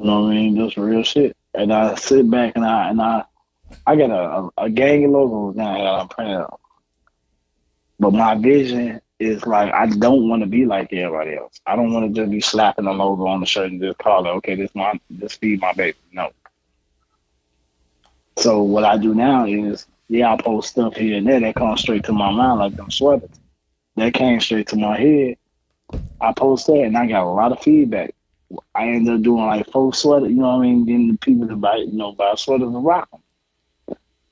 You 0.00 0.06
know 0.06 0.22
what 0.22 0.32
I 0.32 0.34
mean? 0.34 0.58
That's 0.58 0.76
real 0.76 1.04
shit. 1.04 1.36
And 1.54 1.72
I 1.72 1.94
sit 1.94 2.28
back 2.28 2.56
and 2.56 2.64
I 2.64 2.90
and 2.90 3.00
I 3.00 3.22
I 3.86 3.96
got 3.96 4.10
a, 4.10 4.14
a, 4.14 4.50
a 4.64 4.70
gang 4.70 5.04
of 5.04 5.10
logos 5.10 5.56
now 5.56 6.08
that 6.08 6.16
I'm 6.18 6.26
out. 6.26 6.60
But 7.98 8.12
my 8.12 8.34
vision 8.34 9.00
is 9.18 9.46
like 9.46 9.72
I 9.72 9.86
don't 9.86 10.28
want 10.28 10.42
to 10.42 10.46
be 10.46 10.66
like 10.66 10.92
everybody 10.92 11.36
else. 11.36 11.60
I 11.66 11.76
don't 11.76 11.92
want 11.92 12.14
to 12.14 12.20
just 12.20 12.30
be 12.30 12.40
slapping 12.40 12.86
a 12.86 12.92
logo 12.92 13.26
on 13.26 13.40
the 13.40 13.46
shirt 13.46 13.70
and 13.70 13.80
just 13.80 13.98
call 13.98 14.26
it, 14.26 14.30
okay, 14.30 14.54
this 14.54 14.74
my 14.74 14.98
this 15.08 15.34
feed 15.36 15.60
my 15.60 15.72
baby. 15.72 15.96
No. 16.12 16.30
So 18.36 18.62
what 18.62 18.84
I 18.84 18.98
do 18.98 19.14
now 19.14 19.46
is 19.46 19.86
yeah, 20.08 20.32
I 20.32 20.36
post 20.36 20.70
stuff 20.70 20.96
here 20.96 21.16
and 21.16 21.26
there 21.26 21.40
that 21.40 21.54
comes 21.54 21.80
straight 21.80 22.04
to 22.04 22.12
my 22.12 22.30
mind, 22.30 22.60
like 22.60 22.76
them 22.76 22.90
sweaters. 22.90 23.30
That 23.96 24.12
came 24.12 24.40
straight 24.40 24.68
to 24.68 24.76
my 24.76 24.98
head. 24.98 25.36
I 26.20 26.32
post 26.32 26.66
that 26.66 26.82
and 26.82 26.96
I 26.96 27.06
got 27.06 27.24
a 27.24 27.30
lot 27.30 27.52
of 27.52 27.62
feedback. 27.62 28.14
I 28.74 28.88
ended 28.88 29.14
up 29.14 29.22
doing 29.22 29.44
like 29.44 29.66
four 29.70 29.92
sweaters, 29.94 30.28
you 30.28 30.36
know 30.36 30.58
what 30.58 30.58
I 30.58 30.60
mean? 30.60 30.84
Getting 30.84 31.12
the 31.12 31.18
people 31.18 31.48
to 31.48 31.56
buy, 31.56 31.76
you 31.76 31.92
know, 31.92 32.12
buy 32.12 32.34
sweaters 32.36 32.68
and 32.68 32.84
rock 32.84 33.10
them. 33.10 33.20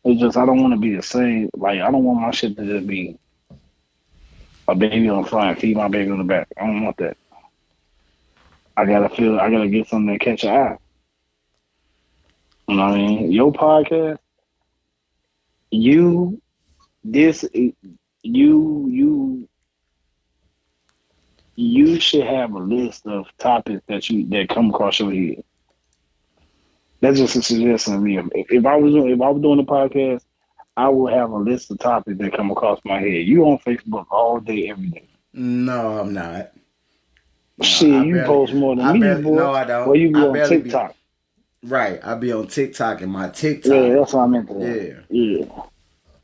It's 0.04 0.20
just 0.20 0.36
I 0.36 0.44
don't 0.44 0.60
want 0.60 0.74
to 0.74 0.80
be 0.80 0.94
the 0.94 1.02
same. 1.02 1.50
Like 1.56 1.80
I 1.80 1.90
don't 1.90 2.04
want 2.04 2.20
my 2.20 2.30
shit 2.30 2.56
to 2.56 2.64
just 2.64 2.86
be 2.86 3.18
a 4.68 4.74
baby 4.74 5.08
on 5.08 5.22
the 5.22 5.28
front, 5.28 5.58
feed 5.58 5.76
my 5.76 5.88
baby 5.88 6.10
on 6.10 6.18
the 6.18 6.24
back. 6.24 6.48
I 6.58 6.66
don't 6.66 6.84
want 6.84 6.96
that. 6.98 7.16
I 8.76 8.84
gotta 8.84 9.08
feel. 9.08 9.38
I 9.38 9.50
gotta 9.50 9.68
get 9.68 9.88
something 9.88 10.18
to 10.18 10.24
catch 10.24 10.44
your 10.44 10.52
eye. 10.52 10.78
You 12.68 12.76
know 12.76 12.84
what 12.84 12.94
I 12.94 12.96
mean? 12.96 13.32
Your 13.32 13.52
podcast, 13.52 14.18
you 15.70 16.40
this 17.04 17.44
you 17.52 17.74
you 18.22 19.48
you 21.56 22.00
should 22.00 22.26
have 22.26 22.52
a 22.52 22.58
list 22.58 23.06
of 23.06 23.26
topics 23.38 23.82
that 23.86 24.10
you 24.10 24.26
that 24.28 24.48
come 24.48 24.70
across 24.70 24.98
your 24.98 25.12
head. 25.12 25.44
That's 27.04 27.18
just 27.18 27.36
a 27.36 27.42
suggestion 27.42 27.92
to 27.92 28.00
me. 28.00 28.18
If, 28.18 28.50
if 28.50 28.64
I 28.64 28.76
was 28.76 28.94
doing, 28.94 29.10
if 29.10 29.20
I 29.20 29.28
was 29.28 29.42
doing 29.42 29.60
a 29.60 29.64
podcast, 29.64 30.22
I 30.74 30.88
would 30.88 31.12
have 31.12 31.30
a 31.30 31.36
list 31.36 31.70
of 31.70 31.78
topics 31.78 32.18
that 32.18 32.32
come 32.32 32.50
across 32.50 32.80
my 32.82 32.98
head. 32.98 33.26
You 33.26 33.44
on 33.44 33.58
Facebook 33.58 34.06
all 34.10 34.40
day, 34.40 34.70
every 34.70 34.88
day. 34.88 35.08
No, 35.34 35.98
I'm 35.98 36.14
not. 36.14 36.52
No, 37.58 37.64
Shit, 37.64 38.06
you 38.06 38.14
barely, 38.14 38.26
post 38.26 38.54
more 38.54 38.74
than 38.74 38.86
I 38.86 38.92
me, 38.94 39.00
barely, 39.00 39.22
boy. 39.22 39.36
No, 39.36 39.52
I 39.52 39.64
don't. 39.64 39.86
Well, 39.86 39.96
you 39.96 40.12
be 40.12 40.18
I 40.18 40.42
on 40.42 40.48
TikTok. 40.48 40.94
Be, 41.62 41.68
Right. 41.68 42.00
I'll 42.02 42.18
be 42.18 42.32
on 42.32 42.46
TikTok 42.46 43.02
and 43.02 43.12
my 43.12 43.28
TikTok. 43.28 43.72
Yeah, 43.72 43.94
that's 43.96 44.12
what 44.14 44.22
I 44.22 44.26
meant 44.26 44.48
to 44.48 45.04
Yeah. 45.10 45.44
Yeah. 45.44 45.62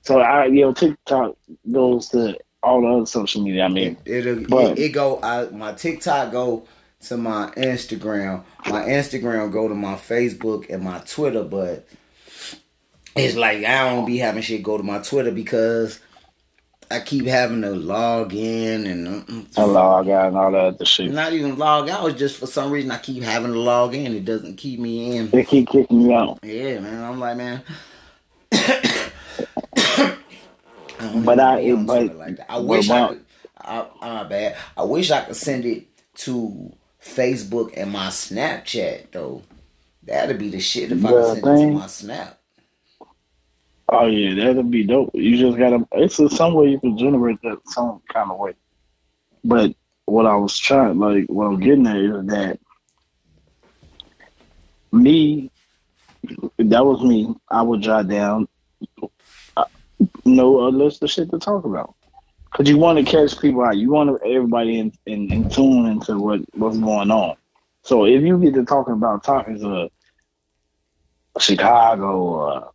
So 0.03 0.21
I 0.21 0.47
you 0.47 0.63
know, 0.63 0.73
TikTok 0.73 1.37
goes 1.71 2.09
to 2.09 2.39
all 2.63 2.81
the 2.81 2.89
other 2.89 3.07
social 3.07 3.43
media. 3.43 3.65
I 3.65 3.69
mean 3.69 3.97
it, 4.05 4.27
it'll, 4.27 4.45
but, 4.49 4.79
it, 4.79 4.79
it 4.79 4.89
go 4.91 5.21
I, 5.23 5.45
my 5.47 5.73
TikTok 5.73 6.33
go 6.33 6.67
to 7.03 7.17
my 7.17 7.51
Instagram. 7.57 8.45
My 8.67 8.83
Instagram 8.83 9.51
go 9.53 9.69
to 9.69 9.75
my 9.75 9.95
Facebook 9.95 10.69
and 10.71 10.83
my 10.83 11.01
Twitter, 11.01 11.45
but 11.45 11.87
it's 13.17 13.37
like 13.37 13.65
I 13.65 13.91
don't 13.91 14.07
be 14.07 14.19
having 14.19 14.43
shit 14.43 14.63
go 14.63 14.77
to 14.77 14.83
my 14.83 14.99
Twitter 14.99 15.31
because 15.31 16.01
I 16.91 17.01
keep 17.01 17.27
having 17.27 17.63
to 17.63 17.71
log 17.71 18.35
in 18.35 18.87
and 18.87 19.47
uh, 19.57 19.67
log 19.67 20.09
out 20.09 20.29
and 20.29 20.37
all 20.37 20.51
that 20.53 20.65
other 20.65 20.85
shit. 20.85 21.11
Not 21.11 21.33
even 21.33 21.57
log 21.57 21.89
out. 21.89 22.11
It's 22.11 22.19
just 22.19 22.37
for 22.37 22.47
some 22.47 22.71
reason 22.71 22.91
I 22.91 22.99
keep 22.99 23.23
having 23.23 23.53
to 23.53 23.59
log 23.59 23.95
in. 23.95 24.15
It 24.15 24.25
doesn't 24.25 24.57
keep 24.57 24.81
me 24.81 25.17
in. 25.17 25.31
They 25.31 25.45
keep 25.45 25.69
kicking 25.69 26.09
me 26.09 26.15
out. 26.15 26.41
Yeah, 26.43 26.81
man. 26.81 27.05
I'm 27.05 27.21
like, 27.21 27.37
man. 27.37 27.63
I 28.53 30.17
but 31.25 31.41
I, 31.41 31.75
but 31.75 32.17
like. 32.17 32.41
I 32.49 32.59
wish 32.59 32.91
I 32.91 33.09
could. 33.09 33.25
I, 33.57 33.87
I'm 34.01 34.29
bad. 34.29 34.57
I 34.77 34.83
wish 34.83 35.11
I 35.11 35.23
could 35.23 35.37
send 35.37 35.65
it 35.65 35.87
to 36.17 36.73
Facebook 37.03 37.73
and 37.77 37.93
my 37.93 38.09
Snapchat 38.09 39.13
though. 39.13 39.43
That'd 40.03 40.39
be 40.39 40.51
the 40.51 40.61
shit 40.61 40.93
if 40.93 41.05
I 41.05 41.11
could 41.11 41.25
send 41.27 41.45
thing, 41.45 41.69
it 41.69 41.73
to 41.73 41.79
my 41.79 41.87
Snap. 41.87 42.41
Oh 43.89 44.07
yeah, 44.07 44.35
that'd 44.35 44.71
be 44.71 44.85
dope. 44.85 45.11
You 45.15 45.37
just 45.37 45.59
gotta. 45.59 45.87
It's 45.93 46.19
a, 46.19 46.31
some 46.31 46.55
way 46.55 46.69
you 46.69 46.81
can 46.81 46.97
generate 46.97 47.41
that 47.43 47.59
some 47.67 48.01
kind 48.09 48.31
of 48.31 48.39
way. 48.39 48.55
But 49.45 49.75
what 50.05 50.27
I 50.27 50.37
was 50.37 50.57
trying, 50.59 50.99
like, 50.99 51.27
what 51.27 51.47
I'm 51.47 51.61
getting 51.61 51.87
at 51.87 51.97
is 51.97 52.27
that 52.27 52.61
me, 54.93 55.51
that 56.59 56.85
was 56.85 57.03
me. 57.03 57.35
I 57.49 57.63
would 57.63 57.81
jot 57.81 58.09
down 58.09 58.49
uh, 59.57 59.65
no 60.25 60.67
a 60.67 60.71
list 60.71 61.03
of 61.03 61.11
shit 61.11 61.31
to 61.31 61.39
talk 61.39 61.65
about. 61.65 61.95
Cause 62.55 62.69
you 62.69 62.79
want 62.79 62.99
to 62.99 63.05
catch 63.05 63.41
people 63.41 63.63
out. 63.65 63.79
You 63.79 63.91
want 63.91 64.23
everybody 64.25 64.79
in, 64.81 64.93
in, 65.07 65.31
in 65.33 65.49
tune 65.49 65.87
into 65.87 66.19
what 66.19 66.41
what's 66.55 66.79
going 66.79 67.11
on. 67.11 67.37
So 67.85 68.07
if 68.07 68.23
you 68.23 68.39
get 68.41 68.55
to 68.55 68.65
talking 68.65 68.95
about 68.95 69.25
topics 69.25 69.63
of 69.63 69.91
Chicago 71.41 72.19
or 72.23 72.73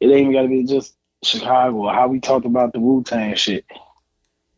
it 0.00 0.06
ain't 0.08 0.20
even 0.22 0.32
got 0.32 0.42
to 0.42 0.48
be 0.48 0.64
just 0.64 0.96
Chicago. 1.24 1.88
How 1.88 2.08
we 2.08 2.20
talked 2.20 2.46
about 2.46 2.72
the 2.72 2.80
Wu 2.80 3.04
Tang 3.04 3.34
shit. 3.36 3.64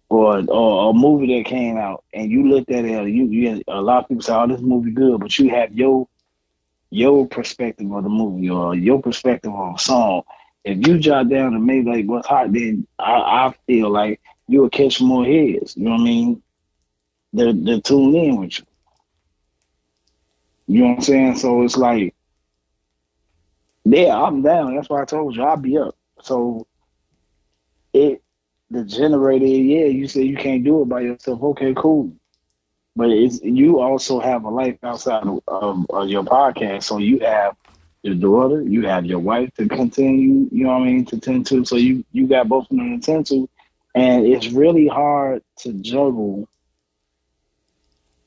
or 0.09 0.45
or 0.49 0.91
a 0.91 0.95
movie 0.95 1.37
that 1.39 1.49
came 1.49 1.77
out 1.77 2.05
and 2.15 2.31
you 2.31 2.49
looked 2.49 2.71
at 2.71 2.85
it, 2.85 3.09
you, 3.09 3.27
you 3.27 3.63
a 3.69 3.81
lot 3.83 4.05
of 4.05 4.09
people 4.09 4.23
say, 4.23 4.35
"Oh, 4.35 4.47
this 4.47 4.61
movie 4.61 4.93
good," 4.93 5.21
but 5.21 5.39
you 5.39 5.51
have 5.51 5.75
your 5.75 6.09
your 6.91 7.27
perspective 7.29 7.91
of 7.93 8.05
the 8.05 8.11
movie 8.11 8.51
or 8.51 8.75
your 8.75 9.03
perspective 9.03 9.53
on 9.53 9.75
a 9.77 9.79
song. 9.79 10.23
If 10.65 10.87
you 10.87 10.99
jot 10.99 11.29
down 11.29 11.55
and 11.55 11.67
make 11.67 11.87
like 11.87 12.07
what's 12.07 12.29
hot, 12.29 12.53
then 12.53 12.87
I, 12.99 13.13
I 13.49 13.55
feel 13.67 13.91
like 13.91 14.21
you'll 14.47 14.71
catch 14.71 15.01
more 15.01 15.25
heads. 15.25 15.77
You 15.77 15.85
know 15.85 15.93
what 15.93 16.01
I 16.01 16.05
mean? 16.05 16.43
They're 17.33 17.53
they're 17.53 17.81
tuned 17.81 18.15
in 18.17 18.37
with 18.41 18.59
you. 18.59 18.65
You 20.67 20.81
know 20.81 20.89
what 20.91 20.97
I'm 20.97 21.03
saying? 21.03 21.37
So 21.37 21.63
it's 21.63 21.77
like, 21.77 22.15
yeah, 23.85 24.17
I'm 24.17 24.43
down. 24.43 24.75
That's 24.75 24.89
why 24.89 25.03
I 25.03 25.05
told 25.05 25.37
you 25.37 25.43
I'll 25.43 25.57
be 25.57 25.77
up. 25.79 25.97
So 26.23 26.67
it 27.93 28.23
the 28.71 28.85
generator, 28.85 29.47
yeah, 29.47 29.87
you 29.87 30.09
say 30.09 30.23
you 30.23 30.37
can't 30.37 30.65
do 30.65 30.83
it 30.83 30.89
by 30.89 31.01
yourself. 31.01 31.43
Okay, 31.43 31.75
cool. 31.77 32.13
But 32.97 33.11
it's 33.11 33.43
you 33.43 33.81
also 33.81 34.21
have 34.21 34.45
a 34.45 34.51
life 34.51 34.79
outside 34.83 35.25
of, 35.25 35.41
of, 35.49 35.87
of 35.91 36.09
your 36.09 36.25
podcast. 36.25 36.85
So 36.85 36.99
you 36.99 37.19
have 37.21 37.57
your 38.03 38.15
daughter, 38.15 38.63
you 38.63 38.87
have 38.87 39.05
your 39.07 39.19
wife 39.19 39.53
to 39.55 39.69
continue, 39.69 40.49
you 40.53 40.65
know 40.65 40.71
what 40.71 40.83
I 40.83 40.85
mean, 40.85 41.05
to 41.07 41.19
tend 41.19 41.47
to. 41.47 41.65
So 41.65 41.77
you 41.77 42.05
you 42.13 42.27
got 42.27 42.49
both 42.49 42.71
of 42.71 42.77
them 42.77 43.01
to 43.01 43.05
tend 43.05 43.27
to. 43.27 43.49
And 43.95 44.27
it's 44.27 44.49
really 44.49 44.87
hard 44.89 45.43
to 45.59 45.73
juggle 45.73 46.49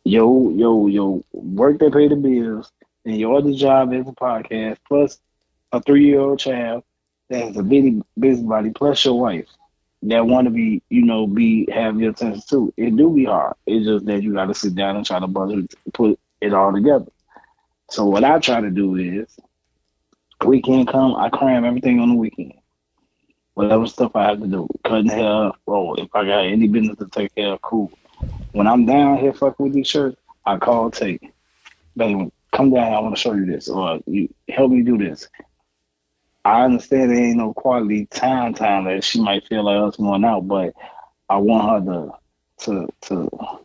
your 0.03 0.51
your 0.51 0.89
your 0.89 1.21
work 1.33 1.79
that 1.79 1.93
pay 1.93 2.07
the 2.07 2.15
bills 2.15 2.71
and 3.05 3.17
your 3.17 3.37
other 3.37 3.53
job 3.53 3.93
as 3.93 4.07
a 4.07 4.11
podcast, 4.11 4.77
plus 4.87 5.19
a 5.71 5.81
three 5.81 6.05
year 6.05 6.19
old 6.21 6.39
child 6.39 6.83
that 7.29 7.43
has 7.47 7.57
a 7.57 7.63
busy 7.63 8.01
busybody, 8.17 8.71
plus 8.71 9.03
your 9.05 9.19
wife 9.19 9.47
that 10.03 10.25
want 10.25 10.45
to 10.45 10.51
be, 10.51 10.81
you 10.89 11.03
know, 11.03 11.27
be 11.27 11.67
have 11.71 11.99
your 11.99 12.11
attention 12.11 12.41
too. 12.47 12.73
It 12.77 12.95
do 12.95 13.13
be 13.13 13.25
hard. 13.25 13.55
It's 13.65 13.85
just 13.85 14.05
that 14.05 14.23
you 14.23 14.33
got 14.33 14.45
to 14.45 14.53
sit 14.53 14.75
down 14.75 14.95
and 14.95 15.05
try 15.05 15.19
to 15.19 15.27
budget, 15.27 15.73
put 15.93 16.19
it 16.39 16.53
all 16.53 16.71
together. 16.71 17.11
So 17.89 18.05
what 18.05 18.23
I 18.23 18.39
try 18.39 18.61
to 18.61 18.69
do 18.69 18.95
is, 18.95 19.35
weekend 20.45 20.87
come, 20.87 21.15
I 21.15 21.29
cram 21.29 21.65
everything 21.65 21.99
on 21.99 22.09
the 22.09 22.15
weekend. 22.15 22.53
Whatever 23.57 23.87
stuff 23.87 24.11
I 24.15 24.27
have 24.27 24.39
to 24.41 24.45
do, 24.45 24.67
cutting 24.83 25.09
hair, 25.09 25.51
oh, 25.65 25.95
if 25.95 26.09
I 26.13 26.25
got 26.25 26.45
any 26.45 26.67
business 26.67 26.95
to 26.99 27.07
take 27.07 27.33
care 27.33 27.53
of, 27.53 27.61
cool. 27.63 27.91
When 28.51 28.67
I'm 28.67 28.85
down 28.85 29.17
here 29.17 29.33
fucking 29.33 29.65
with 29.65 29.73
these 29.73 29.87
shirts, 29.87 30.15
I 30.45 30.57
call 30.57 30.91
Tate. 30.91 31.23
Baby, 31.95 32.31
come 32.51 32.69
down, 32.71 32.93
I 32.93 32.99
want 32.99 33.15
to 33.15 33.19
show 33.19 33.33
you 33.33 33.47
this, 33.47 33.67
or 33.67 33.99
you 34.05 34.31
help 34.47 34.69
me 34.69 34.83
do 34.83 34.99
this. 34.99 35.27
I 36.45 36.65
understand 36.65 37.09
there 37.09 37.17
ain't 37.17 37.37
no 37.37 37.51
quality 37.51 38.05
time 38.05 38.53
time 38.53 38.85
that 38.85 39.03
she 39.03 39.19
might 39.19 39.47
feel 39.47 39.63
like 39.63 39.81
us 39.81 39.97
going 39.97 40.23
out, 40.23 40.47
but 40.47 40.75
I 41.27 41.37
want 41.37 41.87
her 41.87 42.11
to 42.59 42.65
to 42.65 42.87
to 43.07 43.59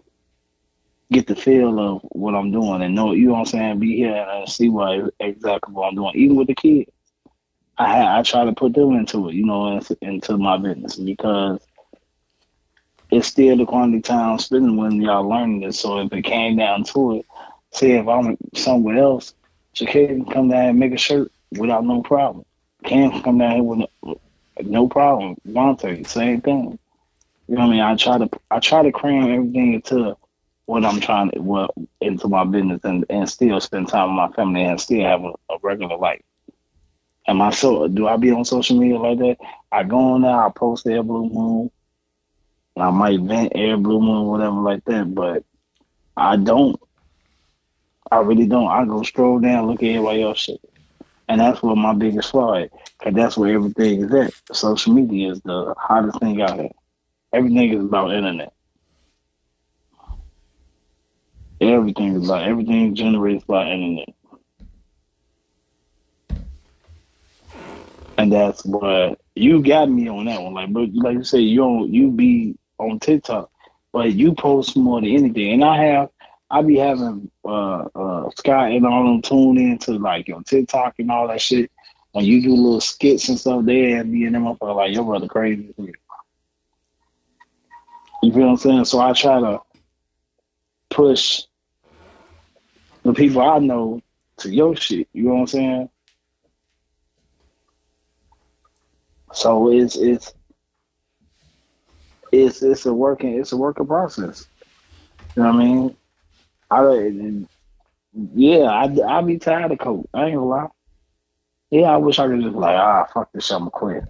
get 1.11 1.27
the 1.27 1.37
feel 1.37 1.79
of 1.79 2.01
what 2.13 2.35
I'm 2.35 2.51
doing 2.51 2.81
and 2.81 2.95
know 2.95 3.13
you 3.13 3.27
know 3.27 3.33
what 3.35 3.41
I'm 3.41 3.45
saying, 3.45 3.79
be 3.81 3.95
here 3.95 4.15
and 4.15 4.49
see 4.49 4.71
what 4.71 5.13
exactly 5.21 5.75
what 5.75 5.89
I'm 5.89 5.97
doing. 5.97 6.17
Even 6.17 6.37
with 6.37 6.47
the 6.47 6.55
kids. 6.55 6.91
I 7.79 8.19
I 8.19 8.23
try 8.23 8.45
to 8.45 8.53
put 8.53 8.75
them 8.75 8.95
into 8.95 9.29
it, 9.29 9.35
you 9.35 9.47
know, 9.47 9.81
into 10.01 10.37
my 10.37 10.57
business 10.59 10.97
because 10.97 11.61
it's 13.11 13.29
still 13.29 13.57
the 13.57 13.67
quality 13.67 14.01
time 14.01 14.39
spending 14.39 14.77
when 14.77 15.01
y'all 15.01 15.29
learning 15.29 15.61
this. 15.61 15.81
So 15.81 16.01
if 16.01 16.13
it 16.13 16.23
came 16.23 16.57
down 16.57 16.85
to 16.85 17.17
it, 17.17 17.27
say 17.71 17.93
if 17.93 18.09
I'm 18.09 18.37
somewhere 18.55 18.99
else, 18.99 19.35
Shakira 19.75 20.09
can 20.09 20.25
come 20.25 20.49
down 20.49 20.71
and 20.71 20.79
make 20.79 20.93
a 20.93 20.99
shirt 20.99 21.31
without 21.59 21.85
no 21.85 22.03
problem. 22.03 22.45
Cam 22.85 23.11
can 23.11 23.23
come 23.23 23.39
down 23.39 23.53
here 23.53 23.63
with 23.63 23.79
no, 24.03 24.21
no 24.63 24.89
problem. 24.89 25.37
Monte, 25.45 26.05
same 26.05 26.41
thing. 26.41 26.79
You 27.49 27.57
know 27.57 27.63
what 27.63 27.69
I 27.69 27.71
mean? 27.71 27.81
I 27.81 27.97
try 27.97 28.19
to 28.19 28.31
I 28.51 28.61
try 28.61 28.83
to 28.83 28.93
cram 28.93 29.31
everything 29.31 29.75
into 29.75 30.17
what 30.67 30.85
I'm 30.85 31.01
trying 31.01 31.31
to 31.33 31.41
well 31.41 31.75
into 32.01 32.29
my 32.29 32.45
business 32.45 32.81
and, 32.85 33.05
and 33.11 33.29
still 33.29 33.61
spend 33.61 33.89
time 33.89 34.09
with 34.09 34.17
my 34.17 34.35
family 34.35 34.63
and 34.63 34.81
still 34.81 35.05
have 35.05 35.23
a, 35.23 35.33
a 35.53 35.59
regular 35.63 35.97
life. 35.97 36.23
Am 37.27 37.41
I 37.41 37.51
so 37.51 37.87
do 37.89 38.09
I 38.09 38.17
be 38.17 38.33
on 38.33 38.45
social 38.45 38.79
media 38.79 38.99
like 38.99 39.19
that? 39.19 39.37
I 39.71 39.85
go 39.85 40.15
on 40.15 40.23
there, 40.23 40.37
I 40.37 40.51
post 40.51 40.87
every 40.87 41.03
blue 41.03 41.29
moon. 41.29 41.71
I 42.77 42.91
might 42.91 43.21
vent 43.21 43.53
every 43.55 43.77
blue 43.77 44.01
moon, 44.01 44.27
whatever 44.27 44.57
like 44.57 44.85
that, 44.87 45.15
but 45.15 45.45
I 46.17 46.37
don't. 46.37 46.81
I 48.11 48.19
really 48.19 48.47
don't. 48.47 48.69
I 48.69 48.85
go 48.85 49.03
stroll 49.03 49.39
down, 49.39 49.69
look 49.69 49.83
at 49.83 49.89
everybody 49.89 50.23
else 50.23 50.41
shit. 50.41 50.61
And 51.29 51.41
that's 51.41 51.63
what 51.63 51.77
my 51.77 51.95
biggest 51.95 52.31
flaw 52.31 52.55
is. 52.55 52.71
Cause 53.03 53.15
that's 53.15 53.37
where 53.37 53.55
everything 53.55 54.05
is 54.05 54.13
at. 54.13 54.57
Social 54.57 54.93
media 54.93 55.33
is 55.33 55.41
the 55.43 55.75
hottest 55.79 56.21
thing 56.21 56.43
out 56.43 56.59
here. 56.59 56.71
Everything 57.33 57.73
is 57.73 57.85
about 57.85 58.13
internet. 58.13 58.53
Everything 61.61 62.17
is 62.17 62.25
about 62.29 62.43
everything 62.47 62.95
generated 62.95 63.47
by 63.47 63.67
internet. 63.71 64.09
And 68.23 68.33
that's 68.33 68.65
what 68.65 69.21
you 69.35 69.65
got 69.65 69.91
me 69.91 70.09
on 70.09 70.27
that 70.27 70.41
one. 70.41 70.55
Like 70.55 70.73
but 70.73 70.95
like 70.95 71.15
you 71.15 71.25
say, 71.25 71.41
you 71.41 71.59
don't 71.59 71.93
you 71.93 72.13
be 72.13 72.57
on 72.79 73.01
TikTok, 73.01 73.51
but 73.93 74.13
you 74.13 74.33
post 74.37 74.77
more 74.77 75.01
than 75.01 75.11
anything. 75.11 75.55
And 75.55 75.65
I 75.65 75.85
have 75.87 76.09
I 76.49 76.63
be 76.63 76.77
having 76.77 77.33
uh 77.45 77.89
uh 77.93 78.31
Scott 78.37 78.71
and 78.71 78.87
all 78.87 79.07
them 79.07 79.23
tune 79.23 79.59
into 79.59 79.95
like 79.95 80.29
your 80.29 80.41
TikTok 80.45 80.95
and 81.01 81.11
all 81.11 81.27
that 81.27 81.41
shit. 81.41 81.73
When 82.13 82.25
you 82.25 82.41
do 82.41 82.55
little 82.55 82.81
skits 82.81 83.29
and 83.29 83.41
stuff 83.41 83.65
there 83.65 84.01
and 84.01 84.13
me 84.13 84.25
and 84.27 84.37
them 84.37 84.47
up 84.47 84.59
like 84.63 84.95
your 84.95 85.03
brother 85.03 85.27
crazy. 85.27 85.75
You 85.77 85.93
feel 88.33 88.43
what 88.43 88.51
I'm 88.51 88.57
saying? 88.57 88.85
So 88.85 89.01
I 89.01 89.15
try 89.15 89.41
to 89.41 89.63
push 90.91 91.43
the 93.03 93.15
people 93.15 93.43
I 93.43 93.59
know 93.59 94.01
to 94.37 94.49
your 94.49 94.77
shit. 94.77 95.09
You 95.13 95.25
know 95.25 95.35
what 95.35 95.41
I'm 95.41 95.47
saying? 95.49 95.89
So 99.33 99.73
it's 99.73 99.97
it's 99.97 100.35
it's 102.31 102.63
it's 102.63 102.87
a 102.87 102.93
working 102.93 103.39
it's 103.39 103.53
a 103.53 103.57
working 103.57 103.87
process. 103.87 104.47
You 105.37 105.43
know 105.43 105.53
what 105.53 105.61
I 105.61 105.65
mean? 105.65 105.97
I 106.71 107.47
yeah, 108.35 108.65
I 108.65 109.19
I 109.19 109.23
be 109.23 109.39
tired 109.39 109.73
of 109.73 109.79
coke. 109.79 110.09
I 110.13 110.27
ain't 110.27 110.37
gonna 110.37 110.47
lie. 110.47 110.69
Yeah, 111.71 111.91
I 111.91 111.97
wish 111.97 112.19
I 112.19 112.27
could 112.27 112.43
just 112.43 112.55
like 112.55 112.77
ah 112.77 113.07
fuck 113.13 113.33
this, 113.33 113.51
I'm 113.51 113.71
quit. 113.71 114.05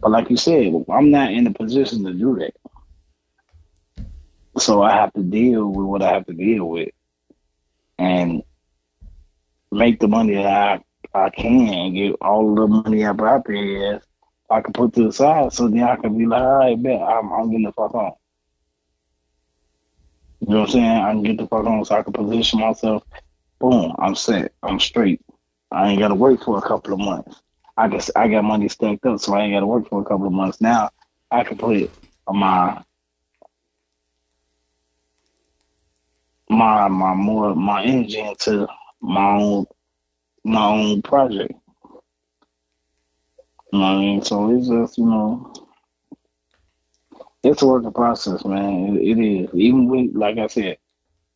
But 0.00 0.10
like 0.10 0.30
you 0.30 0.36
said, 0.36 0.72
I'm 0.88 1.10
not 1.10 1.32
in 1.32 1.46
a 1.46 1.52
position 1.52 2.04
to 2.04 2.12
do 2.12 2.36
that. 2.36 2.54
So 4.60 4.82
I 4.82 4.92
have 4.92 5.12
to 5.14 5.22
deal 5.22 5.68
with 5.68 5.86
what 5.86 6.02
I 6.02 6.12
have 6.12 6.26
to 6.26 6.32
deal 6.32 6.68
with, 6.68 6.90
and 7.98 8.42
make 9.72 9.98
the 9.98 10.06
money 10.06 10.34
that 10.34 10.46
I 10.46 10.80
I 11.26 11.30
can 11.30 11.94
get 11.94 12.16
all 12.20 12.54
the 12.54 12.66
money 12.66 13.04
I 13.04 13.12
brought 13.12 13.46
there. 13.46 14.02
I 14.50 14.60
can 14.60 14.72
put 14.72 14.92
to 14.94 15.04
the 15.04 15.12
side, 15.12 15.52
so 15.52 15.68
then 15.68 15.82
I 15.82 15.96
can 15.96 16.16
be 16.16 16.26
like, 16.26 16.42
all 16.42 16.58
right, 16.58 16.82
bet 16.82 17.02
I'm 17.02 17.32
I'm 17.32 17.50
getting 17.50 17.64
the 17.66 17.72
fuck 17.72 17.94
on. 17.94 18.12
You 20.40 20.48
know 20.48 20.60
what 20.60 20.66
I'm 20.68 20.72
saying? 20.72 20.84
I 20.86 21.12
can 21.12 21.22
get 21.22 21.36
the 21.38 21.46
fuck 21.46 21.64
on 21.66 21.84
so 21.84 21.94
I 21.96 22.02
can 22.02 22.12
position 22.12 22.60
myself. 22.60 23.02
Boom, 23.60 23.94
I'm 23.98 24.14
set. 24.14 24.52
I'm 24.62 24.78
straight. 24.78 25.20
I 25.70 25.88
ain't 25.88 26.00
gotta 26.00 26.14
wait 26.14 26.42
for 26.42 26.58
a 26.58 26.62
couple 26.62 26.92
of 26.92 27.00
months. 27.00 27.40
I 27.76 27.88
guess 27.88 28.10
I 28.14 28.28
got 28.28 28.44
money 28.44 28.68
stacked 28.68 29.06
up, 29.06 29.20
so 29.20 29.34
I 29.34 29.42
ain't 29.42 29.54
gotta 29.54 29.66
work 29.66 29.88
for 29.88 30.00
a 30.00 30.04
couple 30.04 30.26
of 30.26 30.32
months. 30.32 30.60
Now 30.60 30.90
I 31.30 31.44
can 31.44 31.56
put 31.56 31.90
my 32.28 32.82
my 36.48 36.88
my 36.88 37.14
more 37.14 37.54
my 37.54 37.82
energy 37.84 38.20
into 38.20 38.68
my 39.00 39.32
own 39.36 39.66
my 40.44 40.66
own 40.66 41.02
project. 41.02 41.52
You 43.74 43.80
know 43.80 43.86
what 43.86 43.96
I 43.96 43.98
mean? 43.98 44.22
So 44.22 44.56
it's 44.56 44.68
just, 44.68 44.98
you 44.98 45.06
know, 45.06 45.52
it's 47.42 47.62
a 47.62 47.66
working 47.66 47.92
process, 47.92 48.44
man. 48.44 48.96
It, 48.96 49.18
it 49.18 49.20
is. 49.20 49.50
Even 49.54 49.88
we, 49.88 50.10
like 50.10 50.38
I 50.38 50.46
said, 50.46 50.78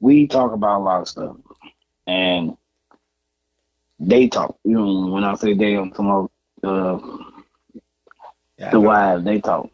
we 0.00 0.28
talk 0.28 0.52
about 0.52 0.80
a 0.80 0.84
lot 0.84 1.02
of 1.02 1.08
stuff, 1.08 1.36
and 2.06 2.56
they 4.00 4.28
talk. 4.28 4.56
You 4.64 4.74
know, 4.74 5.06
when 5.12 5.24
I 5.24 5.34
say 5.34 5.54
they, 5.54 5.74
I'm 5.76 5.90
talking 5.90 6.06
about 6.10 6.32
uh, 6.64 6.98
yeah, 8.58 8.70
the 8.72 8.80
wives. 8.80 9.24
They 9.24 9.40
talk. 9.40 9.70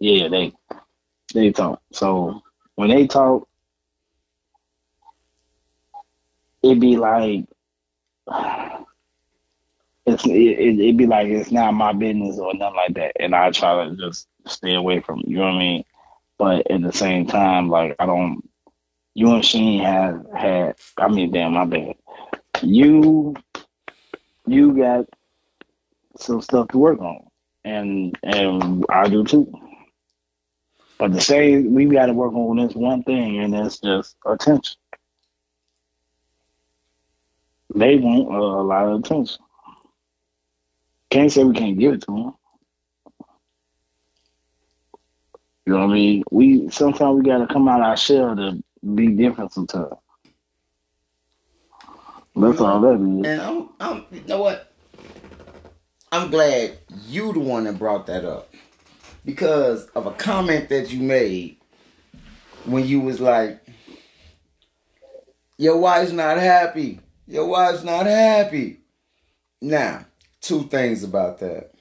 Yeah, 0.00 0.28
they 0.28 0.52
they 1.34 1.52
talk. 1.52 1.82
So 1.92 2.42
when 2.76 2.90
they 2.90 3.06
talk, 3.06 3.48
it 6.62 6.80
be 6.80 6.96
like 6.96 7.46
it's 10.06 10.26
it, 10.26 10.30
it, 10.30 10.96
be 10.96 11.06
like 11.06 11.28
it's 11.28 11.52
not 11.52 11.74
my 11.74 11.92
business 11.92 12.38
or 12.38 12.54
nothing 12.54 12.76
like 12.76 12.94
that, 12.94 13.12
and 13.20 13.34
I 13.34 13.50
try 13.50 13.86
to 13.86 13.96
just 13.96 14.28
stay 14.46 14.74
away 14.74 15.00
from 15.00 15.20
it. 15.20 15.28
You 15.28 15.38
know 15.38 15.44
what 15.46 15.54
I 15.54 15.58
mean? 15.58 15.84
But 16.38 16.70
at 16.70 16.82
the 16.82 16.92
same 16.92 17.26
time, 17.26 17.68
like 17.70 17.96
I 17.98 18.06
don't. 18.06 18.48
You 19.14 19.34
and 19.34 19.44
Sheen 19.44 19.82
have 19.84 20.26
had. 20.36 20.76
I 20.98 21.08
mean, 21.08 21.32
damn, 21.32 21.54
my 21.54 21.64
bad. 21.66 21.94
You, 22.62 23.34
you 24.46 24.76
got 24.76 25.06
some 26.18 26.42
stuff 26.42 26.68
to 26.68 26.78
work 26.78 27.00
on, 27.00 27.26
and 27.64 28.18
and 28.22 28.84
I 28.90 29.08
do 29.08 29.24
too. 29.24 29.52
But 30.98 31.12
the 31.12 31.20
same, 31.20 31.74
we 31.74 31.86
got 31.86 32.06
to 32.06 32.14
work 32.14 32.32
on 32.34 32.56
this 32.58 32.74
one 32.74 33.02
thing, 33.04 33.38
and 33.40 33.54
it's 33.54 33.80
just 33.80 34.16
attention. 34.26 34.76
They 37.74 37.96
want 37.96 38.28
uh, 38.30 38.60
a 38.60 38.64
lot 38.64 38.88
of 38.88 39.00
attention. 39.00 39.38
Can't 41.16 41.32
say 41.32 41.44
we 41.44 41.54
can't 41.54 41.78
give 41.78 41.94
it 41.94 42.02
to 42.02 42.06
them. 42.08 42.34
You 45.64 45.72
know 45.72 45.78
what 45.78 45.92
I 45.92 45.94
mean? 45.94 46.24
We 46.30 46.68
sometimes 46.68 47.16
we 47.16 47.24
got 47.24 47.38
to 47.38 47.50
come 47.50 47.68
out 47.68 47.80
our 47.80 47.96
shell 47.96 48.36
to 48.36 48.62
be 48.94 49.08
different 49.08 49.50
sometimes. 49.50 49.94
That's 52.36 52.60
all 52.60 52.82
that 52.82 52.96
is. 52.96 53.26
And 53.26 53.40
I'm, 53.40 53.68
I'm, 53.80 54.04
you 54.10 54.24
know 54.26 54.42
what? 54.42 54.70
I'm 56.12 56.30
glad 56.30 56.80
you 57.06 57.32
the 57.32 57.40
one 57.40 57.64
that 57.64 57.78
brought 57.78 58.06
that 58.08 58.26
up 58.26 58.52
because 59.24 59.86
of 59.94 60.04
a 60.04 60.12
comment 60.12 60.68
that 60.68 60.92
you 60.92 61.00
made 61.00 61.56
when 62.66 62.86
you 62.86 63.00
was 63.00 63.22
like, 63.22 63.66
"Your 65.56 65.78
wife's 65.78 66.12
not 66.12 66.36
happy. 66.36 67.00
Your 67.26 67.46
wife's 67.46 67.84
not 67.84 68.04
happy." 68.04 68.80
Now, 69.62 70.04
two 70.46 70.62
things 70.64 71.02
about 71.02 71.38
that. 71.38 71.72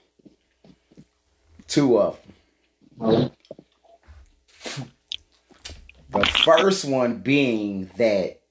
Two 1.68 2.00
of 2.00 2.20
them. 3.00 3.32
The 6.10 6.26
first 6.26 6.86
one 6.86 7.20
being 7.20 7.92
that 7.98 8.42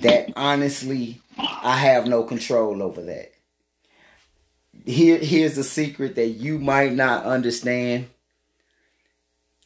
that 0.00 0.30
honestly 0.36 1.20
I 1.38 1.76
have 1.76 2.06
no 2.06 2.22
control 2.24 2.82
over 2.82 3.02
that. 3.02 3.32
Here 4.84 5.18
here's 5.18 5.58
a 5.58 5.64
secret 5.64 6.14
that 6.16 6.28
you 6.28 6.58
might 6.58 6.92
not 6.92 7.24
understand. 7.24 8.08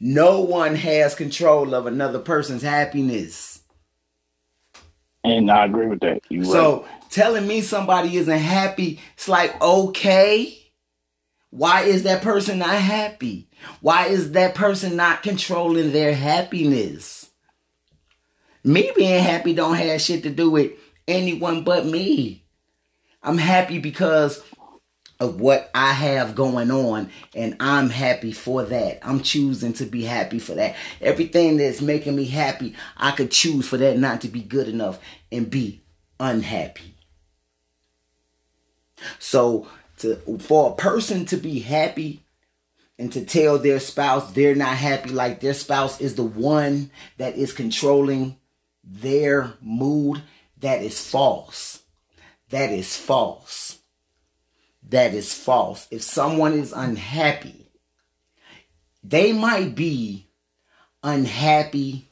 No 0.00 0.40
one 0.40 0.76
has 0.76 1.14
control 1.14 1.74
of 1.74 1.86
another 1.86 2.20
person's 2.20 2.62
happiness. 2.62 3.62
And 5.24 5.50
I 5.50 5.64
agree 5.64 5.88
with 5.88 6.00
that. 6.00 6.20
You 6.28 6.44
So 6.44 6.82
right. 6.82 6.97
Telling 7.10 7.46
me 7.46 7.60
somebody 7.60 8.16
isn't 8.16 8.38
happy, 8.38 9.00
it's 9.14 9.28
like 9.28 9.60
okay. 9.60 10.54
Why 11.50 11.82
is 11.82 12.02
that 12.02 12.22
person 12.22 12.58
not 12.58 12.74
happy? 12.74 13.48
Why 13.80 14.06
is 14.06 14.32
that 14.32 14.54
person 14.54 14.96
not 14.96 15.22
controlling 15.22 15.92
their 15.92 16.14
happiness? 16.14 17.30
Me 18.62 18.92
being 18.94 19.22
happy 19.22 19.54
don't 19.54 19.76
have 19.76 20.00
shit 20.00 20.24
to 20.24 20.30
do 20.30 20.50
with 20.50 20.72
anyone 21.06 21.64
but 21.64 21.86
me. 21.86 22.44
I'm 23.22 23.38
happy 23.38 23.78
because 23.78 24.42
of 25.20 25.40
what 25.40 25.70
I 25.74 25.92
have 25.92 26.36
going 26.36 26.70
on, 26.70 27.10
and 27.34 27.56
I'm 27.58 27.90
happy 27.90 28.32
for 28.32 28.62
that. 28.64 29.00
I'm 29.02 29.20
choosing 29.22 29.72
to 29.74 29.84
be 29.84 30.04
happy 30.04 30.38
for 30.38 30.54
that. 30.54 30.76
Everything 31.00 31.56
that's 31.56 31.80
making 31.80 32.14
me 32.14 32.26
happy, 32.26 32.74
I 32.96 33.10
could 33.10 33.30
choose 33.30 33.66
for 33.66 33.78
that 33.78 33.98
not 33.98 34.20
to 34.20 34.28
be 34.28 34.42
good 34.42 34.68
enough 34.68 35.00
and 35.32 35.50
be 35.50 35.82
unhappy. 36.20 36.94
So, 39.18 39.68
to 39.98 40.16
for 40.38 40.70
a 40.70 40.74
person 40.74 41.24
to 41.26 41.36
be 41.36 41.60
happy 41.60 42.24
and 42.98 43.12
to 43.12 43.24
tell 43.24 43.58
their 43.58 43.80
spouse 43.80 44.32
they're 44.32 44.54
not 44.54 44.76
happy, 44.76 45.10
like 45.10 45.40
their 45.40 45.54
spouse 45.54 46.00
is 46.00 46.14
the 46.14 46.24
one 46.24 46.90
that 47.16 47.36
is 47.36 47.52
controlling 47.52 48.36
their 48.84 49.54
mood, 49.60 50.22
that 50.58 50.82
is 50.82 51.04
false. 51.04 51.82
That 52.50 52.70
is 52.70 52.96
false. 52.96 53.78
That 54.88 55.12
is 55.12 55.34
false. 55.34 55.86
If 55.90 56.02
someone 56.02 56.54
is 56.54 56.72
unhappy, 56.72 57.70
they 59.04 59.32
might 59.32 59.74
be 59.74 60.28
unhappy 61.02 62.08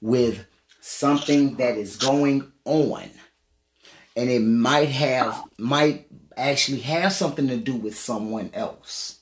with 0.00 0.46
something 0.80 1.56
that 1.56 1.76
is 1.76 1.96
going 1.96 2.50
on. 2.64 3.10
And 4.18 4.28
it 4.28 4.40
might 4.40 4.88
have, 4.88 5.44
might 5.58 6.08
actually 6.36 6.80
have 6.80 7.12
something 7.12 7.46
to 7.46 7.56
do 7.56 7.76
with 7.76 7.96
someone 7.96 8.50
else. 8.52 9.20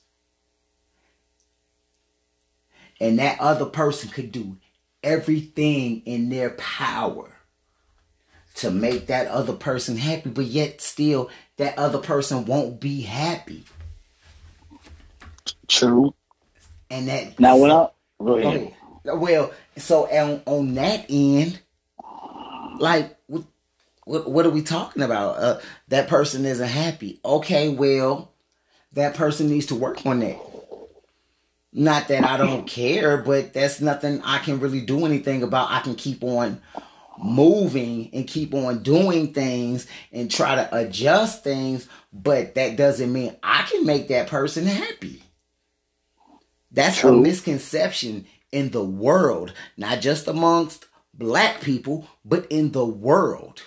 And 2.99 3.19
that 3.19 3.39
other 3.39 3.65
person 3.65 4.09
could 4.09 4.31
do 4.31 4.57
everything 5.03 6.01
in 6.07 6.29
their 6.29 6.49
power 6.49 7.37
to 8.55 8.71
make 8.71 9.05
that 9.05 9.27
other 9.27 9.53
person 9.53 9.97
happy, 9.97 10.31
but 10.31 10.45
yet 10.45 10.81
still 10.81 11.29
that 11.57 11.77
other 11.77 11.99
person 11.99 12.45
won't 12.45 12.79
be 12.79 13.01
happy. 13.01 13.65
True. 15.67 16.15
And 16.89 17.07
that 17.07 17.39
Now, 17.39 17.57
when 17.57 17.69
I. 17.69 17.89
Okay. 18.19 18.73
Oh, 19.05 19.19
well, 19.19 19.51
so 19.75 20.07
on, 20.07 20.41
on 20.47 20.73
that 20.73 21.05
end, 21.07 21.59
like 22.79 23.15
what, 23.27 23.43
what 24.07 24.29
what 24.29 24.45
are 24.45 24.51
we 24.51 24.61
talking 24.61 25.03
about? 25.03 25.37
Uh, 25.37 25.59
that 25.89 26.07
person 26.07 26.45
isn't 26.45 26.67
happy. 26.67 27.19
Okay, 27.23 27.69
well, 27.69 28.33
that 28.93 29.15
person 29.15 29.49
needs 29.49 29.67
to 29.67 29.75
work 29.75 30.05
on 30.05 30.19
that. 30.19 30.39
Not 31.73 32.07
that 32.07 32.23
I 32.23 32.37
don't 32.37 32.65
care, 32.65 33.17
but 33.17 33.53
that's 33.53 33.81
nothing 33.81 34.21
I 34.23 34.39
can 34.39 34.59
really 34.59 34.81
do 34.81 35.05
anything 35.05 35.43
about. 35.43 35.69
I 35.69 35.81
can 35.81 35.95
keep 35.95 36.23
on 36.23 36.61
moving 37.19 38.09
and 38.13 38.27
keep 38.27 38.53
on 38.53 38.83
doing 38.83 39.33
things 39.33 39.87
and 40.11 40.31
try 40.31 40.55
to 40.55 40.75
adjust 40.75 41.43
things, 41.43 41.87
but 42.13 42.55
that 42.55 42.77
doesn't 42.77 43.11
mean 43.11 43.35
I 43.43 43.63
can 43.63 43.85
make 43.85 44.07
that 44.07 44.27
person 44.27 44.65
happy. 44.65 45.23
That's 46.71 47.03
a 47.03 47.11
misconception 47.11 48.27
in 48.51 48.71
the 48.71 48.83
world, 48.83 49.53
not 49.75 49.99
just 49.99 50.27
amongst 50.27 50.85
black 51.13 51.61
people, 51.61 52.07
but 52.23 52.45
in 52.49 52.71
the 52.71 52.85
world. 52.85 53.63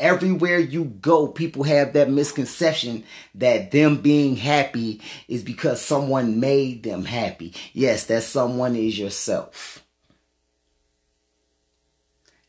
Everywhere 0.00 0.58
you 0.58 0.84
go, 0.84 1.28
people 1.28 1.62
have 1.62 1.92
that 1.92 2.10
misconception 2.10 3.04
that 3.36 3.70
them 3.70 3.98
being 3.98 4.36
happy 4.36 5.00
is 5.28 5.44
because 5.44 5.80
someone 5.80 6.40
made 6.40 6.82
them 6.82 7.04
happy. 7.04 7.54
Yes, 7.72 8.06
that 8.06 8.24
someone 8.24 8.74
is 8.74 8.98
yourself. 8.98 9.84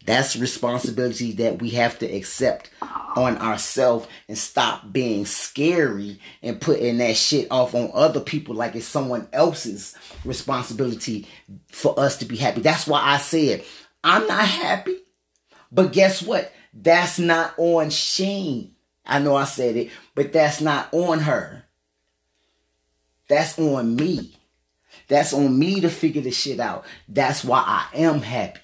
That's 0.05 0.35
responsibility 0.35 1.31
that 1.33 1.61
we 1.61 1.69
have 1.71 1.97
to 1.99 2.05
accept 2.05 2.69
on 3.15 3.37
ourselves 3.37 4.07
and 4.27 4.37
stop 4.37 4.91
being 4.91 5.25
scary 5.25 6.19
and 6.41 6.59
putting 6.59 6.97
that 6.97 7.15
shit 7.15 7.47
off 7.51 7.73
on 7.73 7.89
other 7.93 8.19
people 8.19 8.55
like 8.55 8.75
it's 8.75 8.85
someone 8.85 9.27
else's 9.31 9.95
responsibility 10.25 11.27
for 11.67 11.97
us 11.97 12.17
to 12.17 12.25
be 12.25 12.35
happy. 12.35 12.61
That's 12.61 12.87
why 12.87 13.01
I 13.01 13.17
said 13.17 13.63
I'm 14.03 14.27
not 14.27 14.45
happy, 14.45 14.97
but 15.71 15.93
guess 15.93 16.21
what? 16.21 16.51
That's 16.73 17.19
not 17.19 17.53
on 17.57 17.89
Sheen. 17.89 18.75
I 19.05 19.19
know 19.19 19.35
I 19.35 19.43
said 19.43 19.75
it, 19.75 19.91
but 20.15 20.33
that's 20.33 20.61
not 20.61 20.93
on 20.93 21.19
her. 21.19 21.65
That's 23.27 23.59
on 23.59 23.95
me. 23.95 24.35
That's 25.07 25.33
on 25.33 25.57
me 25.57 25.81
to 25.81 25.89
figure 25.89 26.21
this 26.21 26.39
shit 26.39 26.59
out. 26.59 26.85
That's 27.07 27.43
why 27.43 27.63
I 27.65 27.97
am 27.97 28.21
happy 28.21 28.61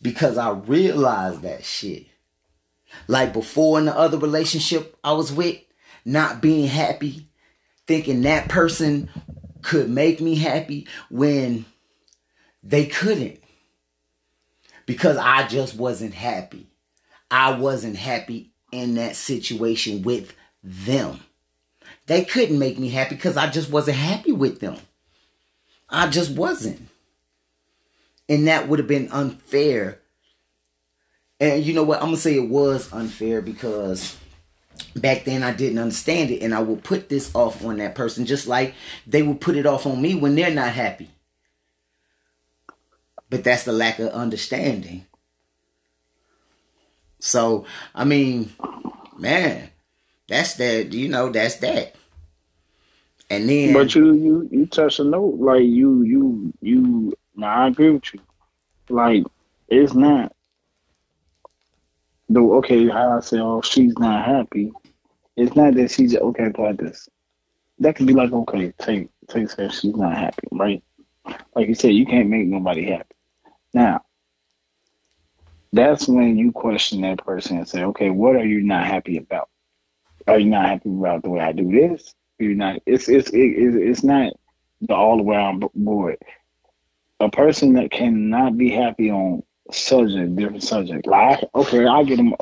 because 0.00 0.36
I 0.36 0.50
realized 0.50 1.42
that 1.42 1.64
shit. 1.64 2.06
Like 3.06 3.32
before 3.32 3.78
in 3.78 3.86
the 3.86 3.96
other 3.96 4.18
relationship 4.18 4.96
I 5.02 5.12
was 5.12 5.32
with, 5.32 5.58
not 6.04 6.42
being 6.42 6.66
happy, 6.66 7.28
thinking 7.86 8.22
that 8.22 8.48
person 8.48 9.08
could 9.62 9.88
make 9.88 10.20
me 10.20 10.34
happy 10.34 10.88
when 11.08 11.64
they 12.62 12.86
couldn't. 12.86 13.38
Because 14.84 15.16
I 15.16 15.46
just 15.46 15.76
wasn't 15.76 16.14
happy. 16.14 16.71
I 17.32 17.52
wasn't 17.52 17.96
happy 17.96 18.50
in 18.72 18.96
that 18.96 19.16
situation 19.16 20.02
with 20.02 20.34
them. 20.62 21.20
They 22.06 22.24
couldn't 22.24 22.58
make 22.58 22.78
me 22.78 22.90
happy 22.90 23.14
because 23.14 23.38
I 23.38 23.48
just 23.48 23.70
wasn't 23.70 23.96
happy 23.96 24.32
with 24.32 24.60
them. 24.60 24.76
I 25.88 26.08
just 26.08 26.32
wasn't. 26.32 26.88
And 28.28 28.46
that 28.48 28.68
would 28.68 28.78
have 28.78 28.88
been 28.88 29.10
unfair. 29.10 30.00
And 31.40 31.64
you 31.64 31.72
know 31.72 31.84
what? 31.84 32.00
I'm 32.00 32.08
going 32.08 32.16
to 32.16 32.20
say 32.20 32.36
it 32.36 32.50
was 32.50 32.92
unfair 32.92 33.40
because 33.40 34.14
back 34.94 35.24
then 35.24 35.42
I 35.42 35.54
didn't 35.54 35.78
understand 35.78 36.30
it. 36.30 36.42
And 36.42 36.54
I 36.54 36.60
will 36.60 36.76
put 36.76 37.08
this 37.08 37.34
off 37.34 37.64
on 37.64 37.78
that 37.78 37.94
person 37.94 38.26
just 38.26 38.46
like 38.46 38.74
they 39.06 39.22
will 39.22 39.36
put 39.36 39.56
it 39.56 39.64
off 39.64 39.86
on 39.86 40.02
me 40.02 40.14
when 40.14 40.34
they're 40.34 40.54
not 40.54 40.72
happy. 40.72 41.08
But 43.30 43.42
that's 43.42 43.64
the 43.64 43.72
lack 43.72 43.98
of 44.00 44.10
understanding. 44.10 45.06
So, 47.22 47.66
I 47.94 48.04
mean, 48.04 48.52
man, 49.16 49.70
that's 50.26 50.54
that, 50.54 50.92
you 50.92 51.08
know, 51.08 51.30
that's 51.30 51.54
that. 51.56 51.94
And 53.30 53.48
then 53.48 53.72
But 53.72 53.94
you 53.94 54.12
you 54.12 54.48
you 54.50 54.66
touch 54.66 54.98
a 54.98 55.04
note 55.04 55.36
like 55.38 55.62
you 55.62 56.02
you 56.02 56.52
you. 56.60 57.14
Now 57.36 57.62
I 57.62 57.68
agree 57.68 57.90
with 57.90 58.12
you. 58.12 58.20
Like 58.88 59.24
it's 59.68 59.94
not. 59.94 60.34
Though 62.28 62.54
okay, 62.56 62.88
how 62.88 63.16
I 63.16 63.20
say, 63.20 63.38
oh, 63.38 63.62
she's 63.62 63.96
not 63.98 64.26
happy. 64.26 64.72
It's 65.36 65.54
not 65.54 65.74
that 65.74 65.92
she's 65.92 66.16
okay 66.16 66.46
about 66.46 66.76
this. 66.76 67.08
That 67.78 67.94
could 67.94 68.06
be 68.08 68.14
like 68.14 68.32
okay, 68.32 68.74
take 68.78 69.08
take 69.28 69.48
says 69.48 69.78
she's 69.78 69.94
not 69.94 70.16
happy, 70.16 70.48
right? 70.50 70.82
Like 71.54 71.68
you 71.68 71.74
said, 71.76 71.94
you 71.94 72.04
can't 72.04 72.28
make 72.28 72.48
nobody 72.48 72.90
happy. 72.90 73.14
Now, 73.72 74.02
that's 75.72 76.06
when 76.06 76.36
you 76.36 76.52
question 76.52 77.00
that 77.02 77.24
person 77.24 77.58
and 77.58 77.68
say, 77.68 77.84
okay, 77.84 78.10
what 78.10 78.36
are 78.36 78.44
you 78.44 78.62
not 78.62 78.86
happy 78.86 79.16
about? 79.16 79.48
Are 80.26 80.38
you 80.38 80.50
not 80.50 80.66
happy 80.66 80.90
about 80.90 81.22
the 81.22 81.30
way 81.30 81.40
I 81.40 81.52
do 81.52 81.70
this? 81.70 82.14
You're 82.38 82.50
you 82.50 82.56
not? 82.56 82.80
It's 82.86 83.08
it's 83.08 83.30
it, 83.30 83.36
it's 83.36 84.02
not 84.02 84.32
the 84.80 84.94
all 84.94 85.28
around 85.28 85.64
board. 85.74 86.18
A 87.20 87.30
person 87.30 87.74
that 87.74 87.90
cannot 87.90 88.56
be 88.56 88.70
happy 88.70 89.10
on 89.10 89.42
subject, 89.70 90.36
different 90.36 90.62
subject. 90.62 91.06
Like, 91.06 91.44
okay, 91.54 91.86
I'll 91.86 92.04
get 92.04 92.16
them 92.16 92.34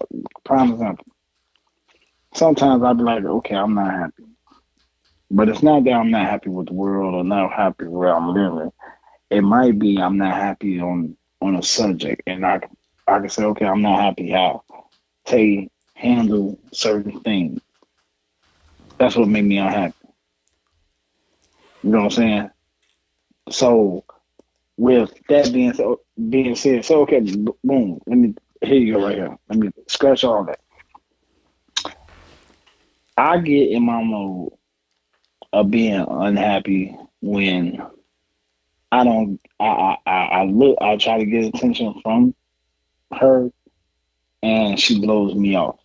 prime 0.45 0.73
example. 0.73 1.07
Sometimes 2.35 2.83
I'll 2.83 2.95
be 2.95 3.03
like, 3.03 3.25
okay, 3.25 3.55
I'm 3.55 3.75
not 3.75 3.93
happy. 3.93 4.25
But 5.31 5.49
it's 5.49 5.63
not 5.63 5.85
that 5.85 5.93
I'm 5.93 6.11
not 6.11 6.27
happy 6.27 6.49
with 6.49 6.69
the 6.69 6.73
world 6.75 7.15
or 7.15 7.25
not 7.25 7.53
happy 7.53 7.85
where 7.87 8.15
I'm 8.15 8.35
living. 8.35 8.73
It 9.31 9.43
might 9.43 9.79
be 9.79 9.99
I'm 9.99 10.19
not 10.19 10.35
happy 10.35 10.81
on 10.81 11.17
on 11.41 11.57
a 11.57 11.63
subject, 11.63 12.23
and 12.27 12.45
I 12.45 12.61
I 13.11 13.19
can 13.21 13.29
say, 13.29 13.45
okay, 13.45 13.67
I'm 13.67 13.83
not 13.83 14.01
happy 14.01 14.31
how 14.31 14.63
Tay 15.25 15.69
handle 15.95 16.59
certain 16.73 17.21
things. 17.21 17.61
That's 18.99 19.17
what 19.17 19.29
made 19.29 19.45
me 19.45 19.59
unhappy. 19.59 19.95
You 21.83 21.91
know 21.91 21.99
what 21.99 22.05
I'm 22.05 22.11
saying? 22.11 22.51
So, 23.51 24.05
with 24.77 25.13
that 25.29 25.53
being 25.53 25.73
so, 25.75 26.01
being 26.29 26.55
said, 26.55 26.85
so 26.85 27.03
okay, 27.03 27.21
boom. 27.21 28.01
Let 28.07 28.19
me 28.19 28.35
here 28.63 28.79
you 28.79 28.95
go 28.95 29.05
right 29.07 29.17
here. 29.17 29.39
Let 29.49 29.59
me 29.59 29.71
scratch 29.89 30.25
all 30.25 30.45
that. 30.45 30.61
I 33.17 33.39
get 33.39 33.71
in 33.71 33.85
my 33.85 34.03
mode 34.03 34.53
of 35.53 35.71
being 35.71 36.05
unhappy 36.09 36.97
when 37.21 37.83
I 38.93 39.05
don't. 39.05 39.41
I 39.59 39.97
I, 40.07 40.11
I 40.11 40.45
look. 40.45 40.79
I 40.81 40.97
try 40.97 41.19
to 41.19 41.27
get 41.27 41.55
attention 41.55 42.01
from 42.03 42.35
her, 43.13 43.51
and 44.43 44.79
she 44.79 45.01
blows 45.01 45.35
me 45.35 45.57
off. 45.57 45.79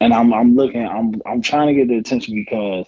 And 0.00 0.12
I'm 0.14 0.32
I'm 0.32 0.56
looking. 0.56 0.86
I'm 0.86 1.20
I'm 1.26 1.42
trying 1.42 1.68
to 1.68 1.74
get 1.74 1.88
the 1.88 1.98
attention 1.98 2.34
because 2.34 2.86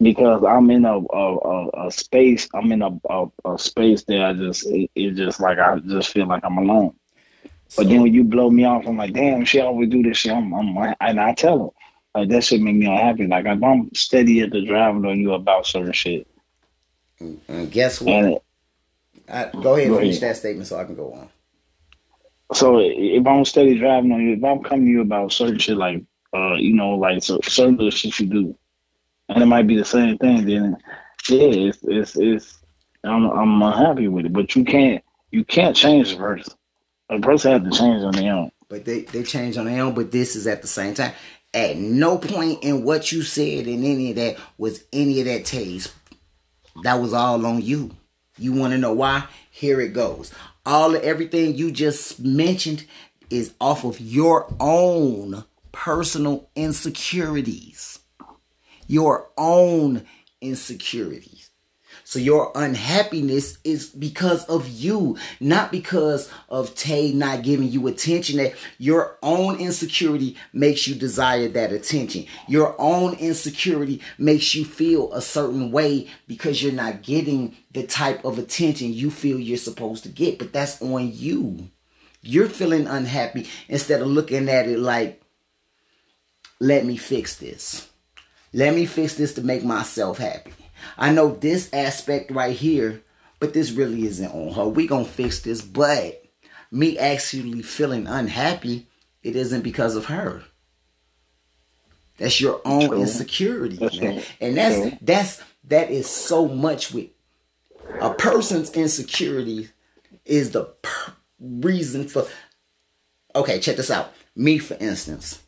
because 0.00 0.44
I'm 0.44 0.70
in 0.70 0.84
a 0.84 0.98
a, 0.98 1.38
a, 1.38 1.86
a 1.86 1.90
space. 1.90 2.48
I'm 2.54 2.72
in 2.72 2.82
a, 2.82 2.90
a, 3.08 3.26
a 3.44 3.58
space 3.58 4.04
that 4.04 4.20
I 4.22 4.32
just 4.34 4.66
it, 4.66 4.90
it, 4.94 5.12
just 5.12 5.40
like 5.40 5.58
I 5.58 5.78
just 5.78 6.10
feel 6.10 6.26
like 6.26 6.44
I'm 6.44 6.58
alone. 6.58 6.94
So, 7.68 7.82
but 7.82 7.88
then 7.88 8.02
when 8.02 8.14
you 8.14 8.24
blow 8.24 8.50
me 8.50 8.64
off, 8.64 8.86
I'm 8.86 8.96
like, 8.96 9.14
damn, 9.14 9.44
she 9.44 9.60
always 9.60 9.88
do 9.90 10.02
this 10.02 10.18
shit. 10.18 10.32
I'm, 10.32 10.52
I'm 10.54 10.94
and 11.00 11.20
I 11.20 11.34
tell 11.34 11.74
her 12.14 12.20
like 12.20 12.28
that 12.30 12.44
shit 12.44 12.60
make 12.60 12.76
me 12.76 12.86
unhappy. 12.86 13.26
Like 13.26 13.46
if 13.46 13.62
I'm 13.62 13.90
steady 13.94 14.40
at 14.42 14.50
the 14.50 14.64
driving 14.64 15.04
on 15.06 15.20
you 15.20 15.32
about 15.32 15.66
certain 15.66 15.92
shit. 15.92 16.26
And 17.48 17.70
guess 17.70 18.00
what? 18.00 18.14
And, 18.14 18.38
I, 19.28 19.50
go 19.50 19.76
ahead 19.76 19.88
and 19.88 19.98
finish 19.98 20.20
that 20.20 20.36
statement 20.36 20.66
so 20.66 20.78
I 20.78 20.84
can 20.84 20.94
go 20.94 21.12
on. 21.14 21.28
So 22.52 22.78
if 22.78 23.26
I'm 23.26 23.44
steady 23.44 23.78
driving 23.78 24.12
on 24.12 24.20
you, 24.20 24.34
if 24.34 24.44
I'm 24.44 24.62
coming 24.62 24.86
to 24.86 24.90
you 24.90 25.00
about 25.00 25.32
certain 25.32 25.58
shit 25.58 25.76
like 25.76 26.02
uh, 26.34 26.54
you 26.54 26.74
know, 26.74 26.90
like 26.90 27.22
so 27.22 27.40
certain 27.42 27.90
shit 27.90 28.18
you 28.18 28.26
do, 28.26 28.58
and 29.28 29.42
it 29.42 29.46
might 29.46 29.66
be 29.66 29.76
the 29.76 29.84
same 29.84 30.18
thing. 30.18 30.44
Then, 30.44 30.76
yeah, 31.28 31.68
it's 31.68 31.78
it's, 31.82 32.16
it's 32.16 32.58
I'm 33.04 33.30
I'm 33.30 33.62
unhappy 33.62 34.08
with 34.08 34.26
it. 34.26 34.32
But 34.32 34.54
you 34.56 34.64
can't 34.64 35.02
you 35.30 35.44
can't 35.44 35.76
change 35.76 36.10
the 36.10 36.16
person. 36.16 36.54
A 37.08 37.20
person 37.20 37.52
has 37.52 37.72
to 37.72 37.78
change 37.78 38.02
on 38.02 38.12
their 38.12 38.34
own. 38.34 38.50
But 38.68 38.84
they 38.84 39.02
they 39.02 39.22
change 39.22 39.56
on 39.56 39.66
their 39.66 39.82
own. 39.82 39.94
But 39.94 40.10
this 40.10 40.34
is 40.34 40.46
at 40.46 40.62
the 40.62 40.68
same 40.68 40.94
time. 40.94 41.12
At 41.52 41.76
no 41.76 42.18
point 42.18 42.64
in 42.64 42.82
what 42.82 43.12
you 43.12 43.22
said 43.22 43.68
in 43.68 43.84
any 43.84 44.10
of 44.10 44.16
that 44.16 44.36
was 44.58 44.84
any 44.92 45.20
of 45.20 45.26
that 45.26 45.44
taste. 45.44 45.94
That 46.82 47.00
was 47.00 47.12
all 47.12 47.44
on 47.46 47.62
you. 47.62 47.96
You 48.36 48.52
want 48.52 48.72
to 48.72 48.78
know 48.78 48.92
why? 48.92 49.24
Here 49.50 49.80
it 49.80 49.92
goes. 49.92 50.32
All 50.66 50.94
of 50.94 51.02
everything 51.02 51.54
you 51.54 51.70
just 51.70 52.20
mentioned 52.20 52.86
is 53.30 53.54
off 53.60 53.84
of 53.84 54.00
your 54.00 54.52
own 54.60 55.44
personal 55.72 56.48
insecurities 56.56 58.00
your 58.86 59.28
own 59.36 60.04
insecurities. 60.40 61.33
So 62.06 62.18
your 62.18 62.52
unhappiness 62.54 63.56
is 63.64 63.88
because 63.88 64.44
of 64.44 64.68
you, 64.68 65.16
not 65.40 65.72
because 65.72 66.30
of 66.50 66.74
Tay 66.74 67.12
not 67.12 67.42
giving 67.42 67.70
you 67.70 67.86
attention. 67.88 68.36
That 68.36 68.54
your 68.78 69.16
own 69.22 69.58
insecurity 69.58 70.36
makes 70.52 70.86
you 70.86 70.94
desire 70.94 71.48
that 71.48 71.72
attention. 71.72 72.26
Your 72.46 72.76
own 72.78 73.14
insecurity 73.14 74.02
makes 74.18 74.54
you 74.54 74.66
feel 74.66 75.12
a 75.14 75.22
certain 75.22 75.72
way 75.72 76.08
because 76.28 76.62
you're 76.62 76.72
not 76.72 77.02
getting 77.02 77.56
the 77.72 77.86
type 77.86 78.22
of 78.24 78.38
attention 78.38 78.92
you 78.92 79.10
feel 79.10 79.38
you're 79.38 79.56
supposed 79.56 80.02
to 80.04 80.10
get. 80.10 80.38
But 80.38 80.52
that's 80.52 80.80
on 80.82 81.10
you. 81.10 81.70
You're 82.20 82.48
feeling 82.48 82.86
unhappy 82.86 83.48
instead 83.66 84.02
of 84.02 84.08
looking 84.08 84.48
at 84.50 84.68
it 84.68 84.78
like, 84.78 85.22
let 86.60 86.84
me 86.84 86.98
fix 86.98 87.36
this. 87.36 87.88
Let 88.52 88.74
me 88.74 88.86
fix 88.86 89.14
this 89.14 89.34
to 89.34 89.42
make 89.42 89.64
myself 89.64 90.18
happy. 90.18 90.52
I 90.96 91.12
know 91.12 91.34
this 91.34 91.72
aspect 91.72 92.30
right 92.30 92.56
here, 92.56 93.02
but 93.40 93.52
this 93.52 93.70
really 93.72 94.06
isn't 94.06 94.32
on 94.32 94.54
her. 94.54 94.68
We 94.68 94.86
gonna 94.86 95.04
fix 95.04 95.40
this, 95.40 95.62
but 95.62 96.24
me 96.70 96.98
actually 96.98 97.62
feeling 97.62 98.06
unhappy, 98.06 98.86
it 99.22 99.36
isn't 99.36 99.62
because 99.62 99.96
of 99.96 100.06
her. 100.06 100.44
That's 102.18 102.40
your 102.40 102.60
own 102.64 102.88
True. 102.88 103.00
insecurity, 103.00 103.76
that's 103.76 104.00
man. 104.00 104.22
And 104.40 104.56
that's 104.56 104.76
True. 104.76 104.98
that's 105.00 105.42
that 105.64 105.90
is 105.90 106.08
so 106.08 106.46
much 106.46 106.92
with 106.92 107.08
a 108.00 108.14
person's 108.14 108.70
insecurity 108.70 109.68
is 110.24 110.50
the 110.52 110.64
per- 110.82 111.12
reason 111.40 112.08
for. 112.08 112.26
Okay, 113.34 113.58
check 113.58 113.76
this 113.76 113.90
out. 113.90 114.12
Me, 114.36 114.58
for 114.58 114.74
instance, 114.74 115.42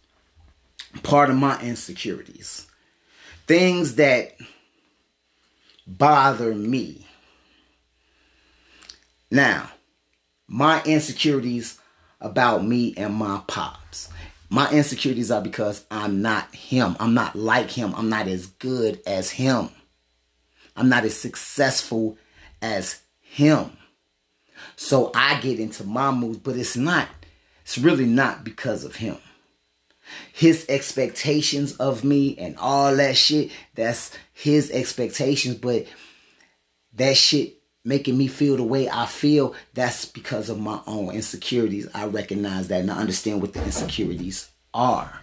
part 1.02 1.30
of 1.30 1.36
my 1.36 1.60
insecurities 1.60 2.66
things 3.46 3.94
that 3.96 4.36
bother 5.86 6.54
me. 6.54 7.06
Now, 9.30 9.70
my 10.46 10.82
insecurities 10.84 11.78
about 12.20 12.64
me 12.64 12.94
and 12.96 13.14
my 13.14 13.42
pops. 13.46 14.08
My 14.48 14.70
insecurities 14.70 15.30
are 15.30 15.42
because 15.42 15.84
I'm 15.90 16.22
not 16.22 16.54
him. 16.54 16.96
I'm 17.00 17.14
not 17.14 17.36
like 17.36 17.70
him. 17.70 17.94
I'm 17.96 18.08
not 18.08 18.28
as 18.28 18.46
good 18.46 19.00
as 19.06 19.30
him. 19.30 19.70
I'm 20.76 20.88
not 20.88 21.04
as 21.04 21.16
successful 21.16 22.16
as 22.62 23.00
him. 23.20 23.76
So 24.76 25.10
I 25.14 25.40
get 25.40 25.58
into 25.58 25.84
my 25.84 26.10
moods, 26.10 26.38
but 26.38 26.56
it's 26.56 26.76
not, 26.76 27.08
it's 27.62 27.78
really 27.78 28.06
not 28.06 28.44
because 28.44 28.84
of 28.84 28.96
him 28.96 29.18
his 30.32 30.66
expectations 30.68 31.76
of 31.76 32.04
me 32.04 32.36
and 32.38 32.56
all 32.58 32.94
that 32.96 33.16
shit. 33.16 33.50
That's 33.74 34.16
his 34.32 34.70
expectations, 34.70 35.56
but 35.56 35.86
that 36.94 37.16
shit 37.16 37.56
making 37.84 38.18
me 38.18 38.26
feel 38.26 38.56
the 38.56 38.64
way 38.64 38.90
I 38.90 39.06
feel, 39.06 39.54
that's 39.72 40.04
because 40.06 40.50
of 40.50 40.58
my 40.58 40.80
own 40.86 41.14
insecurities. 41.14 41.88
I 41.94 42.06
recognize 42.06 42.68
that 42.68 42.80
and 42.80 42.90
I 42.90 42.98
understand 42.98 43.40
what 43.40 43.52
the 43.52 43.62
insecurities 43.62 44.50
are. 44.74 45.20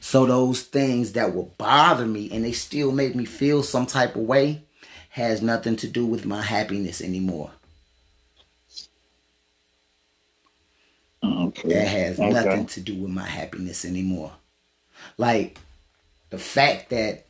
So 0.00 0.26
those 0.26 0.62
things 0.62 1.12
that 1.12 1.34
will 1.34 1.54
bother 1.56 2.06
me 2.06 2.30
and 2.30 2.44
they 2.44 2.52
still 2.52 2.92
make 2.92 3.14
me 3.14 3.24
feel 3.24 3.62
some 3.62 3.86
type 3.86 4.14
of 4.14 4.22
way 4.22 4.66
has 5.08 5.40
nothing 5.40 5.76
to 5.76 5.88
do 5.88 6.04
with 6.04 6.26
my 6.26 6.42
happiness 6.42 7.00
anymore. 7.00 7.50
Okay. 11.24 11.68
That 11.68 11.88
has 11.88 12.20
okay. 12.20 12.30
nothing 12.30 12.66
to 12.66 12.80
do 12.80 12.94
with 12.94 13.10
my 13.10 13.26
happiness 13.26 13.84
anymore. 13.84 14.32
Like 15.16 15.58
the 16.30 16.38
fact 16.38 16.90
that 16.90 17.26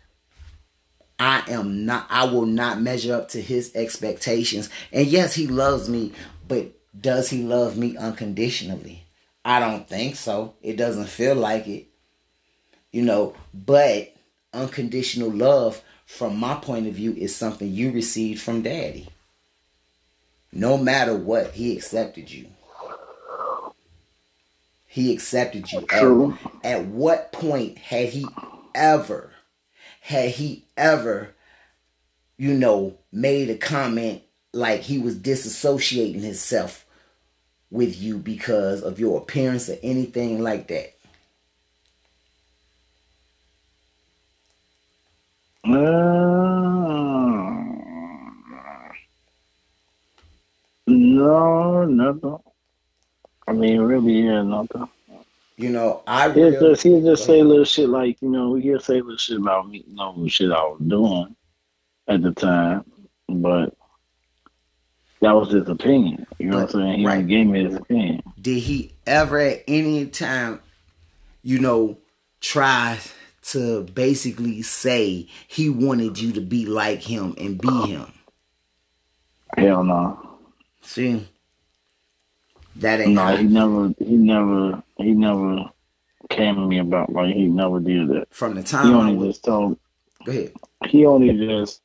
I 1.18 1.42
am 1.48 1.84
not, 1.84 2.06
I 2.10 2.24
will 2.24 2.46
not 2.46 2.80
measure 2.80 3.14
up 3.14 3.28
to 3.30 3.40
his 3.40 3.74
expectations. 3.74 4.70
And 4.92 5.06
yes, 5.06 5.34
he 5.34 5.46
loves 5.46 5.88
me, 5.88 6.12
but 6.46 6.72
does 6.98 7.30
he 7.30 7.42
love 7.42 7.76
me 7.76 7.96
unconditionally? 7.96 9.04
I 9.44 9.60
don't 9.60 9.88
think 9.88 10.16
so. 10.16 10.54
It 10.62 10.76
doesn't 10.76 11.08
feel 11.08 11.34
like 11.34 11.66
it. 11.66 11.86
You 12.92 13.02
know, 13.02 13.34
but 13.52 14.14
unconditional 14.52 15.30
love, 15.30 15.82
from 16.06 16.38
my 16.38 16.54
point 16.54 16.86
of 16.86 16.94
view, 16.94 17.14
is 17.14 17.34
something 17.34 17.70
you 17.70 17.90
received 17.90 18.40
from 18.40 18.62
daddy. 18.62 19.08
No 20.52 20.78
matter 20.78 21.14
what, 21.14 21.52
he 21.52 21.76
accepted 21.76 22.30
you. 22.30 22.46
He 24.98 25.12
accepted 25.12 25.70
you. 25.70 25.82
True. 25.82 26.36
At, 26.64 26.80
at 26.80 26.86
what 26.86 27.30
point 27.30 27.78
had 27.78 28.08
he 28.08 28.26
ever, 28.74 29.30
had 30.00 30.30
he 30.30 30.64
ever, 30.76 31.36
you 32.36 32.52
know, 32.52 32.98
made 33.12 33.48
a 33.48 33.56
comment 33.56 34.22
like 34.52 34.80
he 34.80 34.98
was 34.98 35.14
disassociating 35.14 36.20
himself 36.20 36.84
with 37.70 37.96
you 37.96 38.18
because 38.18 38.82
of 38.82 38.98
your 38.98 39.18
appearance 39.18 39.68
or 39.68 39.76
anything 39.84 40.42
like 40.42 40.66
that? 40.66 40.94
Uh, 45.62 45.70
no, 50.88 51.84
nothing. 51.84 52.38
I 53.48 53.52
mean, 53.52 53.80
really, 53.80 54.20
yeah, 54.20 54.42
nothing. 54.42 54.88
You 55.56 55.70
know, 55.70 56.02
I 56.06 56.30
He'll 56.30 56.50
really, 56.50 56.70
just 56.70 56.82
he'll 56.82 57.02
just 57.02 57.24
say 57.24 57.42
little 57.42 57.64
shit 57.64 57.88
like, 57.88 58.20
you 58.22 58.28
know, 58.28 58.54
he'll 58.54 58.78
say 58.78 59.00
little 59.00 59.16
shit 59.16 59.38
about 59.38 59.68
me, 59.68 59.84
you 59.88 59.96
know, 59.96 60.24
shit 60.28 60.52
I 60.52 60.62
was 60.62 60.80
doing 60.86 61.34
at 62.06 62.22
the 62.22 62.32
time. 62.32 62.84
But 63.28 63.74
that 65.20 65.32
was 65.32 65.50
his 65.50 65.68
opinion. 65.68 66.26
You 66.38 66.50
know 66.50 66.58
what 66.58 66.74
I'm 66.74 66.80
saying? 66.80 66.98
He 67.00 67.06
Right. 67.06 67.26
gave 67.26 67.46
me 67.46 67.64
his 67.64 67.74
opinion. 67.74 68.22
did 68.40 68.60
he 68.60 68.92
ever 69.06 69.38
at 69.40 69.64
any 69.66 70.06
time, 70.06 70.60
you 71.42 71.58
know, 71.58 71.98
try 72.40 72.98
to 73.42 73.82
basically 73.82 74.62
say 74.62 75.26
he 75.48 75.68
wanted 75.70 76.20
you 76.20 76.32
to 76.32 76.40
be 76.40 76.66
like 76.66 77.02
him 77.02 77.34
and 77.38 77.60
be 77.60 77.86
him? 77.86 78.12
Hell 79.56 79.82
no. 79.82 80.38
See, 80.82 81.26
that 82.78 83.00
ain't 83.00 83.14
No, 83.14 83.22
how- 83.22 83.36
he 83.36 83.44
never 83.46 83.94
he 83.98 84.16
never 84.16 84.82
he 84.96 85.12
never 85.12 85.70
came 86.30 86.56
to 86.56 86.66
me 86.66 86.78
about 86.78 87.12
like 87.12 87.34
he 87.34 87.46
never 87.46 87.80
did 87.80 88.08
that. 88.08 88.26
from 88.30 88.54
the 88.54 88.60
He 88.62 88.66
time 88.66 88.86
I 88.94 88.98
only 88.98 89.16
was. 89.16 89.28
just 89.36 89.44
told 89.44 89.78
Go 90.24 90.32
ahead. 90.32 90.52
he 90.88 91.06
only 91.06 91.36
just 91.46 91.80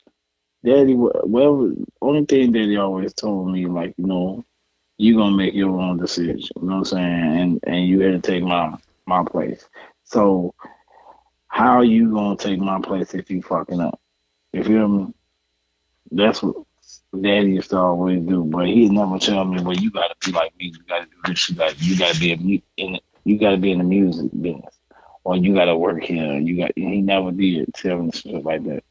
daddy 0.65 0.95
whatever 0.95 1.73
only 2.01 2.25
thing 2.25 2.51
that 2.53 2.63
he 2.65 2.77
always 2.77 3.13
told 3.13 3.51
me 3.51 3.65
like 3.65 3.93
you 3.97 4.05
know 4.07 4.43
you 4.97 5.15
gonna 5.17 5.35
make 5.35 5.53
your 5.53 5.79
own 5.79 5.97
decision 5.97 6.39
you 6.39 6.61
know 6.61 6.77
what 6.77 6.77
i'm 6.79 6.85
saying 6.85 7.39
and 7.41 7.59
and 7.67 7.87
you 7.87 7.99
had 8.01 8.21
to 8.23 8.31
take 8.31 8.43
my 8.43 8.73
my 9.05 9.23
place 9.23 9.67
so 10.03 10.53
how 11.47 11.77
are 11.77 11.83
you 11.85 12.11
gonna 12.13 12.37
take 12.37 12.59
my 12.59 12.79
place 12.81 13.13
if 13.13 13.29
you 13.29 13.41
fucking 13.41 13.79
up 13.81 13.99
If 14.53 14.67
you 14.67 14.75
feel 14.77 14.87
me 14.87 15.13
that's 16.11 16.41
what 16.41 16.55
daddy 17.21 17.53
used 17.53 17.69
to 17.69 17.77
always 17.77 18.21
do 18.21 18.43
but 18.43 18.65
he 18.65 18.89
never 18.89 19.19
tell 19.19 19.45
me 19.45 19.61
well 19.61 19.75
you 19.75 19.91
gotta 19.91 20.15
be 20.25 20.31
like 20.31 20.55
me 20.57 20.65
you 20.65 20.83
gotta 20.87 21.05
do 21.05 21.17
this 21.27 21.49
you 21.49 21.55
gotta 21.55 21.75
you 21.77 21.97
gotta 21.97 22.19
be 22.19 22.31
a, 22.31 22.81
in 22.81 22.99
you 23.23 23.37
gotta 23.37 23.57
be 23.57 23.71
in 23.71 23.77
the 23.77 23.83
music 23.83 24.29
business 24.41 24.75
or 25.23 25.37
you 25.37 25.53
gotta 25.53 25.75
work 25.75 26.03
here 26.03 26.39
you 26.39 26.57
got 26.57 26.71
he 26.75 27.01
never 27.01 27.31
did 27.31 27.71
tell 27.73 27.97
me 27.99 28.11
shit 28.11 28.43
like 28.43 28.63
that 28.63 28.83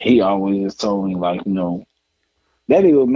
he 0.00 0.20
always 0.20 0.62
just 0.62 0.80
told 0.80 1.06
me 1.06 1.14
like, 1.14 1.44
you 1.46 1.52
know, 1.52 1.86
that 2.68 2.84
he 2.84 2.92
would 2.92 3.12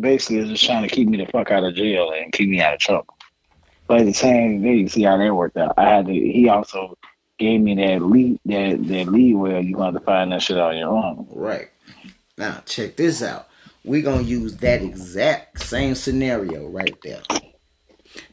basically 0.00 0.48
just 0.48 0.64
trying 0.64 0.88
to 0.88 0.94
keep 0.94 1.08
me 1.08 1.18
the 1.18 1.26
fuck 1.26 1.50
out 1.50 1.64
of 1.64 1.74
jail 1.74 2.12
and 2.12 2.32
keep 2.32 2.48
me 2.48 2.60
out 2.60 2.74
of 2.74 2.80
trouble. 2.80 3.16
But 3.86 4.00
at 4.00 4.06
the 4.06 4.12
same 4.12 4.62
day, 4.62 4.76
you 4.76 4.88
see 4.88 5.02
how 5.02 5.16
that 5.16 5.34
worked 5.34 5.56
out. 5.56 5.74
I 5.76 5.88
had 5.88 6.06
to. 6.06 6.12
He 6.12 6.48
also 6.48 6.96
gave 7.38 7.60
me 7.60 7.74
that 7.74 8.00
lead, 8.00 8.38
that 8.46 8.86
that 8.86 9.08
lead 9.08 9.34
where 9.34 9.60
You 9.60 9.74
gonna 9.74 9.92
have 9.92 10.00
to 10.00 10.00
find 10.00 10.32
that 10.32 10.42
shit 10.42 10.58
on 10.58 10.76
your 10.76 10.88
own. 10.88 11.26
Right. 11.30 11.68
Now, 12.38 12.62
check 12.64 12.96
this 12.96 13.22
out. 13.22 13.48
We're 13.84 14.02
going 14.02 14.24
to 14.24 14.30
use 14.30 14.56
that 14.58 14.82
exact 14.82 15.60
same 15.60 15.94
scenario 15.94 16.68
right 16.68 16.96
there. 17.02 17.22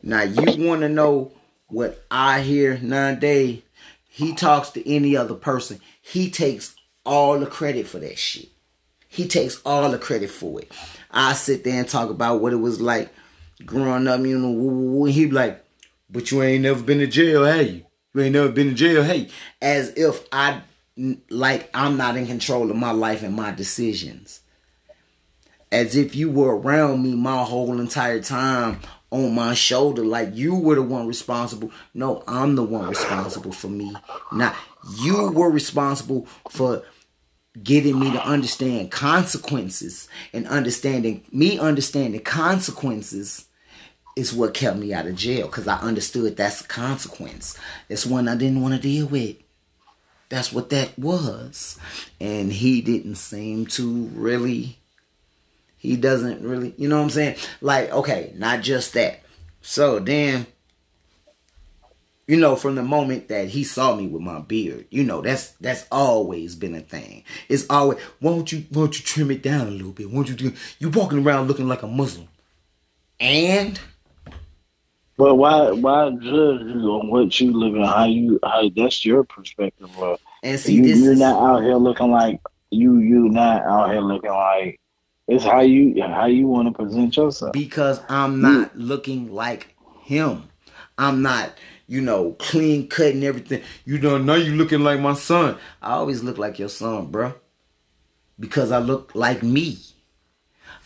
Now, 0.03 0.23
you 0.23 0.67
want 0.67 0.81
to 0.81 0.89
know 0.89 1.31
what 1.67 2.05
I 2.11 2.41
hear 2.41 2.77
nowadays? 2.77 3.61
He 4.07 4.35
talks 4.35 4.69
to 4.71 4.89
any 4.89 5.15
other 5.15 5.35
person. 5.35 5.79
He 6.01 6.29
takes 6.29 6.75
all 7.05 7.39
the 7.39 7.45
credit 7.45 7.87
for 7.87 7.99
that 7.99 8.19
shit. 8.19 8.49
He 9.07 9.27
takes 9.27 9.59
all 9.65 9.89
the 9.89 9.97
credit 9.97 10.29
for 10.29 10.61
it. 10.61 10.71
I 11.09 11.33
sit 11.33 11.63
there 11.63 11.79
and 11.79 11.89
talk 11.89 12.09
about 12.09 12.41
what 12.41 12.53
it 12.53 12.57
was 12.57 12.79
like 12.79 13.09
growing 13.65 14.07
up, 14.07 14.21
you 14.21 14.37
know, 14.37 15.05
he 15.05 15.25
be 15.25 15.31
like, 15.31 15.63
but 16.09 16.31
you 16.31 16.41
ain't 16.43 16.63
never 16.63 16.81
been 16.81 16.99
to 16.99 17.07
jail, 17.07 17.43
have 17.43 17.67
you? 17.67 17.85
You 18.13 18.21
ain't 18.21 18.33
never 18.33 18.49
been 18.49 18.69
to 18.69 18.73
jail, 18.73 19.03
hey. 19.03 19.29
As 19.61 19.89
if 19.95 20.27
I, 20.31 20.61
like, 21.29 21.69
I'm 21.73 21.97
not 21.97 22.17
in 22.17 22.27
control 22.27 22.69
of 22.69 22.77
my 22.77 22.91
life 22.91 23.23
and 23.23 23.35
my 23.35 23.51
decisions. 23.51 24.41
As 25.71 25.95
if 25.95 26.15
you 26.15 26.31
were 26.31 26.57
around 26.57 27.03
me 27.03 27.15
my 27.15 27.43
whole 27.43 27.79
entire 27.79 28.21
time 28.21 28.79
on 29.11 29.35
my 29.35 29.53
shoulder, 29.53 30.03
like 30.03 30.35
you 30.35 30.55
were 30.55 30.75
the 30.75 30.81
one 30.81 31.07
responsible. 31.07 31.71
No, 31.93 32.23
I'm 32.27 32.55
the 32.55 32.63
one 32.63 32.89
responsible 32.89 33.51
for 33.51 33.67
me. 33.67 33.93
Not 34.31 34.55
you 34.99 35.29
were 35.31 35.49
responsible 35.49 36.27
for 36.49 36.83
getting 37.61 37.99
me 37.99 38.11
to 38.11 38.23
understand 38.23 38.91
consequences 38.91 40.07
and 40.33 40.47
understanding 40.47 41.23
me 41.31 41.59
understanding 41.59 42.21
consequences 42.21 43.45
is 44.15 44.33
what 44.33 44.53
kept 44.53 44.77
me 44.77 44.93
out 44.93 45.07
of 45.07 45.15
jail 45.15 45.47
because 45.47 45.67
I 45.67 45.77
understood 45.77 46.35
that's 46.35 46.61
a 46.61 46.67
consequence. 46.67 47.57
It's 47.87 48.05
one 48.05 48.27
I 48.27 48.35
didn't 48.35 48.61
want 48.61 48.75
to 48.75 48.81
deal 48.81 49.07
with. 49.07 49.37
That's 50.29 50.51
what 50.53 50.69
that 50.69 50.97
was. 50.99 51.79
And 52.19 52.51
he 52.51 52.81
didn't 52.81 53.15
seem 53.15 53.65
to 53.67 54.05
really, 54.13 54.78
he 55.79 55.95
doesn't 55.95 56.43
really, 56.43 56.73
you 56.77 56.87
know 56.89 56.97
what 56.97 57.03
I'm 57.03 57.09
saying? 57.09 57.37
Like, 57.61 57.89
okay, 57.91 58.33
not 58.35 58.61
just 58.61 58.93
that. 58.93 59.21
So 59.61 59.99
then, 59.99 60.45
you 62.27 62.37
know, 62.37 62.55
from 62.55 62.75
the 62.75 62.83
moment 62.83 63.29
that 63.29 63.47
he 63.49 63.63
saw 63.63 63.95
me 63.95 64.05
with 64.07 64.21
my 64.21 64.39
beard, 64.39 64.85
you 64.91 65.03
know, 65.03 65.21
that's 65.21 65.51
that's 65.53 65.87
always 65.91 66.53
been 66.55 66.75
a 66.75 66.81
thing. 66.81 67.23
It's 67.47 67.65
always, 67.69 67.97
won't 68.21 68.51
you 68.51 68.65
won't 68.71 68.99
you 68.99 69.05
trim 69.05 69.31
it 69.31 69.41
down 69.41 69.67
a 69.67 69.71
little 69.71 69.93
bit? 69.93 70.11
Won't 70.11 70.29
you 70.29 70.35
do 70.35 70.53
you 70.79 70.89
walking 70.89 71.25
around 71.25 71.47
looking 71.47 71.67
like 71.67 71.81
a 71.81 71.87
Muslim? 71.87 72.27
And 73.19 73.79
But 75.17 75.35
why 75.35 75.71
why 75.71 76.09
judge 76.11 76.21
you 76.61 76.99
on 76.99 77.09
what 77.09 77.39
you 77.39 77.51
live 77.57 77.75
in? 77.75 77.83
How 77.83 78.05
you 78.05 78.39
how 78.43 78.69
that's 78.75 79.05
your 79.05 79.23
perspective. 79.23 79.89
Bro. 79.97 80.17
and 80.43 80.59
see 80.59 80.75
you 80.75 80.83
this 80.83 80.99
you're 80.99 81.13
is 81.13 81.19
not 81.19 81.41
out 81.41 81.63
here 81.63 81.75
looking 81.77 82.11
like 82.11 82.41
you 82.69 82.99
you 82.99 83.29
not 83.29 83.63
out 83.63 83.91
here 83.91 84.01
looking 84.01 84.31
like 84.31 84.79
it's 85.29 85.43
how 85.43 85.61
you 85.61 86.01
how 86.01 86.25
you 86.25 86.47
want 86.47 86.67
to 86.67 86.73
present 86.83 87.15
yourself. 87.15 87.53
because 87.53 88.01
I'm 88.09 88.41
not 88.41 88.75
looking 88.75 89.31
like 89.33 89.75
him. 90.03 90.49
I'm 90.97 91.21
not, 91.21 91.53
you 91.87 92.01
know, 92.01 92.31
clean 92.39 92.87
cut 92.87 93.13
and 93.13 93.23
everything. 93.23 93.61
You 93.85 93.99
don't 93.99 94.25
know, 94.25 94.35
now 94.35 94.39
you 94.43 94.55
looking 94.55 94.81
like 94.81 94.99
my 94.99 95.13
son. 95.13 95.57
I 95.81 95.91
always 95.93 96.23
look 96.23 96.37
like 96.37 96.59
your 96.59 96.67
son, 96.69 97.07
bro. 97.07 97.35
Because 98.39 98.71
I 98.71 98.79
look 98.79 99.13
like 99.15 99.43
me. 99.43 99.77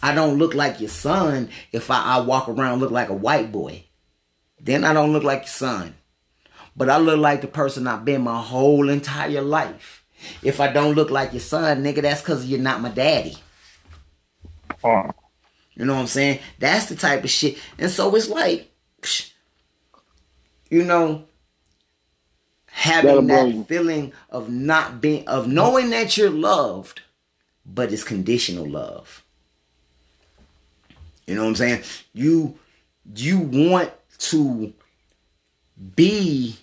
I 0.01 0.13
don't 0.13 0.37
look 0.37 0.53
like 0.53 0.79
your 0.79 0.89
son 0.89 1.49
if 1.71 1.89
I, 1.89 2.17
I 2.17 2.19
walk 2.21 2.49
around 2.49 2.79
look 2.79 2.91
like 2.91 3.09
a 3.09 3.13
white 3.13 3.51
boy. 3.51 3.85
Then 4.59 4.83
I 4.83 4.93
don't 4.93 5.13
look 5.13 5.23
like 5.23 5.41
your 5.41 5.47
son. 5.47 5.95
But 6.75 6.89
I 6.89 6.97
look 6.97 7.19
like 7.19 7.41
the 7.41 7.47
person 7.47 7.87
I've 7.87 8.05
been 8.05 8.21
my 8.23 8.41
whole 8.41 8.89
entire 8.89 9.41
life. 9.41 10.03
If 10.41 10.59
I 10.59 10.71
don't 10.71 10.95
look 10.95 11.09
like 11.09 11.33
your 11.33 11.39
son, 11.39 11.83
nigga, 11.83 12.01
that's 12.01 12.21
because 12.21 12.45
you're 12.45 12.59
not 12.59 12.81
my 12.81 12.89
daddy. 12.89 13.37
You 15.75 15.85
know 15.85 15.95
what 15.95 16.01
I'm 16.01 16.07
saying? 16.07 16.39
That's 16.59 16.85
the 16.87 16.95
type 16.95 17.23
of 17.23 17.29
shit. 17.29 17.57
And 17.79 17.89
so 17.89 18.15
it's 18.15 18.29
like, 18.29 18.71
you 20.69 20.83
know, 20.83 21.25
having 22.67 23.27
That'll 23.27 23.51
that 23.51 23.67
feeling 23.67 24.13
of 24.29 24.49
not 24.49 25.01
being, 25.01 25.27
of 25.27 25.47
knowing 25.47 25.89
that 25.91 26.15
you're 26.17 26.29
loved, 26.29 27.01
but 27.65 27.91
it's 27.91 28.03
conditional 28.03 28.69
love. 28.69 29.23
You 31.25 31.35
know 31.35 31.43
what 31.43 31.49
I'm 31.49 31.55
saying? 31.55 31.83
You, 32.13 32.59
you 33.15 33.39
want 33.39 33.91
to 34.19 34.73
be 35.95 36.57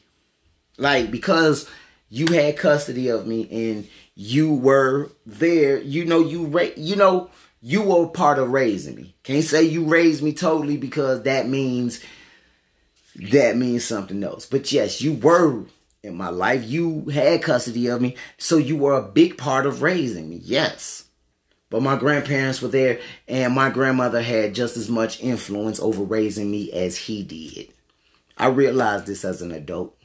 like 0.79 1.11
because 1.11 1.69
you 2.09 2.27
had 2.29 2.57
custody 2.57 3.09
of 3.09 3.27
me 3.27 3.49
and 3.51 3.89
you 4.15 4.53
were 4.53 5.11
there 5.27 5.79
you 5.79 6.05
know 6.05 6.21
you 6.21 6.47
ra- 6.47 6.75
you 6.77 6.97
know 6.97 7.31
you 7.63 7.83
were 7.83 8.07
part 8.09 8.39
of 8.39 8.51
raising 8.51 8.97
me. 8.97 9.15
Can't 9.23 9.45
say 9.45 9.63
you 9.65 9.85
raised 9.85 10.23
me 10.23 10.33
totally 10.33 10.77
because 10.77 11.23
that 11.25 11.49
means 11.49 12.03
that 13.17 13.57
means 13.57 13.85
something 13.85 14.23
else. 14.23 14.47
But 14.47 14.71
yes 14.73 15.01
you 15.01 15.15
were 15.15 15.65
in 16.03 16.17
my 16.17 16.31
life. 16.31 16.65
You 16.65 17.11
had 17.11 17.43
custody 17.43 17.89
of 17.89 18.01
me. 18.01 18.17
So 18.39 18.57
you 18.57 18.77
were 18.77 18.95
a 18.95 19.03
big 19.03 19.37
part 19.37 19.67
of 19.67 19.83
raising 19.83 20.31
me. 20.31 20.41
Yes. 20.43 21.05
But 21.69 21.83
my 21.83 21.97
grandparents 21.97 22.61
were 22.63 22.69
there 22.69 23.01
and 23.29 23.55
my 23.55 23.71
grandmother 23.71 24.23
had 24.23 24.55
just 24.55 24.77
as 24.77 24.89
much 24.89 25.21
influence 25.23 25.79
over 25.79 26.03
raising 26.03 26.51
me 26.51 26.73
as 26.73 26.97
he 26.97 27.23
did. 27.23 27.69
I 28.37 28.47
realized 28.47 29.07
this 29.07 29.25
as 29.25 29.43
an 29.43 29.53
adult. 29.53 29.97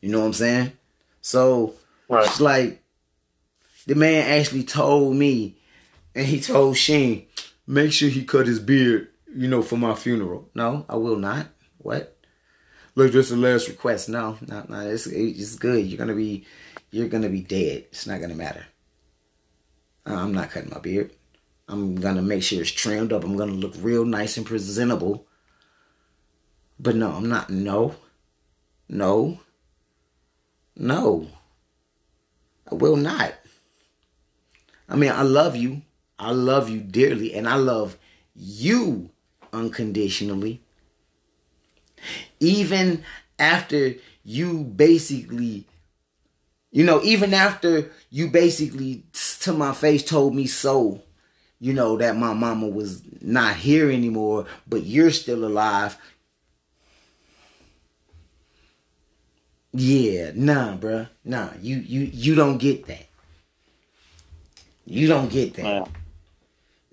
You 0.00 0.08
know 0.10 0.20
what 0.20 0.26
I'm 0.26 0.32
saying? 0.32 0.72
So 1.20 1.74
Right. 2.08 2.26
it's 2.26 2.40
like 2.40 2.82
the 3.86 3.94
man 3.94 4.38
actually 4.38 4.64
told 4.64 5.14
me, 5.14 5.56
and 6.14 6.26
he 6.26 6.40
told 6.40 6.76
Sheen, 6.76 7.26
make 7.66 7.92
sure 7.92 8.08
he 8.08 8.24
cut 8.24 8.46
his 8.46 8.60
beard, 8.60 9.08
you 9.34 9.48
know, 9.48 9.62
for 9.62 9.76
my 9.76 9.94
funeral. 9.94 10.50
No, 10.54 10.84
I 10.88 10.96
will 10.96 11.16
not. 11.16 11.48
What? 11.78 12.16
Look, 12.94 13.12
just 13.12 13.32
a 13.32 13.36
last 13.36 13.68
request. 13.68 14.08
No, 14.08 14.36
no, 14.46 14.64
no. 14.68 14.80
It's 14.80 15.06
it's 15.06 15.56
good. 15.56 15.86
You're 15.86 15.98
gonna 15.98 16.14
be, 16.14 16.44
you're 16.90 17.08
gonna 17.08 17.30
be 17.30 17.40
dead. 17.42 17.86
It's 17.90 18.06
not 18.06 18.20
gonna 18.20 18.34
matter. 18.34 18.66
Uh, 20.06 20.14
I'm 20.14 20.32
not 20.34 20.50
cutting 20.50 20.70
my 20.70 20.80
beard. 20.80 21.12
I'm 21.68 21.94
gonna 21.94 22.22
make 22.22 22.42
sure 22.42 22.60
it's 22.60 22.70
trimmed 22.70 23.12
up. 23.12 23.24
I'm 23.24 23.36
gonna 23.36 23.52
look 23.52 23.74
real 23.78 24.04
nice 24.04 24.36
and 24.36 24.44
presentable 24.46 25.26
But 26.78 26.96
no, 26.96 27.12
I'm 27.12 27.28
not. 27.28 27.48
No. 27.48 27.94
No. 28.88 29.40
No. 30.76 31.28
I 32.70 32.74
will 32.74 32.96
not. 32.96 33.34
I 34.88 34.96
mean, 34.96 35.12
I 35.12 35.22
love 35.22 35.56
you. 35.56 35.82
I 36.22 36.30
love 36.30 36.70
you 36.70 36.78
dearly, 36.80 37.34
and 37.34 37.48
I 37.48 37.56
love 37.56 37.98
you 38.36 39.10
unconditionally. 39.52 40.62
Even 42.38 43.02
after 43.40 43.96
you 44.24 44.62
basically, 44.62 45.66
you 46.70 46.84
know, 46.84 47.02
even 47.02 47.34
after 47.34 47.90
you 48.08 48.28
basically 48.28 49.02
to 49.40 49.52
my 49.52 49.72
face 49.72 50.04
told 50.04 50.36
me 50.36 50.46
so, 50.46 51.02
you 51.58 51.72
know, 51.72 51.96
that 51.96 52.16
my 52.16 52.32
mama 52.32 52.68
was 52.68 53.02
not 53.20 53.56
here 53.56 53.90
anymore, 53.90 54.46
but 54.68 54.84
you're 54.84 55.10
still 55.10 55.44
alive. 55.44 55.98
Yeah, 59.72 60.30
nah, 60.36 60.76
bruh. 60.76 61.08
Nah, 61.24 61.48
you 61.60 61.78
you 61.78 62.02
you 62.12 62.34
don't 62.36 62.58
get 62.58 62.86
that. 62.86 63.06
You 64.86 65.08
don't 65.08 65.28
get 65.28 65.54
that. 65.54 65.88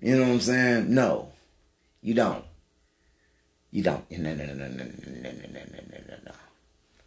You 0.00 0.16
know 0.16 0.22
what 0.22 0.32
I'm 0.32 0.40
saying? 0.40 0.94
No, 0.94 1.32
you 2.02 2.14
don't. 2.14 2.44
You 3.70 3.82
don't. 3.82 4.10
No, 4.10 4.34
no, 4.34 4.46
no, 4.46 4.54
no, 4.54 4.68
no, 4.68 4.84
no, 4.84 5.30
no, 5.30 5.30
no, 5.30 5.60
no, 6.08 6.16
no, 6.24 6.32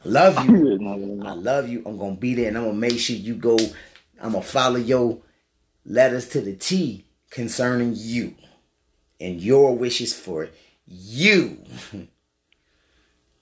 I 0.05 0.07
love 0.07 0.45
you. 0.45 1.23
I 1.25 1.33
love 1.33 1.67
you. 1.67 1.81
I'm 1.85 1.97
gonna 1.97 2.15
be 2.15 2.35
there, 2.35 2.49
and 2.49 2.57
I'm 2.57 2.65
gonna 2.65 2.77
make 2.77 2.99
sure 2.99 3.15
you 3.15 3.35
go. 3.35 3.57
I'm 4.21 4.33
gonna 4.33 4.43
follow 4.43 4.77
your 4.77 5.19
letters 5.85 6.29
to 6.29 6.41
the 6.41 6.53
T 6.55 7.05
concerning 7.31 7.93
you 7.95 8.35
and 9.19 9.41
your 9.41 9.75
wishes 9.75 10.13
for 10.13 10.49
you. 10.85 11.57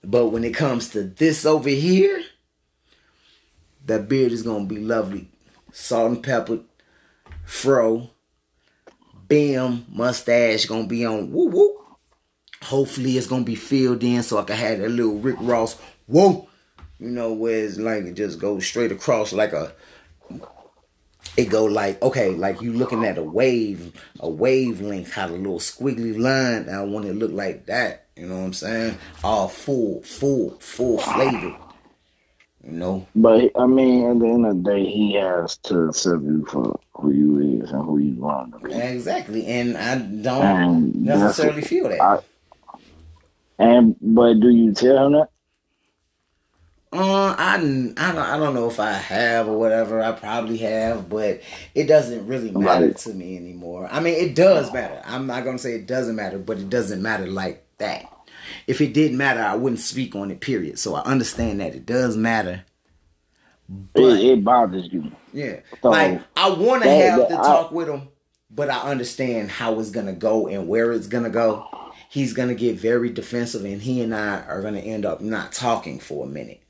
but 0.04 0.28
when 0.28 0.46
it 0.46 0.56
comes 0.56 0.90
to 0.90 1.04
this 1.04 1.46
over 1.46 1.70
here, 1.70 2.24
that 3.86 4.08
beard 4.08 4.32
is 4.32 4.44
gonna 4.44 4.66
be 4.66 4.80
lovely, 4.80 5.28
salt 5.74 6.12
and 6.12 6.24
pepper, 6.24 6.60
fro, 7.46 8.12
bam, 9.32 9.86
mustache 9.88 10.66
gonna 10.66 10.86
be 10.86 11.06
on 11.06 11.32
woo 11.32 11.48
woo. 11.48 11.78
Hopefully 12.64 13.18
it's 13.18 13.28
gonna 13.28 13.46
be 13.46 13.56
filled 13.56 14.04
in 14.04 14.24
so 14.24 14.38
I 14.38 14.44
can 14.44 14.58
have 14.58 14.80
that 14.80 14.90
little 14.90 15.20
Rick 15.20 15.38
Ross 15.40 15.80
whoa. 16.08 16.50
You 17.00 17.12
know, 17.12 17.32
where 17.32 17.64
it's 17.66 17.78
like 17.78 18.04
it 18.04 18.16
just 18.16 18.40
goes 18.40 18.68
straight 18.68 18.92
across 18.92 19.32
like 19.32 19.54
a 19.54 19.72
it 21.38 21.46
go 21.46 21.64
like 21.64 22.02
okay, 22.02 22.36
like 22.36 22.62
you 22.62 22.74
looking 22.74 23.06
at 23.06 23.18
a 23.18 23.24
wave, 23.24 23.94
a 24.20 24.30
wavelength, 24.30 25.14
how 25.14 25.28
the 25.28 25.36
little 25.36 25.60
squiggly 25.60 26.20
line. 26.20 26.68
I 26.68 26.84
want 26.84 27.06
it 27.06 27.16
look 27.16 27.32
like 27.32 27.68
that. 27.68 28.08
You 28.18 28.28
know 28.28 28.38
what 28.38 28.46
I'm 28.48 28.54
saying? 28.54 28.98
All 29.24 29.48
full, 29.48 30.04
full, 30.04 30.58
full 30.60 30.98
flavor. 30.98 31.56
Know. 32.64 33.08
But 33.16 33.52
I 33.56 33.66
mean, 33.66 34.10
at 34.10 34.20
the 34.20 34.28
end 34.28 34.46
of 34.46 34.64
the 34.64 34.70
day, 34.72 34.86
he 34.86 35.16
has 35.16 35.58
to 35.58 35.90
accept 35.90 36.22
you 36.22 36.46
for 36.46 36.80
who 36.94 37.12
you 37.12 37.62
is 37.64 37.72
and 37.72 37.84
who 37.84 37.98
you 37.98 38.14
want 38.22 38.54
to 38.54 38.68
be. 38.68 38.74
Exactly, 38.74 39.48
and 39.48 39.76
I 39.76 39.98
don't 39.98 40.46
and 40.46 40.96
necessarily 41.04 41.64
feel 41.64 41.90
that. 41.90 42.00
I, 42.00 42.20
and 43.58 43.96
but 44.00 44.40
do 44.40 44.50
you 44.50 44.74
tell 44.74 45.08
him 45.08 45.14
that? 45.14 45.30
Uh, 46.94 47.34
I, 47.38 47.56
I 47.56 48.12
don't 48.12 48.18
I 48.18 48.38
don't 48.38 48.54
know 48.54 48.68
if 48.68 48.80
I 48.80 48.92
have 48.92 49.48
or 49.48 49.58
whatever. 49.58 50.02
I 50.02 50.12
probably 50.12 50.58
have, 50.58 51.10
but 51.10 51.42
it 51.74 51.86
doesn't 51.86 52.28
really 52.28 52.52
matter 52.52 52.88
right. 52.88 52.98
to 52.98 53.14
me 53.14 53.38
anymore. 53.38 53.88
I 53.90 54.02
mean, 54.02 54.16
it 54.16 54.36
does 54.36 54.74
matter. 54.74 55.02
I'm 55.06 55.26
not 55.26 55.46
gonna 55.46 55.58
say 55.58 55.74
it 55.74 55.88
doesn't 55.88 56.16
matter, 56.16 56.38
but 56.38 56.58
it 56.58 56.70
doesn't 56.70 57.02
matter 57.02 57.28
like 57.28 57.66
that. 57.78 58.12
If 58.72 58.80
it 58.80 58.94
didn't 58.94 59.18
matter, 59.18 59.42
I 59.42 59.56
wouldn't 59.56 59.82
speak 59.82 60.16
on 60.16 60.32
it. 60.32 60.40
Period. 60.40 60.80
So 60.80 60.96
I 60.96 61.02
understand 61.02 61.60
that 61.60 61.76
it 61.76 61.86
does 61.86 62.16
matter. 62.16 62.64
But 63.68 64.02
it, 64.02 64.26
it 64.26 64.44
bothers 64.46 64.88
you. 64.94 65.12
Yeah, 65.34 65.60
so 65.82 65.90
like 65.90 66.22
I 66.38 66.50
want 66.52 66.84
to 66.84 66.90
have 66.90 67.28
the 67.28 67.36
talk 67.36 67.74
with 67.74 67.90
him, 67.90 68.08
but 68.50 68.70
I 68.70 68.80
understand 68.90 69.52
how 69.52 69.78
it's 69.82 69.92
gonna 69.92 70.14
go 70.14 70.48
and 70.48 70.70
where 70.70 70.94
it's 70.94 71.08
gonna 71.08 71.30
go. 71.30 71.68
He's 72.10 72.32
gonna 72.32 72.56
get 72.56 72.78
very 72.78 73.10
defensive, 73.10 73.66
and 73.66 73.82
he 73.82 74.00
and 74.02 74.16
I 74.16 74.40
are 74.44 74.62
gonna 74.62 74.80
end 74.80 75.06
up 75.06 75.20
not 75.20 75.52
talking 75.52 76.00
for 76.00 76.26
a 76.26 76.30
minute 76.30 76.62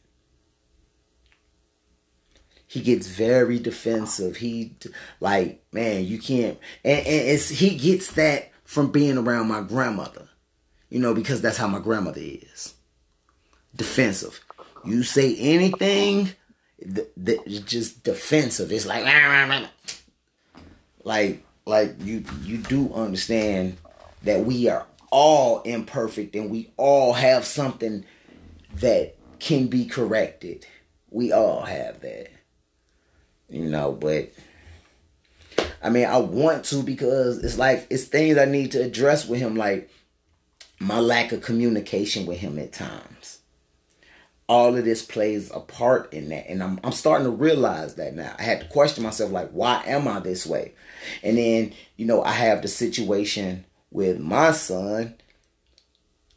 he 2.65 2.79
gets 2.79 3.05
very 3.05 3.59
defensive. 3.59 4.37
He 4.37 4.77
like, 5.19 5.61
man, 5.71 6.05
you 6.05 6.17
can't 6.17 6.57
and, 6.83 7.05
and 7.05 7.29
it's 7.29 7.49
he 7.49 7.75
gets 7.75 8.13
that 8.13 8.49
from 8.63 8.91
being 8.91 9.19
around 9.19 9.49
my 9.49 9.61
grandmother. 9.61 10.29
You 10.91 10.99
know, 10.99 11.15
because 11.15 11.41
that's 11.41 11.57
how 11.57 11.67
my 11.67 11.79
grandmother 11.79 12.21
is. 12.21 12.75
Defensive. 13.75 14.39
You 14.85 15.01
say 15.01 15.35
anything 15.37 16.33
that 17.17 17.65
just 17.65 18.03
defensive. 18.03 18.71
It's 18.71 18.85
like 18.85 19.03
like 21.03 21.43
like 21.65 21.95
you 22.03 22.23
you 22.43 22.59
do 22.59 22.93
understand 22.93 23.77
that 24.21 24.45
we 24.45 24.69
are 24.69 24.85
all 25.11 25.61
imperfect 25.63 26.35
and 26.35 26.51
we 26.51 26.71
all 26.77 27.13
have 27.13 27.45
something 27.45 28.05
that 28.75 29.15
can 29.39 29.67
be 29.67 29.85
corrected. 29.85 30.67
We 31.09 31.31
all 31.31 31.63
have 31.63 32.01
that 32.01 32.29
you 33.51 33.69
know, 33.69 33.91
but 33.91 34.31
I 35.83 35.89
mean, 35.89 36.05
I 36.05 36.17
want 36.17 36.65
to 36.65 36.81
because 36.83 37.43
it's 37.43 37.57
like 37.57 37.85
it's 37.89 38.05
things 38.05 38.37
I 38.37 38.45
need 38.45 38.71
to 38.71 38.81
address 38.81 39.27
with 39.27 39.39
him, 39.39 39.55
like 39.55 39.89
my 40.81 40.99
lack 40.99 41.31
of 41.31 41.43
communication 41.43 42.25
with 42.25 42.39
him 42.39 42.57
at 42.57 42.73
times. 42.73 43.39
All 44.49 44.75
of 44.75 44.83
this 44.83 45.03
plays 45.03 45.51
a 45.51 45.59
part 45.59 46.11
in 46.11 46.29
that, 46.29 46.49
and 46.49 46.61
I'm 46.61 46.79
I'm 46.83 46.91
starting 46.91 47.25
to 47.25 47.31
realize 47.31 47.95
that 47.95 48.15
now. 48.15 48.35
I 48.37 48.41
had 48.41 48.61
to 48.61 48.67
question 48.67 49.03
myself, 49.03 49.31
like, 49.31 49.51
why 49.51 49.83
am 49.85 50.07
I 50.07 50.19
this 50.19 50.45
way? 50.45 50.73
And 51.23 51.37
then, 51.37 51.73
you 51.97 52.05
know, 52.05 52.23
I 52.23 52.31
have 52.31 52.61
the 52.61 52.67
situation 52.67 53.63
with 53.91 54.19
my 54.19 54.51
son. 54.51 55.15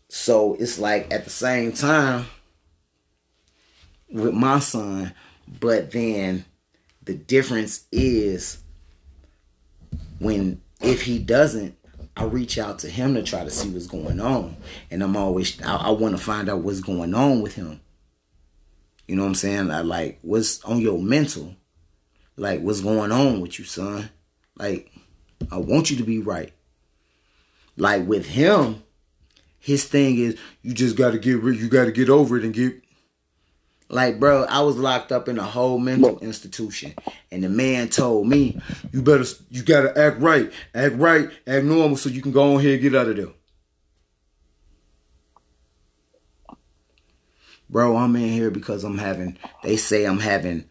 So 0.09 0.55
it's 0.61 0.79
like 0.79 1.13
at 1.13 1.25
the 1.25 1.31
same 1.31 1.73
time 1.73 2.27
with 4.13 4.35
my 4.35 4.61
son, 4.61 5.15
but 5.59 5.91
then 5.91 6.45
the 7.03 7.15
difference 7.15 7.87
is 7.91 8.59
when 10.19 10.61
if 10.81 11.03
he 11.03 11.19
doesn't, 11.19 11.77
I 12.17 12.25
reach 12.25 12.59
out 12.59 12.79
to 12.81 12.89
him 12.89 13.15
to 13.15 13.23
try 13.23 13.43
to 13.43 13.51
see 13.51 13.71
what's 13.71 13.87
going 13.87 14.21
on, 14.21 14.57
and 14.91 15.03
I'm 15.03 15.17
always 15.17 15.61
I, 15.63 15.77
I 15.77 15.91
want 15.91 16.17
to 16.17 16.23
find 16.23 16.49
out 16.49 16.61
what's 16.61 16.81
going 16.81 17.15
on 17.15 17.41
with 17.41 17.55
him. 17.55 17.81
You 19.09 19.17
know 19.17 19.23
what 19.23 19.29
I'm 19.29 19.35
saying? 19.35 19.71
I 19.71 19.81
like 19.81 20.19
what's 20.23 20.63
on 20.65 20.81
your 20.81 20.99
mental, 20.99 21.57
like 22.37 22.61
what's 22.61 22.81
going 22.81 23.11
on 23.11 23.41
with 23.41 23.59
you, 23.59 23.65
son. 23.65 24.11
Like 24.57 24.93
I 25.51 25.59
want 25.59 25.91
you 25.91 25.97
to 25.97 26.05
be 26.05 26.21
right. 26.21 26.53
Like 27.77 28.07
with 28.07 28.27
him, 28.27 28.85
his 29.59 29.85
thing 29.85 30.19
is 30.19 30.39
you 30.63 30.73
just 30.73 30.97
got 30.97 31.11
to 31.11 31.19
get 31.19 31.43
rid, 31.43 31.59
you 31.59 31.69
got 31.69 31.87
to 31.87 31.93
get 31.93 32.09
over 32.09 32.37
it 32.37 32.45
and 32.45 32.55
get 32.55 32.84
like, 33.89 34.19
bro, 34.19 34.45
I 34.45 34.61
was 34.63 34.77
locked 34.77 35.13
up 35.13 35.29
in 35.29 35.39
a 35.39 35.43
whole 35.43 35.79
mental 35.79 36.19
institution, 36.21 36.95
and 37.31 37.45
the 37.45 37.49
man 37.49 37.89
told 37.89 38.27
me, 38.27 38.61
"You 38.93 39.03
better, 39.03 39.25
you 39.51 39.63
gotta 39.63 39.97
act 39.99 40.21
right, 40.21 40.51
act 40.75 40.95
right, 40.97 41.31
act 41.47 41.65
normal, 41.65 41.97
so 41.97 42.09
you 42.09 42.23
can 42.23 42.33
go 42.33 42.55
on 42.55 42.61
here 42.61 42.75
and 42.75 42.83
get 42.83 42.95
out 42.95 43.09
of 43.09 43.17
there." 43.17 43.29
Bro, 47.69 47.97
I'm 47.97 48.17
in 48.17 48.31
here 48.31 48.51
because 48.51 48.85
I'm 48.85 48.99
having. 48.99 49.39
They 49.63 49.77
say 49.77 50.05
I'm 50.05 50.21
having 50.21 50.65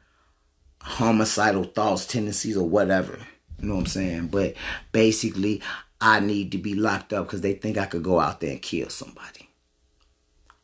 homicidal 0.81 1.65
thoughts, 1.65 2.06
tendencies, 2.06 2.57
or 2.57 2.68
whatever. 2.68 3.19
You 3.60 3.68
know 3.68 3.76
what 3.76 3.81
I'm 3.81 3.88
saying? 3.88 4.27
But 4.27 4.56
basically, 4.91 5.61
I 6.02 6.19
need 6.19 6.52
to 6.52 6.57
be 6.57 6.76
locked 6.76 7.14
up 7.14 7.27
because 7.27 7.41
they 7.41 7.53
think 7.53 7.77
I 7.77 7.85
could 7.85 8.03
go 8.03 8.19
out 8.19 8.41
there 8.41 8.52
and 8.52 8.61
kill 8.61 8.90
somebody. 8.90 9.49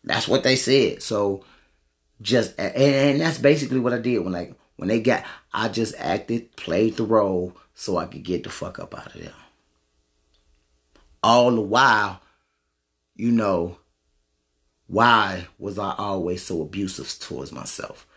That's 0.04 0.28
what 0.28 0.44
they 0.44 0.56
said. 0.56 1.02
So 1.02 1.44
just 2.22 2.54
and, 2.58 2.76
and 2.76 3.22
that's 3.22 3.38
basically 3.38 3.80
what 3.80 3.94
I 3.94 4.00
did 4.00 4.20
when 4.20 4.34
like 4.34 4.56
when 4.76 4.90
they 4.90 5.00
got 5.00 5.26
I 5.54 5.70
just 5.70 5.96
acted, 5.98 6.56
played 6.56 6.98
the 6.98 7.04
role 7.04 7.56
so 7.74 7.98
I 7.98 8.06
could 8.06 8.24
get 8.24 8.44
the 8.44 8.50
fuck 8.50 8.80
up 8.80 8.98
out 8.98 9.16
of 9.16 9.22
there. 9.22 9.34
All 11.22 11.52
the 11.52 11.62
while, 11.62 12.22
you 13.16 13.32
know, 13.32 13.78
why 14.88 15.48
was 15.58 15.78
I 15.78 15.96
always 15.98 16.44
so 16.44 16.62
abusive 16.62 17.14
towards 17.20 17.52
myself? 17.52 18.08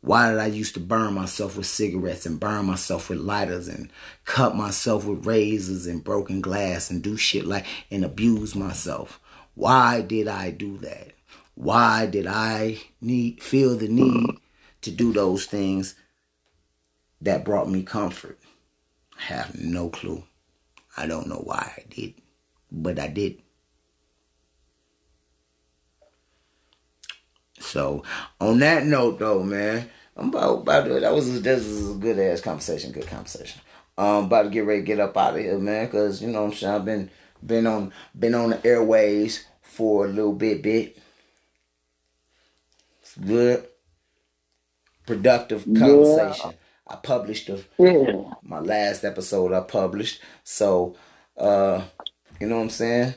Why 0.00 0.30
did 0.30 0.38
I 0.38 0.46
used 0.46 0.74
to 0.74 0.80
burn 0.80 1.14
myself 1.14 1.56
with 1.56 1.66
cigarettes 1.66 2.26
and 2.26 2.38
burn 2.38 2.66
myself 2.66 3.08
with 3.08 3.18
lighters 3.18 3.66
and 3.66 3.90
cut 4.24 4.54
myself 4.54 5.04
with 5.04 5.26
razors 5.26 5.86
and 5.86 6.04
broken 6.04 6.40
glass 6.40 6.90
and 6.90 7.02
do 7.02 7.16
shit 7.16 7.44
like 7.44 7.66
and 7.90 8.04
abuse 8.04 8.54
myself? 8.54 9.20
Why 9.54 10.02
did 10.02 10.28
I 10.28 10.50
do 10.50 10.78
that? 10.78 11.15
Why 11.56 12.04
did 12.04 12.26
I 12.26 12.78
need 13.00 13.42
feel 13.42 13.76
the 13.76 13.88
need 13.88 14.38
to 14.82 14.90
do 14.90 15.12
those 15.12 15.46
things 15.46 15.94
that 17.22 17.46
brought 17.46 17.70
me 17.70 17.82
comfort? 17.82 18.38
I 19.18 19.22
have 19.22 19.58
no 19.58 19.88
clue. 19.88 20.22
I 20.98 21.06
don't 21.06 21.28
know 21.28 21.40
why 21.42 21.72
I 21.78 21.82
did, 21.88 22.14
but 22.70 22.98
I 22.98 23.08
did. 23.08 23.40
So 27.58 28.02
on 28.38 28.58
that 28.58 28.84
note, 28.84 29.18
though, 29.18 29.42
man, 29.42 29.88
I'm 30.14 30.28
about 30.28 30.58
about 30.58 30.84
to, 30.84 31.00
that 31.00 31.14
was 31.14 31.40
this 31.40 31.66
was 31.66 31.92
a 31.92 31.94
good 31.94 32.18
ass 32.18 32.42
conversation, 32.42 32.92
good 32.92 33.06
conversation. 33.06 33.62
Um, 33.96 34.26
about 34.26 34.42
to 34.42 34.50
get 34.50 34.66
ready 34.66 34.80
to 34.80 34.86
get 34.86 35.00
up 35.00 35.16
out 35.16 35.36
of 35.36 35.40
here, 35.40 35.58
man, 35.58 35.86
because 35.86 36.20
you 36.20 36.28
know 36.28 36.44
I'm 36.44 36.52
saying 36.52 36.74
I've 36.74 36.84
been 36.84 37.10
been 37.44 37.66
on 37.66 37.94
been 38.18 38.34
on 38.34 38.50
the 38.50 38.66
airways 38.66 39.46
for 39.62 40.04
a 40.04 40.08
little 40.08 40.34
bit, 40.34 40.62
bit. 40.62 40.98
Good, 43.24 43.66
productive 45.06 45.64
conversation. 45.64 46.50
Yeah. 46.50 46.56
I 46.88 46.96
published 46.96 47.48
a, 47.48 47.64
yeah. 47.78 48.34
my 48.42 48.60
last 48.60 49.04
episode. 49.04 49.52
I 49.52 49.60
published, 49.60 50.20
so 50.44 50.96
uh, 51.36 51.82
you 52.40 52.46
know 52.46 52.56
what 52.56 52.62
I'm 52.62 52.70
saying. 52.70 53.14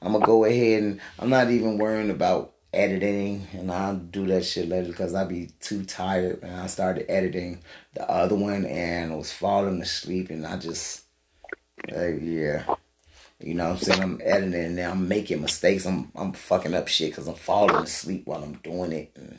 I'm 0.00 0.12
gonna 0.12 0.24
go 0.24 0.44
ahead 0.44 0.82
and 0.82 1.00
I'm 1.18 1.30
not 1.30 1.50
even 1.50 1.78
worrying 1.78 2.10
about 2.10 2.54
editing, 2.72 3.46
and 3.52 3.70
I'll 3.70 3.96
do 3.96 4.26
that 4.28 4.44
shit 4.44 4.68
later 4.68 4.88
because 4.88 5.14
I'll 5.14 5.26
be 5.26 5.50
too 5.60 5.84
tired. 5.84 6.42
And 6.42 6.60
I 6.60 6.66
started 6.66 7.10
editing 7.10 7.62
the 7.94 8.08
other 8.08 8.34
one, 8.34 8.64
and 8.64 9.12
I 9.12 9.16
was 9.16 9.32
falling 9.32 9.80
asleep, 9.80 10.30
and 10.30 10.46
I 10.46 10.56
just, 10.56 11.04
uh, 11.94 12.06
yeah. 12.06 12.64
You 13.42 13.54
know 13.54 13.70
what 13.70 13.72
I'm 13.72 13.78
saying? 13.78 14.02
I'm 14.02 14.20
editing 14.22 14.54
and 14.54 14.80
I'm 14.80 15.08
making 15.08 15.42
mistakes. 15.42 15.86
I'm 15.86 16.10
I'm 16.14 16.32
fucking 16.32 16.74
up 16.74 16.88
shit 16.88 17.10
because 17.10 17.26
I'm 17.26 17.34
falling 17.34 17.76
asleep 17.76 18.26
while 18.26 18.42
I'm 18.42 18.54
doing 18.54 18.92
it. 18.92 19.16
And 19.16 19.38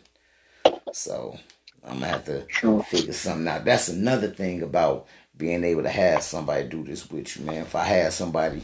so 0.92 1.38
I'm 1.84 2.00
gonna 2.00 2.08
have 2.08 2.26
to 2.26 2.46
sure. 2.50 2.84
figure 2.84 3.14
something 3.14 3.48
out. 3.48 3.66
That's 3.66 3.90
another 3.90 4.28
thing 4.28 4.62
about 4.62 5.08
being 5.38 5.64
able 5.64 5.84
to 5.84 5.90
have 5.90 6.24
somebody 6.24 6.68
do 6.68 6.84
this 6.84 7.10
with 7.10 7.38
you, 7.38 7.46
man. 7.46 7.62
If 7.64 7.76
I 7.76 7.84
had 7.84 8.14
somebody, 8.14 8.64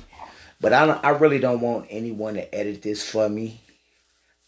but 0.60 0.74
I 0.74 0.86
I 0.86 1.10
really 1.12 1.40
don't 1.40 1.62
want 1.62 1.88
anyone 1.90 2.36
to 2.36 2.56
edit 2.56 2.82
this 2.82 3.08
for 3.08 3.30
me. 3.30 3.62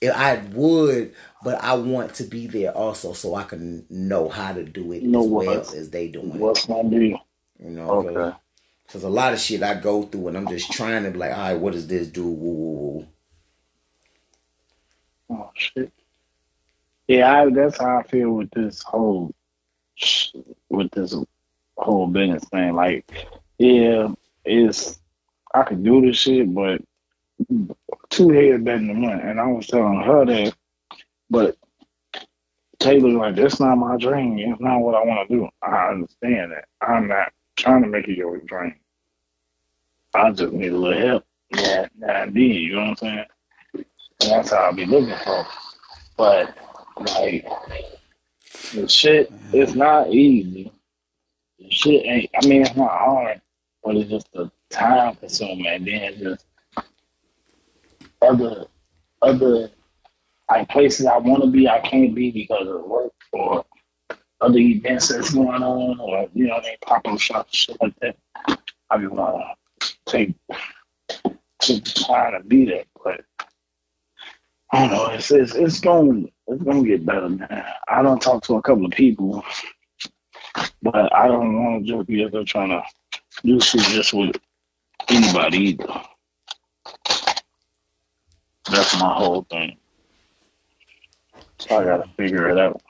If 0.01 0.15
I 0.15 0.38
would, 0.53 1.13
but 1.43 1.63
I 1.63 1.76
want 1.76 2.15
to 2.15 2.23
be 2.23 2.47
there 2.47 2.72
also 2.76 3.13
so 3.13 3.35
I 3.35 3.43
can 3.43 3.85
know 3.89 4.30
how 4.30 4.51
to 4.51 4.63
do 4.63 4.93
it 4.93 5.03
know 5.03 5.22
as 5.22 5.27
well 5.27 5.59
as 5.59 5.89
they 5.91 6.07
doing 6.07 6.39
what's 6.39 6.68
my 6.68 6.81
deal. 6.81 7.19
You 7.63 7.69
know, 7.69 7.89
okay. 8.07 8.35
Because 8.91 9.05
a 9.05 9.09
lot 9.09 9.31
of 9.31 9.39
shit 9.39 9.63
I 9.63 9.76
go 9.76 10.03
through 10.03 10.27
and 10.27 10.38
I'm 10.38 10.49
just 10.49 10.69
trying 10.73 11.03
to 11.03 11.11
be 11.11 11.18
like, 11.18 11.31
all 11.31 11.38
right, 11.38 11.57
what 11.57 11.72
does 11.72 11.88
this 11.88 12.07
do? 12.07 12.26
Woo, 12.26 12.51
woo, 12.51 13.07
woo. 15.30 15.38
Oh, 15.38 15.49
shit. 15.53 15.93
Yeah, 17.07 17.34
I, 17.34 17.49
that's 17.51 17.80
how 17.80 17.99
I 17.99 18.03
feel 18.03 18.31
with 18.31 18.51
this 18.51 18.84
whole, 18.84 19.34
with 20.69 20.91
this 20.91 21.15
whole 21.77 22.07
business 22.07 22.43
thing. 22.49 22.76
Like, 22.76 23.09
yeah, 23.59 24.09
it's, 24.43 24.99
I 25.53 25.63
can 25.63 25.84
do 25.84 26.01
this 26.01 26.18
shit, 26.18 26.53
but 26.53 26.81
two 28.09 28.30
heads 28.31 28.61
better 28.61 28.80
than 28.80 29.03
one. 29.03 29.22
And 29.22 29.39
I 29.39 29.47
was 29.47 29.68
telling 29.68 30.01
her 30.01 30.26
that, 30.26 30.53
but 31.30 31.55
Taylor's 32.80 33.13
like, 33.13 33.35
that's 33.38 33.61
not 33.61 33.77
my 33.77 33.95
dream. 33.95 34.38
It's 34.38 34.59
not 34.59 34.80
what 34.80 34.95
I 34.95 35.05
want 35.05 35.30
to 35.30 35.34
do. 35.34 35.47
I 35.61 35.91
understand 35.91 36.51
that. 36.51 36.65
I'm 36.81 37.07
not 37.07 37.31
trying 37.55 37.84
to 37.84 37.88
make 37.88 38.09
it 38.09 38.18
your 38.18 38.38
dream. 38.39 38.76
I 40.14 40.32
just 40.32 40.54
need 40.54 40.72
a 40.72 40.78
little 40.78 41.08
help. 41.08 41.26
Yeah, 41.54 41.88
and 42.02 42.34
then, 42.34 42.36
you 42.36 42.76
know 42.76 42.82
what 42.82 42.90
I'm 42.90 42.96
saying? 42.96 43.26
And 43.74 43.86
that's 44.22 44.52
how 44.52 44.58
I'll 44.58 44.74
be 44.74 44.86
looking 44.86 45.16
for. 45.24 45.46
But 46.18 46.58
like 46.98 47.48
the 48.74 48.88
shit, 48.88 49.32
it's 49.54 49.74
not 49.74 50.10
easy. 50.10 50.72
The 51.60 51.70
shit 51.70 52.06
ain't. 52.06 52.30
I 52.42 52.46
mean, 52.48 52.62
it's 52.62 52.76
not 52.76 52.92
hard, 52.92 53.42
but 53.84 53.96
it's 53.96 54.10
just 54.10 54.32
the 54.34 54.52
time 54.70 55.16
consuming, 55.16 55.68
and 55.68 55.88
then 55.88 56.18
just 56.18 56.46
other 58.22 58.66
other 59.22 59.70
like 60.50 60.70
places 60.70 61.06
I 61.06 61.18
want 61.18 61.44
to 61.44 61.50
be, 61.50 61.68
I 61.68 61.80
can't 61.80 62.14
be 62.14 62.32
because 62.32 62.68
of 62.68 62.84
work 62.84 63.14
or 63.32 63.66
other 64.42 64.58
events 64.58 65.08
that's 65.08 65.34
going 65.34 65.64
on, 65.64 66.00
or 66.00 66.30
you 66.34 66.48
know, 66.48 66.60
they 66.62 66.78
pop 66.86 67.08
up 67.08 67.20
shops, 67.20 67.56
shit 67.56 67.78
like 67.82 67.96
that. 68.02 68.18
I 68.90 68.98
be 68.98 69.08
want 69.08 69.42
to 69.82 69.95
take 70.06 70.36
take 71.60 71.84
time 71.84 72.34
to 72.34 72.48
be 72.48 72.66
there, 72.66 72.84
but 73.03 73.22
I 74.72 74.80
don't 74.80 74.91
know. 74.91 75.06
It's 75.08 75.32
it's, 75.32 75.53
it's 75.53 75.80
going 75.80 76.32
it's 76.48 76.64
gonna 76.64 76.84
get 76.84 77.06
better, 77.06 77.30
man. 77.30 77.66
I 77.88 78.02
don't 78.02 78.22
talk 78.22 78.44
to 78.44 78.56
a 78.56 78.62
couple 78.62 78.86
of 78.86 78.91
people, 78.91 79.44
but 80.82 81.14
I 81.16 81.28
don't 81.28 81.64
want 81.64 81.86
to 81.86 81.91
just 81.91 82.08
be 82.08 82.24
out 82.24 82.32
there 82.32 82.44
trying 82.44 82.70
to 82.70 82.84
do 83.44 83.60
shit 83.60 83.82
just 83.82 84.14
with 84.14 84.36
anybody 85.10 85.58
either. 85.58 86.02
That's 88.70 88.99
my 88.99 89.14
whole 89.14 89.45
thing. 89.49 89.78
So 91.60 91.78
I 91.78 91.84
gotta 91.84 92.10
figure 92.18 92.49
it 92.49 92.58
out. 92.58 92.82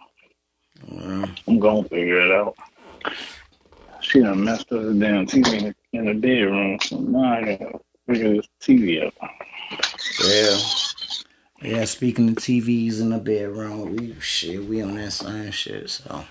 Mm. 0.87 1.37
I'm 1.47 1.59
gonna 1.59 1.83
figure 1.83 2.21
it 2.21 2.31
out. 2.31 2.55
She 4.01 4.21
done 4.21 4.43
messed 4.43 4.71
up 4.71 4.83
the 4.83 4.93
damn 4.93 5.25
TV 5.25 5.73
in 5.93 6.05
the, 6.05 6.13
bedroom, 6.13 6.79
so 6.81 6.99
now 6.99 7.33
I 7.33 7.41
gotta 7.41 7.79
figure 8.07 8.35
this 8.35 8.47
TV 8.61 9.05
up. 9.05 9.13
Yeah. 10.25 10.57
Yeah, 11.63 11.85
speaking 11.85 12.29
of 12.29 12.35
TVs 12.35 12.99
in 13.01 13.09
the 13.09 13.19
bedroom, 13.19 13.95
we 13.95 14.15
shit, 14.19 14.63
we 14.65 14.81
on 14.81 14.95
that 14.95 15.11
same 15.11 15.51
shit. 15.51 15.89
So 15.89 16.25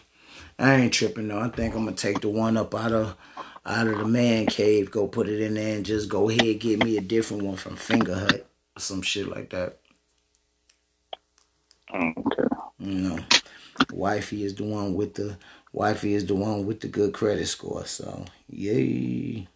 I 0.58 0.74
ain't 0.74 0.92
tripping 0.92 1.28
though. 1.28 1.40
I 1.40 1.48
think 1.48 1.74
I'm 1.74 1.84
gonna 1.84 1.96
take 1.96 2.20
the 2.20 2.28
one 2.28 2.56
up 2.56 2.74
out 2.74 2.92
of 2.92 3.16
out 3.64 3.86
of 3.86 3.98
the 3.98 4.06
man 4.06 4.46
cave, 4.46 4.90
go 4.90 5.06
put 5.06 5.28
it 5.28 5.40
in 5.40 5.54
there, 5.54 5.76
and 5.76 5.86
just 5.86 6.08
go 6.08 6.28
ahead 6.28 6.60
get 6.60 6.82
me 6.82 6.96
a 6.96 7.00
different 7.00 7.44
one 7.44 7.56
from 7.56 7.76
Fingerhut 7.76 8.42
or 8.76 8.80
some 8.80 9.02
shit 9.02 9.28
like 9.28 9.50
that. 9.50 9.78
Okay. 11.94 12.44
You 12.78 12.94
know, 12.94 13.18
wifey 13.92 14.44
is 14.44 14.54
the 14.54 14.64
one 14.64 14.94
with 14.94 15.14
the 15.14 15.36
wifey 15.72 16.14
is 16.14 16.26
the 16.26 16.34
one 16.34 16.66
with 16.66 16.80
the 16.80 16.88
good 16.88 17.12
credit 17.12 17.46
score. 17.46 17.84
So 17.86 18.24
yay. 18.48 19.48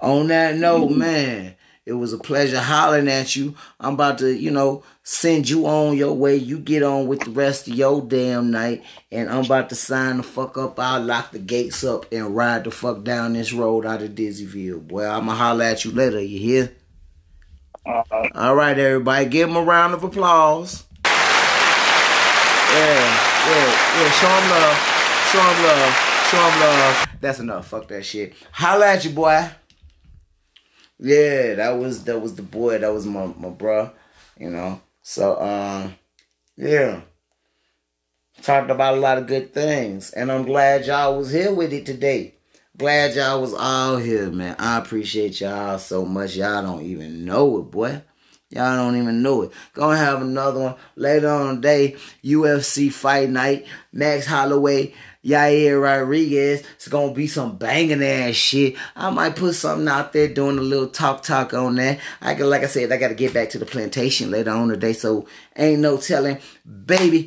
On 0.00 0.28
that 0.28 0.56
note, 0.56 0.90
man. 0.90 1.56
It 1.84 1.94
was 1.94 2.12
a 2.12 2.18
pleasure 2.18 2.60
hollering 2.60 3.08
at 3.08 3.34
you. 3.34 3.56
I'm 3.80 3.94
about 3.94 4.18
to, 4.18 4.32
you 4.32 4.52
know, 4.52 4.84
send 5.02 5.48
you 5.48 5.66
on 5.66 5.96
your 5.96 6.12
way. 6.12 6.36
You 6.36 6.60
get 6.60 6.84
on 6.84 7.08
with 7.08 7.24
the 7.24 7.32
rest 7.32 7.66
of 7.66 7.74
your 7.74 8.00
damn 8.00 8.52
night. 8.52 8.84
And 9.10 9.28
I'm 9.28 9.44
about 9.44 9.68
to 9.70 9.74
sign 9.74 10.18
the 10.18 10.22
fuck 10.22 10.56
up. 10.56 10.78
I'll 10.78 11.02
lock 11.02 11.32
the 11.32 11.40
gates 11.40 11.82
up 11.82 12.06
and 12.12 12.36
ride 12.36 12.62
the 12.62 12.70
fuck 12.70 13.02
down 13.02 13.32
this 13.32 13.52
road 13.52 13.84
out 13.84 14.00
of 14.00 14.10
Dizzyville. 14.10 14.86
Boy, 14.86 15.04
I'ma 15.04 15.34
holler 15.34 15.64
at 15.64 15.84
you 15.84 15.90
later. 15.90 16.20
You 16.20 16.38
hear? 16.38 16.72
Uh-huh. 17.84 18.28
All 18.32 18.54
right, 18.54 18.78
everybody. 18.78 19.26
Give 19.26 19.48
him 19.48 19.56
a 19.56 19.62
round 19.62 19.92
of 19.92 20.04
applause. 20.04 20.84
Yeah, 21.04 21.10
yeah, 22.70 23.66
yeah. 23.98 24.10
Show 24.12 24.28
him 24.28 24.50
love. 24.50 24.91
Show 25.32 25.40
him 25.40 25.62
love. 25.64 25.94
Show 26.30 26.50
him 26.50 26.60
love. 26.60 27.06
That's 27.22 27.38
enough. 27.38 27.68
Fuck 27.68 27.88
that 27.88 28.04
shit. 28.04 28.34
Holla 28.50 28.88
at 28.88 29.02
you, 29.02 29.12
boy. 29.12 29.48
Yeah, 30.98 31.54
that 31.54 31.70
was 31.70 32.04
that 32.04 32.20
was 32.20 32.34
the 32.34 32.42
boy. 32.42 32.76
That 32.76 32.92
was 32.92 33.06
my 33.06 33.32
my 33.38 33.48
bro. 33.48 33.92
You 34.38 34.50
know. 34.50 34.82
So 35.00 35.40
um, 35.40 35.94
yeah. 36.58 37.00
Talked 38.42 38.70
about 38.70 38.98
a 38.98 39.00
lot 39.00 39.16
of 39.16 39.26
good 39.26 39.54
things, 39.54 40.10
and 40.10 40.30
I'm 40.30 40.44
glad 40.44 40.84
y'all 40.84 41.16
was 41.16 41.32
here 41.32 41.54
with 41.54 41.72
it 41.72 41.86
today. 41.86 42.34
Glad 42.76 43.14
y'all 43.14 43.40
was 43.40 43.54
all 43.54 43.96
here, 43.96 44.30
man. 44.30 44.54
I 44.58 44.76
appreciate 44.76 45.40
y'all 45.40 45.78
so 45.78 46.04
much. 46.04 46.36
Y'all 46.36 46.60
don't 46.60 46.82
even 46.82 47.24
know 47.24 47.60
it, 47.60 47.70
boy. 47.70 48.02
Y'all 48.50 48.76
don't 48.76 49.00
even 49.00 49.22
know 49.22 49.42
it. 49.42 49.52
Gonna 49.72 49.96
have 49.96 50.20
another 50.20 50.60
one 50.60 50.74
later 50.94 51.30
on 51.30 51.54
today. 51.54 51.96
UFC 52.22 52.92
fight 52.92 53.30
night. 53.30 53.64
Max 53.94 54.26
Holloway 54.26 54.92
Yair 55.24 55.80
Rodriguez. 55.80 56.64
It's 56.74 56.88
gonna 56.88 57.12
be 57.12 57.26
some 57.26 57.56
banging 57.56 58.02
ass 58.02 58.34
shit. 58.34 58.76
I 58.96 59.10
might 59.10 59.36
put 59.36 59.54
something 59.54 59.88
out 59.88 60.12
there 60.12 60.28
doing 60.28 60.58
a 60.58 60.62
little 60.62 60.88
talk 60.88 61.22
talk 61.22 61.54
on 61.54 61.76
that. 61.76 62.00
I 62.20 62.34
can, 62.34 62.50
like 62.50 62.62
I 62.62 62.66
said, 62.66 62.90
I 62.90 62.96
gotta 62.96 63.14
get 63.14 63.34
back 63.34 63.50
to 63.50 63.58
the 63.58 63.66
plantation 63.66 64.30
later 64.30 64.50
on 64.50 64.68
today, 64.68 64.92
so 64.92 65.26
ain't 65.56 65.80
no 65.80 65.96
telling. 65.96 66.38
Baby, 66.86 67.26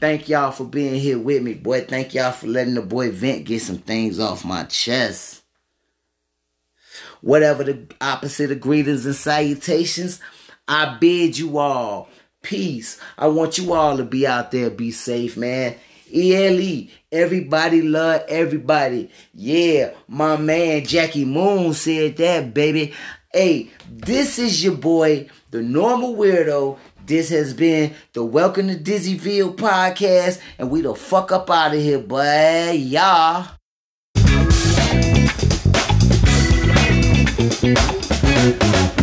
thank 0.00 0.28
y'all 0.28 0.50
for 0.50 0.64
being 0.64 0.94
here 0.94 1.18
with 1.18 1.42
me, 1.42 1.54
boy. 1.54 1.82
Thank 1.82 2.14
y'all 2.14 2.32
for 2.32 2.48
letting 2.48 2.74
the 2.74 2.82
boy 2.82 3.10
vent 3.10 3.44
get 3.44 3.62
some 3.62 3.78
things 3.78 4.18
off 4.18 4.44
my 4.44 4.64
chest. 4.64 5.42
Whatever 7.20 7.62
the 7.62 7.86
opposite 8.00 8.50
of 8.50 8.60
greetings 8.60 9.06
and 9.06 9.14
salutations, 9.14 10.20
I 10.66 10.96
bid 10.98 11.38
you 11.38 11.58
all 11.58 12.08
peace. 12.42 13.00
I 13.16 13.28
want 13.28 13.56
you 13.56 13.72
all 13.72 13.96
to 13.96 14.04
be 14.04 14.26
out 14.26 14.50
there, 14.50 14.68
be 14.68 14.90
safe, 14.90 15.36
man. 15.36 15.76
ELE. 16.12 16.88
Everybody 17.10 17.82
love 17.82 18.22
everybody. 18.28 19.10
Yeah, 19.34 19.92
my 20.08 20.36
man 20.36 20.84
Jackie 20.84 21.24
Moon 21.24 21.74
said 21.74 22.16
that, 22.18 22.52
baby. 22.54 22.92
Hey, 23.32 23.70
this 23.90 24.38
is 24.38 24.62
your 24.62 24.76
boy, 24.76 25.28
the 25.50 25.62
normal 25.62 26.14
weirdo. 26.14 26.78
This 27.06 27.30
has 27.30 27.54
been 27.54 27.94
the 28.12 28.24
Welcome 28.24 28.68
to 28.68 28.76
Dizzyville 28.76 29.56
podcast, 29.56 30.40
and 30.58 30.70
we 30.70 30.82
the 30.82 30.94
fuck 30.94 31.32
up 31.32 31.50
out 31.50 31.74
of 31.74 31.80
here, 31.80 31.98
boy. 31.98 32.70
Y'all. 32.72 33.48
Yeah. 37.62 39.01